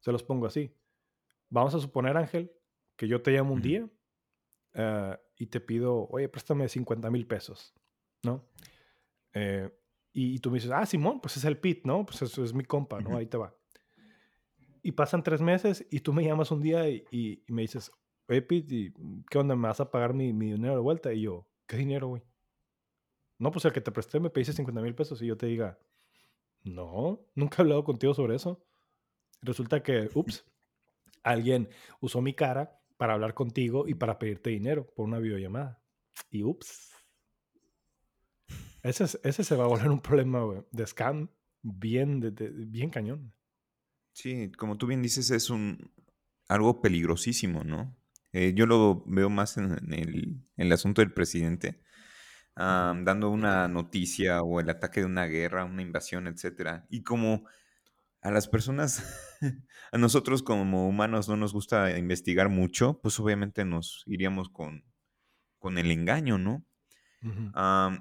se 0.00 0.12
los 0.12 0.22
pongo 0.22 0.46
así. 0.46 0.74
Vamos 1.48 1.74
a 1.74 1.80
suponer, 1.80 2.16
Ángel, 2.16 2.52
que 2.96 3.08
yo 3.08 3.22
te 3.22 3.30
llamo 3.32 3.54
un 3.54 3.62
día 3.62 3.84
uh, 4.74 5.16
y 5.36 5.46
te 5.46 5.60
pido, 5.60 6.08
oye, 6.08 6.28
préstame 6.28 6.68
50 6.68 7.10
mil 7.10 7.26
pesos, 7.26 7.74
¿no? 8.22 8.48
Eh, 9.34 9.70
y, 10.12 10.34
y, 10.34 10.38
tú 10.38 10.50
me 10.50 10.56
dices, 10.56 10.70
ah, 10.70 10.86
Simón, 10.86 11.20
pues 11.20 11.36
es 11.36 11.44
el 11.44 11.58
PIT, 11.58 11.84
¿no? 11.84 12.06
Pues 12.06 12.22
eso 12.22 12.42
es 12.42 12.54
mi 12.54 12.64
compa, 12.64 13.00
¿no? 13.00 13.16
Ahí 13.16 13.26
te 13.26 13.36
va. 13.36 13.54
Y 14.82 14.92
pasan 14.92 15.22
tres 15.22 15.42
meses 15.42 15.86
y 15.90 16.00
tú 16.00 16.12
me 16.12 16.24
llamas 16.24 16.50
un 16.50 16.62
día 16.62 16.88
y, 16.88 17.04
y, 17.10 17.42
y 17.46 17.52
me 17.52 17.62
dices, 17.62 17.92
oye, 18.28 18.40
Pete, 18.40 18.94
¿qué 19.28 19.38
onda? 19.38 19.54
¿Me 19.54 19.68
vas 19.68 19.80
a 19.80 19.90
pagar 19.90 20.14
mi, 20.14 20.32
mi 20.32 20.52
dinero 20.52 20.74
de 20.74 20.80
vuelta? 20.80 21.12
Y 21.12 21.22
yo, 21.22 21.46
¿qué 21.66 21.76
dinero, 21.76 22.08
güey? 22.08 22.22
No, 23.38 23.50
pues 23.50 23.64
el 23.66 23.72
que 23.72 23.82
te 23.82 23.92
presté 23.92 24.18
me 24.20 24.30
pediste 24.30 24.54
50 24.54 24.80
mil 24.80 24.94
pesos 24.94 25.20
y 25.20 25.26
yo 25.26 25.36
te 25.36 25.46
diga, 25.46 25.78
no, 26.62 27.20
nunca 27.34 27.56
he 27.58 27.62
hablado 27.62 27.84
contigo 27.84 28.14
sobre 28.14 28.36
eso. 28.36 28.64
Resulta 29.42 29.82
que, 29.82 30.08
ups, 30.14 30.46
alguien 31.22 31.68
usó 32.00 32.22
mi 32.22 32.32
cara 32.32 32.80
para 32.96 33.14
hablar 33.14 33.34
contigo 33.34 33.86
y 33.88 33.94
para 33.94 34.18
pedirte 34.18 34.50
dinero 34.50 34.92
por 34.94 35.06
una 35.06 35.18
videollamada. 35.18 35.82
Y 36.30 36.42
ups. 36.42 36.92
Ese, 38.82 39.04
ese 39.22 39.44
se 39.44 39.56
va 39.56 39.64
a 39.64 39.68
volver 39.68 39.90
un 39.90 40.00
problema 40.00 40.44
de 40.70 40.86
scam 40.86 41.30
bien, 41.62 42.34
bien 42.70 42.90
cañón. 42.90 43.32
Sí, 44.12 44.50
como 44.52 44.78
tú 44.78 44.86
bien 44.86 45.02
dices, 45.02 45.30
es 45.30 45.50
un, 45.50 45.92
algo 46.48 46.80
peligrosísimo, 46.80 47.64
¿no? 47.64 47.96
Eh, 48.32 48.52
yo 48.54 48.66
lo 48.66 49.04
veo 49.06 49.28
más 49.30 49.56
en, 49.56 49.72
el, 49.92 50.42
el, 50.56 50.72
asunto 50.72 51.00
del 51.00 51.12
presidente, 51.12 51.82
dando 52.54 53.30
una 53.30 53.68
noticia 53.68 54.42
o 54.42 54.60
el 54.60 54.70
ataque 54.70 55.00
de 55.00 55.06
una 55.06 55.26
guerra, 55.26 55.64
una 55.64 55.82
invasión, 55.82 56.26
etcétera. 56.26 56.86
Y 56.90 57.02
como 57.02 57.46
a 58.22 58.30
las 58.30 58.48
personas, 58.48 59.02
a 59.92 59.98
nosotros 59.98 60.42
como 60.42 60.88
humanos 60.88 61.28
no 61.28 61.36
nos 61.36 61.52
gusta 61.52 61.96
investigar 61.98 62.48
mucho, 62.48 63.00
pues 63.02 63.18
obviamente 63.20 63.64
nos 63.64 64.02
iríamos 64.06 64.48
con, 64.48 64.84
con 65.58 65.78
el 65.78 65.90
engaño, 65.90 66.38
¿no? 66.38 66.64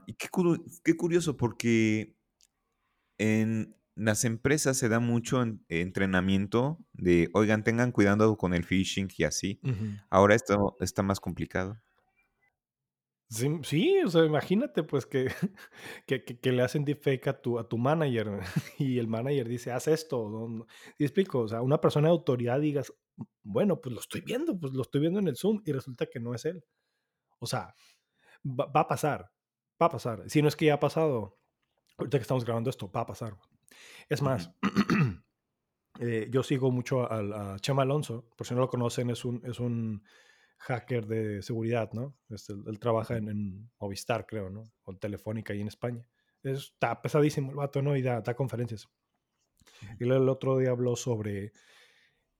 y 0.05 0.13
qué, 0.13 0.30
qué, 0.84 0.95
curioso, 0.95 1.36
porque 1.36 2.16
en 3.18 3.76
las 3.95 4.26
empresas 4.26 4.78
se 4.78 4.89
da 4.89 4.99
mucho 4.99 5.43
entrenamiento 5.70 6.78
de, 6.93 7.30
oigan, 7.34 7.63
tengan 7.63 7.91
cuidado 7.91 8.38
con 8.38 8.53
el 8.53 8.66
phishing 8.66 9.09
y 9.18 9.24
así. 9.24 9.59
Ahora 10.09 10.36
esto 10.36 10.76
está 10.80 11.01
más 11.01 11.20
complicado. 11.20 11.82
Sí, 13.63 14.01
o 14.05 14.09
sea, 14.09 14.23
imagínate 14.25 14.83
pues 14.83 15.05
que, 15.05 15.27
que, 16.41 16.51
le 16.51 16.61
hacen 16.61 16.86
deepfake 16.86 17.27
a 17.27 17.41
tu, 17.41 17.59
a 17.59 17.67
tu 17.67 17.77
manager 17.77 18.39
y 18.79 18.97
el 18.99 19.07
manager 19.07 19.47
dice, 19.47 19.71
haz 19.71 19.88
esto. 19.88 20.47
Y 20.97 21.03
explico, 21.03 21.39
o 21.39 21.47
sea, 21.47 21.61
una 21.61 21.81
persona 21.81 22.07
de 22.07 22.13
autoridad 22.13 22.59
digas, 22.59 22.93
bueno, 23.43 23.81
pues 23.81 23.93
lo 23.93 23.99
estoy 23.99 24.21
viendo, 24.21 24.57
pues 24.57 24.73
lo 24.73 24.81
estoy 24.81 25.01
viendo 25.01 25.19
en 25.19 25.27
el 25.27 25.38
Zoom 25.38 25.61
y 25.65 25.71
resulta 25.71 26.05
que 26.05 26.19
no 26.19 26.33
es 26.33 26.45
él. 26.45 26.63
O 27.39 27.47
sea, 27.47 27.75
va, 28.45 28.81
a 28.81 28.88
pasar, 28.88 29.31
va 29.81 29.88
a 29.88 29.89
pasar. 29.89 30.29
Si 30.29 30.41
no 30.41 30.47
es 30.47 30.55
que 30.55 30.65
ya 30.65 30.75
ha 30.75 30.79
pasado, 30.79 31.38
ahorita 31.97 32.17
que 32.17 32.23
estamos 32.23 32.45
grabando 32.45 32.69
esto, 32.69 32.89
va 32.91 33.01
a 33.01 33.05
pasar. 33.05 33.38
Es 34.09 34.21
más, 34.21 34.51
eh, 35.99 36.27
yo 36.31 36.43
sigo 36.43 36.71
mucho 36.71 37.11
a, 37.11 37.57
Chema 37.59 37.83
Alonso, 37.83 38.29
por 38.38 38.47
si 38.47 38.53
no 38.53 38.61
lo 38.61 38.69
conocen, 38.69 39.09
es 39.09 39.25
un, 39.25 39.41
es 39.45 39.59
un 39.59 40.03
hacker 40.58 41.06
de 41.06 41.41
seguridad, 41.41 41.91
¿no? 41.93 42.18
Este, 42.30 42.53
él 42.53 42.80
trabaja 42.80 43.18
en, 43.18 43.70
Movistar, 43.80 44.26
creo, 44.26 44.49
¿no? 44.49 44.72
O 44.84 44.95
Telefónica 44.95 45.53
ahí 45.53 45.62
en 45.62 45.68
España. 45.68 46.08
está 46.43 47.01
pesadísimo 47.01 47.51
el 47.51 47.58
vato, 47.58 47.82
¿no? 47.82 47.95
Y 47.95 48.01
da, 48.01 48.22
conferencias. 48.36 48.88
Y 49.99 50.03
el 50.03 50.30
otro 50.30 50.58
día 50.58 50.72
habló 50.72 50.95
sobre 50.95 51.51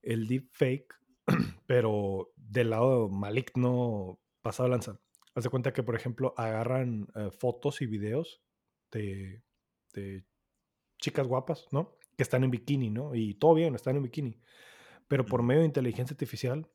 el 0.02 0.26
deepfake, 0.26 0.94
pero 1.66 2.32
del 2.36 2.70
lado 2.70 3.08
maligno 3.08 4.20
pasado 4.42 4.68
lanza. 4.68 5.00
Haz 5.34 5.44
de 5.44 5.50
cuenta 5.50 5.72
que, 5.72 5.82
por 5.82 5.96
ejemplo, 5.96 6.34
agarran 6.36 7.08
eh, 7.14 7.30
fotos 7.30 7.82
y 7.82 7.86
videos 7.86 8.42
de, 8.90 9.42
de, 9.92 10.24
chicas 10.98 11.26
guapas, 11.26 11.66
¿no? 11.72 11.98
Que 12.16 12.22
están 12.22 12.44
en 12.44 12.50
bikini, 12.50 12.88
¿no? 12.88 13.14
Y 13.14 13.34
todo 13.34 13.54
bien, 13.54 13.74
están 13.74 13.96
en 13.96 14.04
bikini. 14.04 14.40
Pero 15.08 15.26
por 15.26 15.42
medio 15.42 15.60
de 15.60 15.66
inteligencia 15.66 16.14
artificial 16.14 16.68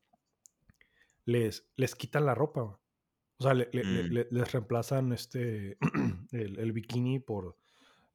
les, 1.25 1.69
les 1.75 1.95
quitan 1.95 2.25
la 2.25 2.35
ropa. 2.35 2.61
O 2.61 3.43
sea, 3.43 3.53
mm. 3.53 4.11
les 4.29 4.51
reemplazan 4.51 5.13
este, 5.13 5.77
el, 6.31 6.71
bikini 6.71 7.19
por, 7.19 7.57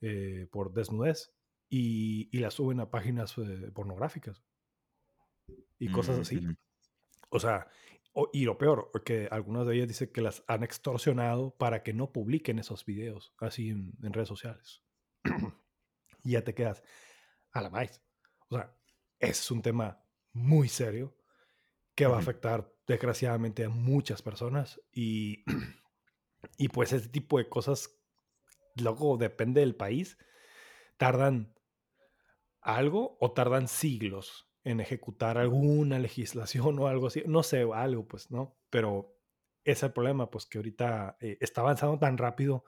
eh, 0.00 0.46
por 0.50 0.72
desnudez 0.72 1.34
y, 1.68 2.28
y, 2.30 2.40
la 2.40 2.50
suben 2.50 2.80
a 2.80 2.90
páginas 2.90 3.36
eh, 3.38 3.70
pornográficas 3.74 4.44
y 5.78 5.90
cosas 5.90 6.20
así. 6.20 6.40
Mm, 6.40 6.56
o 7.30 7.40
sea, 7.40 7.68
y 8.32 8.44
lo 8.44 8.56
peor, 8.56 8.90
que 9.04 9.28
algunas 9.30 9.66
de 9.66 9.76
ellas 9.76 9.88
dicen 9.88 10.10
que 10.12 10.22
las 10.22 10.42
han 10.46 10.62
extorsionado 10.62 11.54
para 11.56 11.82
que 11.82 11.92
no 11.92 12.12
publiquen 12.12 12.58
esos 12.58 12.84
videos 12.86 13.34
así 13.38 13.70
en, 13.70 13.94
redes 14.00 14.28
sociales. 14.28 14.82
y 16.24 16.32
ya 16.32 16.42
te 16.42 16.54
quedas 16.54 16.82
a 17.52 17.60
la 17.60 17.68
maíz. 17.68 18.00
O 18.48 18.56
sea, 18.56 18.74
es 19.18 19.50
un 19.50 19.60
tema 19.60 20.02
muy 20.32 20.68
serio 20.68 21.16
que 21.94 22.06
va 22.06 22.16
a 22.16 22.20
afectar 22.20 22.72
desgraciadamente 22.86 23.64
a 23.64 23.68
muchas 23.68 24.22
personas 24.22 24.80
y, 24.92 25.44
y 26.58 26.68
pues 26.68 26.92
ese 26.92 27.08
tipo 27.08 27.38
de 27.38 27.48
cosas, 27.48 27.98
luego 28.76 29.16
depende 29.16 29.60
del 29.60 29.74
país, 29.74 30.18
tardan 30.96 31.54
algo 32.60 33.16
o 33.20 33.32
tardan 33.32 33.68
siglos 33.68 34.50
en 34.64 34.80
ejecutar 34.80 35.38
alguna 35.38 35.98
legislación 35.98 36.78
o 36.80 36.88
algo 36.88 37.08
así, 37.08 37.22
no 37.26 37.42
sé, 37.42 37.66
algo 37.72 38.06
pues, 38.06 38.30
¿no? 38.30 38.58
Pero 38.70 39.16
ese 39.64 39.72
es 39.72 39.82
el 39.84 39.92
problema, 39.92 40.30
pues 40.30 40.46
que 40.46 40.58
ahorita 40.58 41.16
eh, 41.20 41.38
está 41.40 41.60
avanzando 41.60 41.98
tan 41.98 42.18
rápido 42.18 42.64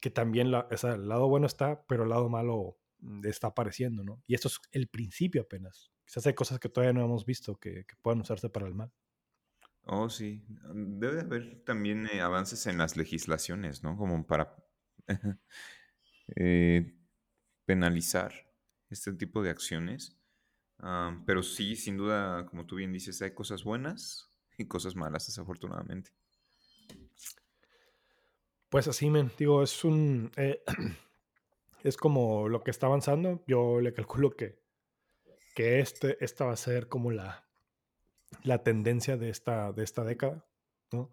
que 0.00 0.10
también 0.10 0.52
la, 0.52 0.68
el 0.70 1.08
lado 1.08 1.28
bueno 1.28 1.46
está, 1.46 1.84
pero 1.86 2.04
el 2.04 2.10
lado 2.10 2.28
malo 2.28 2.78
está 3.24 3.48
apareciendo, 3.48 4.04
¿no? 4.04 4.22
Y 4.26 4.34
esto 4.34 4.48
es 4.48 4.60
el 4.70 4.88
principio 4.88 5.42
apenas. 5.42 5.92
Quizás 6.04 6.26
hay 6.26 6.34
cosas 6.34 6.60
que 6.60 6.68
todavía 6.68 6.92
no 6.92 7.04
hemos 7.04 7.26
visto 7.26 7.56
que, 7.56 7.84
que 7.84 7.96
puedan 8.02 8.20
usarse 8.20 8.48
para 8.48 8.66
el 8.66 8.74
mal. 8.74 8.92
Oh, 9.90 10.10
sí. 10.10 10.44
Debe 10.74 11.22
haber 11.22 11.64
también 11.64 12.06
eh, 12.12 12.20
avances 12.20 12.66
en 12.66 12.76
las 12.76 12.98
legislaciones, 12.98 13.82
¿no? 13.82 13.96
Como 13.96 14.26
para 14.26 14.54
eh, 16.36 16.94
penalizar 17.64 18.34
este 18.90 19.14
tipo 19.14 19.42
de 19.42 19.48
acciones. 19.48 20.14
pero 21.24 21.42
sí, 21.42 21.74
sin 21.74 21.96
duda, 21.96 22.44
como 22.44 22.66
tú 22.66 22.76
bien 22.76 22.92
dices, 22.92 23.22
hay 23.22 23.32
cosas 23.32 23.64
buenas 23.64 24.30
y 24.58 24.66
cosas 24.66 24.94
malas, 24.94 25.26
desafortunadamente. 25.26 26.10
Pues 28.68 28.88
así, 28.88 29.08
men. 29.08 29.32
Digo, 29.38 29.62
es 29.62 29.84
un. 29.84 30.30
Eh, 30.36 30.62
es 31.82 31.96
como 31.96 32.46
lo 32.50 32.62
que 32.62 32.70
está 32.70 32.88
avanzando. 32.88 33.42
Yo 33.46 33.80
le 33.80 33.94
calculo 33.94 34.36
que, 34.36 34.60
que 35.54 35.80
este, 35.80 36.22
esta 36.22 36.44
va 36.44 36.52
a 36.52 36.56
ser 36.56 36.88
como 36.88 37.10
la, 37.10 37.47
la 38.42 38.62
tendencia 38.62 39.16
de 39.16 39.30
esta, 39.30 39.72
de 39.72 39.84
esta 39.84 40.04
década, 40.04 40.44
¿no? 40.92 41.10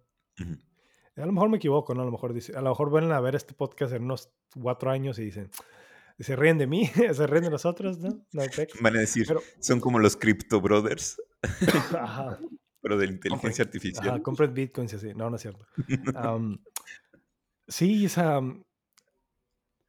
A 1.18 1.26
lo 1.26 1.32
mejor 1.32 1.49
me 1.49 1.57
equivoco, 1.57 1.93
¿no? 1.93 2.01
A 2.01 2.05
lo 2.05 2.11
mejor 2.11 2.34
dice, 2.34 2.55
a 2.55 2.61
lo 2.61 2.70
mejor 2.70 2.89
van 2.89 3.11
a 3.11 3.20
ver 3.22 3.36
este 3.36 3.53
podcast 3.53 3.93
en 3.93 4.03
unos 4.03 4.32
cuatro 4.61 4.91
años 4.91 5.18
y 5.18 5.24
dicen, 5.24 5.49
se 6.20 6.36
ríen 6.36 6.57
de 6.57 6.68
mí, 6.68 6.88
se 7.13 7.28
ríen 7.28 7.45
de 7.45 7.49
nosotros, 7.49 7.99
¿no? 7.99 8.26
Van 8.82 8.95
a 8.95 8.99
decir, 8.99 9.28
son 9.59 9.80
como 9.80 9.99
los 9.99 10.18
Crypto 10.18 10.61
Brothers. 10.61 11.22
Ajá. 11.99 12.39
Pero 12.82 12.97
de 12.97 13.07
la 13.07 13.13
inteligencia 13.13 13.63
artificial. 13.63 14.09
Ajá, 14.09 14.22
compren 14.22 14.53
bitcoins 14.53 14.93
así. 14.93 15.13
No, 15.16 15.30
no 15.30 15.38
es 15.38 15.41
cierto. 15.41 15.66
sí, 17.68 18.05
esa. 18.05 18.41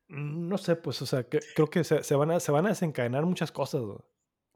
No 0.08 0.56
sé, 0.56 0.76
pues, 0.76 1.02
o 1.02 1.06
sea, 1.06 1.26
creo 1.28 1.68
que 1.68 1.84
se, 1.84 2.14
van 2.14 2.30
a, 2.30 2.40
se 2.40 2.52
van 2.52 2.64
a 2.64 2.70
desencadenar 2.70 3.26
muchas 3.26 3.52
cosas, 3.52 3.82
¿no? 3.82 4.02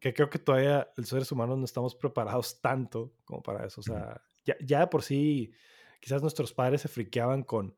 Que 0.01 0.15
creo 0.15 0.31
que 0.31 0.39
todavía 0.39 0.91
los 0.97 1.09
seres 1.09 1.31
humanos 1.31 1.59
no 1.59 1.65
estamos 1.65 1.95
preparados 1.95 2.61
tanto 2.61 3.13
como 3.25 3.43
para 3.43 3.67
eso. 3.67 3.81
O 3.81 3.85
sea, 3.85 4.21
ya, 4.45 4.57
ya 4.61 4.89
por 4.89 5.03
sí, 5.03 5.53
quizás 6.01 6.23
nuestros 6.23 6.55
padres 6.55 6.81
se 6.81 6.89
friqueaban 6.89 7.43
con, 7.43 7.77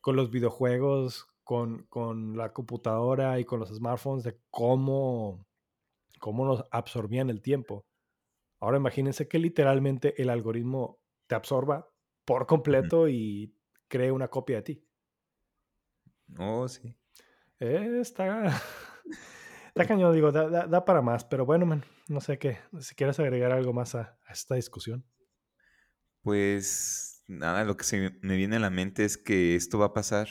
con 0.00 0.16
los 0.16 0.30
videojuegos, 0.30 1.28
con, 1.44 1.84
con, 1.84 2.36
la 2.36 2.52
computadora 2.52 3.38
y 3.38 3.44
con 3.44 3.60
los 3.60 3.70
smartphones 3.70 4.24
de 4.24 4.38
cómo, 4.50 5.46
cómo 6.18 6.44
nos 6.44 6.64
absorbían 6.72 7.30
el 7.30 7.40
tiempo. 7.40 7.86
Ahora 8.58 8.76
imagínense 8.76 9.28
que 9.28 9.38
literalmente 9.38 10.20
el 10.20 10.28
algoritmo 10.28 11.00
te 11.28 11.36
absorba 11.36 11.88
por 12.24 12.46
completo 12.46 13.08
y 13.08 13.54
cree 13.88 14.10
una 14.10 14.28
copia 14.28 14.56
de 14.56 14.62
ti. 14.62 14.84
Oh, 16.38 16.68
sí. 16.68 16.94
está, 17.58 18.60
Está 19.70 19.86
cañón, 19.86 20.12
digo, 20.12 20.32
da, 20.32 20.84
para 20.84 21.00
más, 21.00 21.24
pero 21.24 21.46
bueno, 21.46 21.80
no 22.08 22.20
sé 22.20 22.38
qué, 22.38 22.58
si 22.80 22.96
quieres 22.96 23.20
agregar 23.20 23.52
algo 23.52 23.72
más 23.72 23.94
a, 23.94 24.18
esta 24.28 24.56
discusión. 24.56 25.04
Pues 26.22 27.22
nada, 27.28 27.64
lo 27.64 27.76
que 27.76 27.84
se 27.84 28.18
me 28.20 28.36
viene 28.36 28.56
a 28.56 28.60
la 28.60 28.70
mente 28.70 29.04
es 29.04 29.16
que 29.16 29.54
esto 29.54 29.78
va 29.78 29.86
a 29.86 29.92
pasar. 29.92 30.28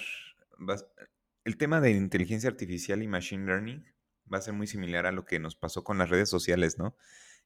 el 1.46 1.58
tema 1.58 1.80
de 1.80 1.92
inteligencia 1.92 2.50
artificial 2.50 3.02
y 3.02 3.08
machine 3.08 3.46
learning 3.46 3.86
va 4.32 4.40
a 4.40 4.42
ser 4.42 4.54
muy 4.54 4.68
similar 4.68 5.06
a 5.06 5.14
lo 5.14 5.26
que 5.26 5.40
nos 5.40 5.56
pasó 5.56 5.84
con 5.84 5.98
las 5.98 6.10
redes 6.10 6.30
sociales, 6.30 6.78
¿no? 6.78 6.98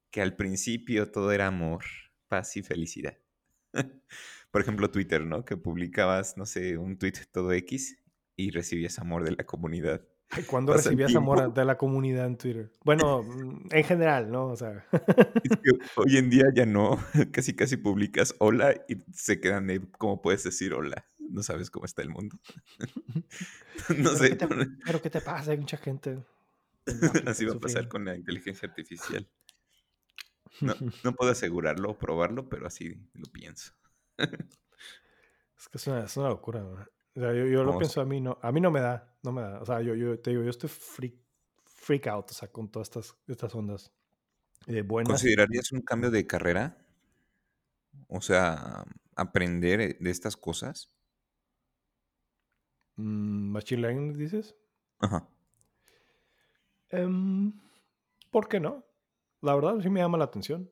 Que 0.09 0.21
al 0.21 0.35
principio 0.35 1.11
todo 1.11 1.31
era 1.31 1.47
amor, 1.47 1.83
paz 2.27 2.57
y 2.57 2.63
felicidad. 2.63 3.17
Por 4.51 4.61
ejemplo, 4.61 4.89
Twitter, 4.89 5.25
¿no? 5.25 5.45
Que 5.45 5.57
publicabas, 5.57 6.37
no 6.37 6.45
sé, 6.45 6.77
un 6.77 6.97
tweet 6.97 7.13
todo 7.31 7.53
X 7.53 8.03
y 8.35 8.51
recibías 8.51 8.99
amor 8.99 9.23
de 9.23 9.31
la 9.31 9.45
comunidad. 9.45 10.07
¿Cuándo 10.47 10.73
recibías 10.73 11.15
amor 11.15 11.53
de 11.53 11.65
la 11.65 11.77
comunidad 11.77 12.25
en 12.25 12.37
Twitter? 12.37 12.71
Bueno, 12.83 13.23
mm, 13.23 13.67
en 13.71 13.83
general, 13.83 14.31
¿no? 14.31 14.47
O 14.47 14.55
sea. 14.55 14.85
hoy 15.95 16.17
en 16.17 16.29
día 16.29 16.45
ya 16.53 16.65
no. 16.65 16.97
Casi, 17.31 17.55
casi 17.55 17.77
publicas 17.77 18.35
hola 18.39 18.73
y 18.87 18.97
se 19.13 19.39
quedan 19.39 19.67
de 19.67 19.81
cómo 19.97 20.21
puedes 20.21 20.43
decir 20.43 20.73
hola. 20.73 21.07
No 21.19 21.43
sabes 21.43 21.69
cómo 21.69 21.85
está 21.85 22.01
el 22.01 22.09
mundo. 22.09 22.39
no 23.97 24.09
sé. 24.15 24.37
pero 24.85 25.01
¿qué 25.01 25.09
te 25.09 25.21
pasa? 25.21 25.51
Hay 25.51 25.57
mucha 25.57 25.77
gente. 25.77 26.23
Así 27.27 27.45
va 27.45 27.53
a 27.53 27.59
pasar 27.59 27.87
con 27.87 28.05
la 28.05 28.15
inteligencia 28.15 28.67
artificial. 28.67 29.29
No, 30.61 30.75
no 31.03 31.15
puedo 31.15 31.31
asegurarlo 31.31 31.91
o 31.91 31.97
probarlo, 31.97 32.47
pero 32.47 32.67
así 32.67 32.93
lo 33.15 33.25
pienso. 33.31 33.73
es 34.17 35.67
que 35.67 35.77
es 35.77 35.87
una, 35.87 36.03
es 36.03 36.15
una 36.15 36.29
locura. 36.29 36.61
¿no? 36.61 36.85
O 37.15 37.19
sea, 37.19 37.33
yo, 37.33 37.63
lo 37.63 37.77
pienso 37.77 38.01
a 38.01 38.05
mí, 38.05 38.19
no, 38.19 38.39
a 38.41 38.51
mí 38.51 38.59
no 38.59 38.71
me 38.71 38.79
da, 38.79 39.15
no 39.21 39.31
me 39.31 39.41
da. 39.41 39.59
O 39.61 39.65
sea, 39.65 39.81
yo, 39.81 39.93
yo 39.93 40.19
te 40.19 40.31
digo, 40.31 40.43
yo 40.43 40.49
estoy 40.49 40.69
freak, 40.69 41.15
freak 41.63 42.07
out, 42.07 42.31
o 42.31 42.33
sea, 42.33 42.51
con 42.51 42.71
todas 42.71 42.87
estas, 42.87 43.15
estas 43.27 43.53
ondas. 43.53 43.93
eh, 44.67 44.81
buenas. 44.81 45.09
¿Considerarías 45.09 45.71
un 45.71 45.81
cambio 45.81 46.09
de 46.09 46.25
carrera? 46.25 46.77
O 48.07 48.19
sea, 48.19 48.83
aprender 49.15 49.81
eh, 49.81 49.97
de 49.99 50.09
estas 50.09 50.35
cosas. 50.35 50.91
Mm, 52.95 53.51
Machine 53.51 53.81
Learning, 53.81 54.13
dices. 54.13 54.55
Ajá. 54.99 55.29
Em, 56.89 57.53
¿Por 58.31 58.47
qué 58.47 58.59
no? 58.59 58.85
La 59.41 59.53
verdad 59.53 59.79
sí 59.81 59.89
me 59.89 59.99
llama 59.99 60.17
la 60.17 60.25
atención. 60.25 60.71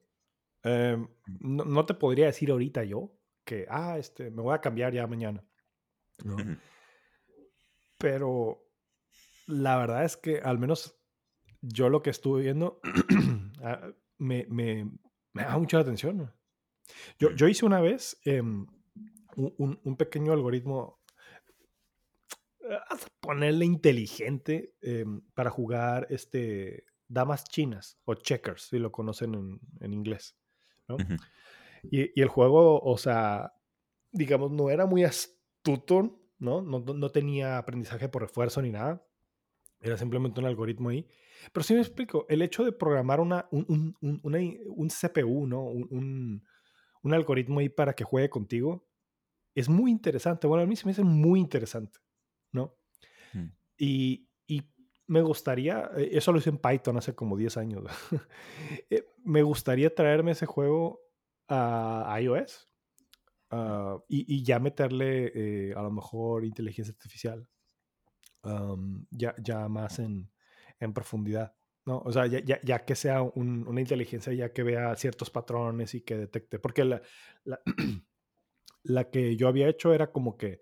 Em, 0.63 1.07
no, 1.39 1.65
no 1.65 1.85
te 1.85 1.93
podría 1.93 2.27
decir 2.27 2.49
ahorita 2.49 2.83
yo 2.83 3.15
que, 3.43 3.67
ah, 3.69 3.97
este, 3.99 4.31
me 4.31 4.41
voy 4.41 4.55
a 4.55 4.61
cambiar 4.61 4.93
ya 4.93 5.05
mañana. 5.05 5.43
Pero 7.97 8.63
la 9.47 9.77
verdad 9.77 10.05
es 10.05 10.17
que 10.17 10.39
al 10.39 10.57
menos 10.57 10.97
yo 11.61 11.89
lo 11.89 12.01
que 12.01 12.09
estuve 12.09 12.41
viendo 12.41 12.79
ah, 13.63 13.91
me, 14.17 14.45
me, 14.49 14.85
me 15.33 15.43
da 15.43 15.57
mucha 15.57 15.79
atención. 15.79 16.33
Yo, 17.19 17.31
yo 17.31 17.47
hice 17.47 17.65
una 17.65 17.79
vez 17.79 18.19
em, 18.25 18.65
un, 19.35 19.79
un- 19.83 19.95
pequeño 19.97 20.33
algoritmo, 20.33 20.99
de 22.59 22.77
ponerle 23.19 23.65
inteligente 23.65 24.75
em, 24.81 25.21
para 25.33 25.49
jugar 25.49 26.07
este, 26.09 26.85
damas 27.07 27.43
chinas 27.45 27.99
o 28.05 28.15
checkers, 28.15 28.63
si 28.63 28.79
lo 28.79 28.91
conocen 28.91 29.35
en, 29.35 29.59
en 29.79 29.93
inglés. 29.93 30.35
Y, 31.83 32.19
y 32.19 32.21
el 32.21 32.27
juego, 32.27 32.79
o 32.81 32.97
sea, 32.97 33.53
digamos, 34.11 34.51
no 34.51 34.69
era 34.69 34.85
muy 34.85 35.03
astuto, 35.03 35.40
¿no? 36.39 36.61
No, 36.61 36.79
no- 36.79 36.93
no 36.93 37.09
tenía 37.09 37.57
aprendizaje 37.57 38.09
por 38.09 38.23
refuerzo 38.23 38.61
ni 38.61 38.71
nada. 38.71 39.05
Era 39.81 39.97
simplemente 39.97 40.39
un 40.39 40.45
algoritmo 40.47 40.89
ahí. 40.89 41.07
Pero 41.53 41.63
sí 41.63 41.73
me 41.73 41.81
explico, 41.81 42.25
el 42.29 42.41
hecho 42.41 42.63
de 42.63 42.71
programar 42.71 43.19
una, 43.19 43.47
un, 43.51 43.65
un- 43.67 43.95
un- 44.01 44.19
una 44.23 44.39
un 44.67 44.89
CPU, 44.89 45.47
¿no? 45.47 45.63
Un, 45.63 46.43
un- 47.03 47.13
algoritmo 47.13 47.59
ahí 47.59 47.69
para 47.69 47.93
que 47.93 48.03
juegue 48.03 48.29
contigo, 48.29 48.87
es 49.55 49.69
muy 49.69 49.91
interesante. 49.91 50.47
Bueno, 50.47 50.63
a 50.63 50.67
mí 50.67 50.75
se 50.75 50.85
me 50.85 50.91
hace 50.93 51.03
muy 51.03 51.39
interesante, 51.39 51.99
¿no? 52.51 52.77
Mm. 53.33 53.47
Y, 53.77 54.29
y 54.47 54.63
me 55.07 55.21
gustaría, 55.21 55.91
eh, 55.97 56.11
eso 56.13 56.31
lo 56.31 56.39
hice 56.39 56.51
en 56.51 56.59
Python 56.59 56.97
hace 56.97 57.15
como 57.15 57.37
10 57.37 57.57
años. 57.57 57.83
Eh, 58.89 59.05
me 59.23 59.43
gustaría 59.43 59.93
traerme 59.93 60.31
ese 60.31 60.45
juego 60.45 61.01
a 61.49 62.17
iOS 62.21 62.70
ah, 63.51 63.97
y, 64.09 64.35
y 64.37 64.43
ya 64.43 64.59
meterle 64.59 65.31
eh, 65.35 65.73
a 65.75 65.81
lo 65.83 65.91
mejor 65.91 66.45
inteligencia 66.45 66.91
artificial 66.93 67.47
am, 68.43 69.05
ya, 69.11 69.35
ya 69.41 69.67
más 69.69 69.99
en, 69.99 70.31
en 70.79 70.93
profundidad. 70.93 71.55
¿no? 71.85 71.99
O 71.99 72.11
sea, 72.11 72.27
ya, 72.27 72.39
ya, 72.43 72.59
ya 72.63 72.85
que 72.85 72.95
sea 72.95 73.21
un- 73.23 73.67
una 73.67 73.81
inteligencia 73.81 74.33
ya 74.33 74.53
que 74.53 74.63
vea 74.63 74.95
ciertos 74.95 75.29
patrones 75.29 75.95
y 75.95 76.01
que 76.01 76.17
detecte. 76.17 76.59
Porque 76.59 76.85
la, 76.85 77.01
la, 77.43 77.61
la 78.83 79.09
que 79.09 79.35
yo 79.35 79.47
había 79.47 79.67
hecho 79.69 79.93
era 79.93 80.11
como 80.11 80.37
que 80.37 80.61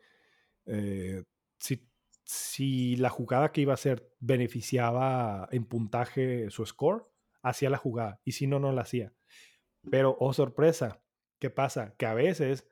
eh, 0.66 1.24
si, 1.60 1.90
si 2.26 2.96
la 2.98 3.10
jugada 3.10 3.52
que 3.52 3.62
iba 3.62 3.74
a 3.74 3.76
hacer 3.76 4.12
beneficiaba 4.20 5.48
en 5.52 5.66
puntaje 5.66 6.50
su 6.52 6.66
score, 6.66 7.06
hacía 7.42 7.70
la 7.70 7.78
jugada. 7.78 8.22
Y 8.26 8.34
si 8.34 8.48
no, 8.48 8.60
no 8.60 8.72
la 8.72 8.82
hacía. 8.84 9.14
Pero, 9.92 10.18
oh 10.20 10.34
sorpresa, 10.34 11.02
¿qué 11.40 11.50
pasa? 11.50 11.96
Que 11.98 12.06
a 12.06 12.14
veces 12.14 12.68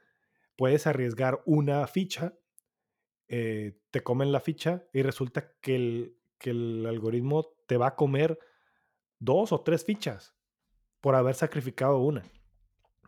puedes 0.58 0.88
arriesgar 0.88 1.41
una 1.45 1.86
ficha, 1.88 2.34
eh, 3.30 3.80
te 3.91 4.01
comen 4.01 4.32
la 4.32 4.39
ficha 4.39 4.86
y 4.91 5.03
resulta 5.03 5.53
que 5.62 5.76
el, 5.76 6.18
que 6.38 6.49
el 6.49 6.86
algoritmo 6.86 7.53
te 7.68 7.78
va 7.78 7.88
a 7.88 7.95
comer 7.95 8.39
dos 9.20 9.51
o 9.51 9.62
tres 9.62 9.86
fichas 9.86 10.36
por 10.99 11.16
haber 11.16 11.36
sacrificado 11.36 11.99
una. 11.99 12.24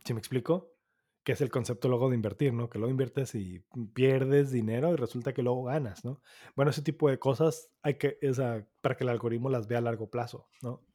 ¿Sí 0.05 0.13
me 0.13 0.19
explico? 0.19 0.75
Que 1.23 1.33
es 1.33 1.41
el 1.41 1.49
concepto 1.49 1.89
luego 1.89 2.09
de 2.09 2.15
invertir, 2.15 2.53
¿no? 2.53 2.69
Que 2.69 2.77
luego 2.77 2.91
inviertes 2.91 3.35
y 3.35 3.59
pierdes 3.93 4.51
dinero 4.51 4.93
y 4.93 4.95
resulta 4.95 5.33
que 5.33 5.43
luego 5.43 5.63
ganas, 5.63 6.05
¿no? 6.05 6.21
Bueno, 6.55 6.71
ese 6.71 6.81
tipo 6.81 7.09
de 7.09 7.19
cosas 7.19 7.71
hay 7.81 7.95
que, 7.95 8.17
para 8.81 8.95
que 8.95 9.03
el 9.03 9.09
algoritmo 9.09 9.49
las 9.49 9.67
vea 9.67 9.79
a 9.79 9.81
largo 9.81 10.09
plazo, 10.09 10.49
¿no? 10.61 10.85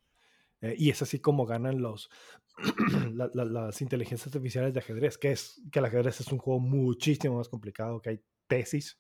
Eh, 0.64 0.74
y 0.78 0.88
es 0.90 1.02
así 1.02 1.18
como 1.20 1.44
ganan 1.46 1.82
los, 1.82 2.08
la- 3.12 3.30
la- 3.34 3.44
las 3.44 3.82
inteligencias 3.82 4.28
artificiales 4.28 4.72
de 4.72 4.80
ajedrez, 4.80 5.18
que 5.18 5.32
es 5.32 5.60
que 5.70 5.78
el 5.80 5.84
ajedrez 5.84 6.20
es 6.20 6.28
un 6.32 6.38
juego 6.38 6.58
muchísimo 6.60 7.36
más 7.36 7.48
complicado, 7.48 8.00
que 8.00 8.10
hay 8.10 8.20
tesis. 8.46 8.98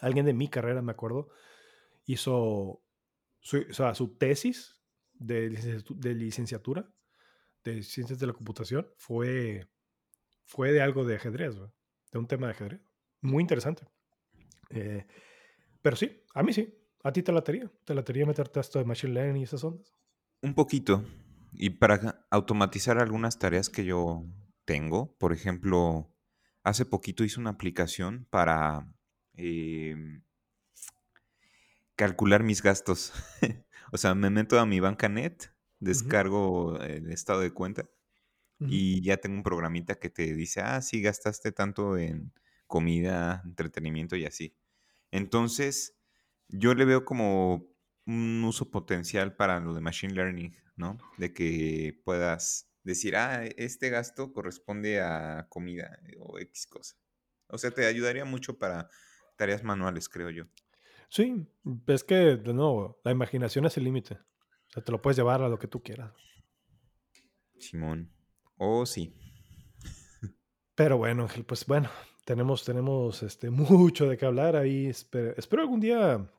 Alguien 0.00 0.26
de 0.26 0.34
mi 0.34 0.48
carrera, 0.48 0.82
me 0.82 0.92
acuerdo, 0.92 1.28
hizo 2.06 2.82
su, 3.40 3.66
o 3.70 3.72
sea, 3.72 3.94
su 3.94 4.16
tesis 4.16 4.80
de, 5.14 5.50
de 5.90 6.14
licenciatura 6.14 6.90
de 7.64 7.82
ciencias 7.82 8.18
de 8.18 8.26
la 8.26 8.32
computación 8.32 8.88
fue, 8.96 9.68
fue 10.44 10.72
de 10.72 10.80
algo 10.82 11.04
de 11.04 11.16
ajedrez, 11.16 11.56
de 12.12 12.18
un 12.18 12.26
tema 12.26 12.46
de 12.46 12.52
ajedrez. 12.52 12.80
Muy 13.20 13.42
interesante. 13.42 13.86
Eh, 14.70 15.06
pero 15.82 15.96
sí, 15.96 16.22
a 16.34 16.42
mí 16.42 16.52
sí. 16.52 16.76
A 17.02 17.12
ti 17.12 17.22
te 17.22 17.32
latería. 17.32 17.70
Te 17.84 17.94
latería 17.94 18.26
meterte 18.26 18.60
a 18.60 18.62
esto 18.62 18.78
de 18.78 18.84
Machine 18.86 19.12
Learning 19.14 19.36
y 19.40 19.44
esas 19.44 19.64
ondas. 19.64 19.94
Un 20.42 20.54
poquito. 20.54 21.04
Y 21.52 21.70
para 21.70 22.26
automatizar 22.30 22.98
algunas 22.98 23.38
tareas 23.38 23.68
que 23.68 23.84
yo 23.84 24.24
tengo, 24.64 25.16
por 25.18 25.32
ejemplo, 25.32 26.10
hace 26.62 26.84
poquito 26.84 27.24
hice 27.24 27.40
una 27.40 27.50
aplicación 27.50 28.26
para 28.30 28.94
em, 29.34 30.22
calcular 31.96 32.42
mis 32.42 32.62
gastos. 32.62 33.12
o 33.92 33.98
sea, 33.98 34.14
me 34.14 34.30
meto 34.30 34.58
a 34.58 34.66
mi 34.66 34.80
bancanet, 34.80 35.52
descargo 35.78 36.80
el 36.80 37.10
estado 37.10 37.40
de 37.40 37.52
cuenta 37.52 37.88
y 38.60 39.02
ya 39.02 39.16
tengo 39.16 39.36
un 39.36 39.42
programita 39.42 39.94
que 39.98 40.10
te 40.10 40.34
dice, 40.34 40.60
ah, 40.60 40.82
sí, 40.82 41.00
gastaste 41.00 41.50
tanto 41.50 41.96
en 41.96 42.32
comida, 42.66 43.42
entretenimiento 43.46 44.16
y 44.16 44.26
así. 44.26 44.54
Entonces, 45.10 45.96
yo 46.48 46.74
le 46.74 46.84
veo 46.84 47.04
como 47.04 47.69
un 48.10 48.44
uso 48.44 48.70
potencial 48.70 49.36
para 49.36 49.60
lo 49.60 49.74
de 49.74 49.80
Machine 49.80 50.14
Learning, 50.14 50.56
¿no? 50.76 50.98
De 51.16 51.32
que 51.32 52.00
puedas 52.04 52.70
decir, 52.82 53.16
ah, 53.16 53.44
este 53.44 53.90
gasto 53.90 54.32
corresponde 54.32 55.00
a 55.00 55.46
comida 55.48 55.98
eh, 56.06 56.16
o 56.18 56.38
X 56.38 56.66
cosa. 56.66 56.96
O 57.46 57.58
sea, 57.58 57.70
te 57.70 57.86
ayudaría 57.86 58.24
mucho 58.24 58.58
para 58.58 58.88
tareas 59.36 59.62
manuales, 59.62 60.08
creo 60.08 60.30
yo. 60.30 60.44
Sí, 61.08 61.46
es 61.86 62.04
que, 62.04 62.14
de 62.14 62.54
nuevo, 62.54 63.00
la 63.04 63.10
imaginación 63.10 63.66
es 63.66 63.76
el 63.76 63.84
límite. 63.84 64.14
O 64.14 64.72
sea, 64.72 64.84
te 64.84 64.92
lo 64.92 65.02
puedes 65.02 65.16
llevar 65.16 65.42
a 65.42 65.48
lo 65.48 65.58
que 65.58 65.66
tú 65.66 65.82
quieras. 65.82 66.12
Simón. 67.58 68.12
Oh, 68.56 68.86
sí. 68.86 69.16
Pero 70.74 70.98
bueno, 70.98 71.24
Ángel, 71.24 71.44
pues 71.44 71.66
bueno, 71.66 71.90
tenemos, 72.24 72.64
tenemos 72.64 73.22
este, 73.22 73.50
mucho 73.50 74.08
de 74.08 74.16
qué 74.16 74.26
hablar 74.26 74.56
ahí. 74.56 74.86
Espero, 74.86 75.34
espero 75.36 75.62
algún 75.62 75.80
día, 75.80 76.30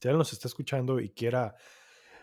si 0.00 0.08
alguien 0.08 0.18
nos 0.18 0.32
está 0.32 0.48
escuchando 0.48 1.00
y 1.00 1.10
quiera 1.10 1.54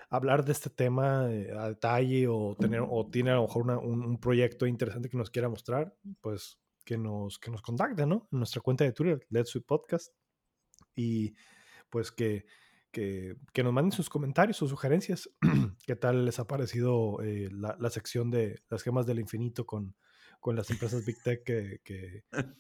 hablar 0.10 0.46
de 0.46 0.52
este 0.52 0.70
tema 0.70 1.28
eh, 1.32 1.52
a 1.58 1.70
detalle 1.70 2.28
o, 2.28 2.56
tener, 2.60 2.82
o 2.88 3.10
tiene 3.10 3.32
a 3.32 3.36
lo 3.36 3.44
mejor 3.44 3.64
una- 3.64 3.80
un, 3.80 4.04
un 4.06 4.20
proyecto 4.20 4.68
interesante 4.68 5.10
que 5.10 5.18
nos 5.18 5.30
quiera 5.32 5.50
mostrar, 5.50 5.96
pues 6.22 6.60
que 6.86 6.98
nos, 6.98 7.40
que 7.40 7.50
nos 7.50 7.62
contacte, 7.62 8.06
¿no? 8.06 8.28
En 8.32 8.40
nuestra 8.40 8.62
cuenta 8.62 8.84
de 8.84 8.92
Twitter, 8.94 9.26
Let's 9.30 9.50
Sweet 9.50 9.66
Podcast. 9.66 10.14
Y 10.96 11.34
pues 11.90 12.12
que, 12.12 12.46
que, 12.92 13.38
que 13.54 13.64
nos 13.64 13.74
manden 13.74 13.92
sus 13.92 14.10
comentarios, 14.10 14.58
sus 14.58 14.70
sugerencias. 14.70 15.30
¿Qué 15.88 15.96
tal 15.96 16.26
les 16.26 16.40
ha 16.40 16.46
parecido 16.46 17.22
eh, 17.24 17.50
la, 17.52 17.76
la 17.80 17.90
sección 17.90 18.30
de 18.30 18.62
las 18.70 18.84
gemas 18.84 19.06
del 19.08 19.20
infinito 19.20 19.66
con, 19.66 19.96
con 20.40 20.56
las 20.56 20.70
empresas 20.70 21.06
Big 21.06 21.22
Tech 21.24 21.44
que, 21.44 21.80
que, 21.84 22.24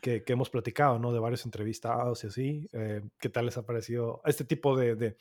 que, 0.00 0.22
hemos 0.26 0.50
platicado, 0.50 0.98
¿no? 0.98 1.12
De 1.12 1.18
varios 1.18 1.44
entrevistados 1.44 2.24
y 2.24 2.26
así. 2.26 2.68
Eh, 2.72 3.02
¿Qué 3.18 3.28
tal 3.28 3.46
les 3.46 3.56
ha 3.56 3.66
parecido 3.66 4.22
este 4.24 4.44
tipo 4.44 4.76
de, 4.76 5.16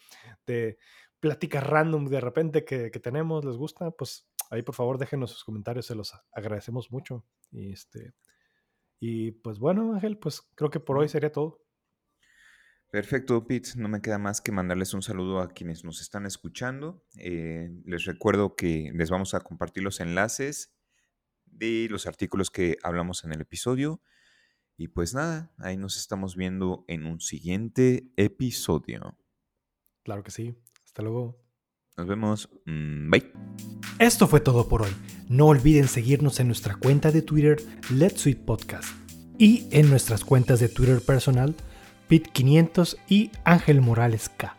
de, 0.46 0.78
pláticas 1.20 1.66
random 1.66 2.06
de 2.06 2.22
repente 2.22 2.66
que, 2.66 2.92
que, 2.92 3.00
tenemos? 3.00 3.46
¿Les 3.46 3.58
gusta? 3.58 3.92
Pues 3.92 4.28
ahí 4.50 4.62
por 4.62 4.76
favor 4.76 4.98
déjenos 4.98 5.32
sus 5.32 5.44
comentarios, 5.44 5.86
se 5.86 5.96
los 5.96 6.14
agradecemos 6.32 6.92
mucho. 6.92 7.26
Y, 7.52 7.72
este, 7.74 8.14
y 9.00 9.32
pues 9.32 9.60
bueno, 9.60 9.94
Ángel, 9.94 10.18
pues 10.18 10.42
creo 10.56 10.70
que 10.70 10.80
por 10.80 10.98
hoy 10.98 11.08
sería 11.08 11.32
todo. 11.32 11.62
Perfecto, 12.90 13.46
Pete. 13.46 13.72
No 13.76 13.90
me 13.90 14.02
queda 14.02 14.18
más 14.18 14.40
que 14.40 14.54
mandarles 14.54 14.94
un 14.94 15.02
saludo 15.02 15.40
a 15.40 15.50
quienes 15.50 15.84
nos 15.84 16.02
están 16.02 16.26
escuchando. 16.26 17.04
Eh, 17.18 17.70
les 17.86 18.06
recuerdo 18.06 18.56
que 18.56 18.92
les 18.94 19.10
vamos 19.10 19.34
a 19.34 19.42
compartir 19.42 19.84
los 19.84 20.00
enlaces 20.00 20.74
de 21.46 21.88
los 21.90 22.08
artículos 22.08 22.50
que 22.50 22.78
hablamos 22.84 23.26
en 23.26 23.34
el 23.34 23.42
episodio. 23.42 24.02
Y 24.78 24.90
pues 24.90 25.16
nada, 25.16 25.52
ahí 25.58 25.76
nos 25.76 25.98
estamos 25.98 26.36
viendo 26.36 26.86
en 26.88 27.08
un 27.08 27.20
siguiente 27.20 28.12
episodio. 28.16 29.18
Claro 30.04 30.24
que 30.24 30.30
sí. 30.30 30.56
Hasta 30.86 31.02
luego. 31.02 31.42
Nos 31.98 32.08
vemos. 32.08 32.50
Mm, 32.66 33.10
bye. 33.10 33.34
Esto 33.98 34.28
fue 34.28 34.40
todo 34.40 34.68
por 34.68 34.84
hoy. 34.84 34.92
No 35.30 35.48
olviden 35.48 35.88
seguirnos 35.88 36.40
en 36.40 36.48
nuestra 36.48 36.76
cuenta 36.76 37.12
de 37.12 37.24
Twitter, 37.24 37.58
Let's 37.90 38.22
Sweet 38.22 38.46
Podcast, 38.46 38.88
y 39.40 39.68
en 39.72 39.90
nuestras 39.90 40.24
cuentas 40.24 40.60
de 40.60 40.70
Twitter 40.70 41.02
personal, 41.02 41.56
Pit500 42.08 42.98
y 43.10 43.32
Ángel 43.44 43.82
Morales 43.82 44.30
K. 44.30 44.56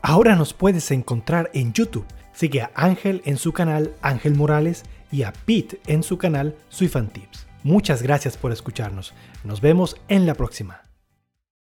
Ahora 0.00 0.36
nos 0.36 0.54
puedes 0.54 0.90
encontrar 0.90 1.50
en 1.52 1.74
YouTube. 1.74 2.06
Sigue 2.32 2.62
a 2.62 2.70
Ángel 2.74 3.20
en 3.26 3.36
su 3.36 3.52
canal 3.52 3.94
Ángel 4.00 4.34
Morales 4.34 4.84
y 5.12 5.22
a 5.22 5.32
Pete 5.32 5.80
en 5.86 6.02
su 6.02 6.16
canal 6.16 6.56
Soy 6.70 6.88
Fan 6.88 7.08
Tips. 7.08 7.47
Muchas 7.68 8.02
gracias 8.02 8.38
por 8.38 8.50
escucharnos. 8.50 9.12
Nos 9.44 9.60
vemos 9.60 10.00
en 10.08 10.24
la 10.24 10.32
próxima. 10.32 10.87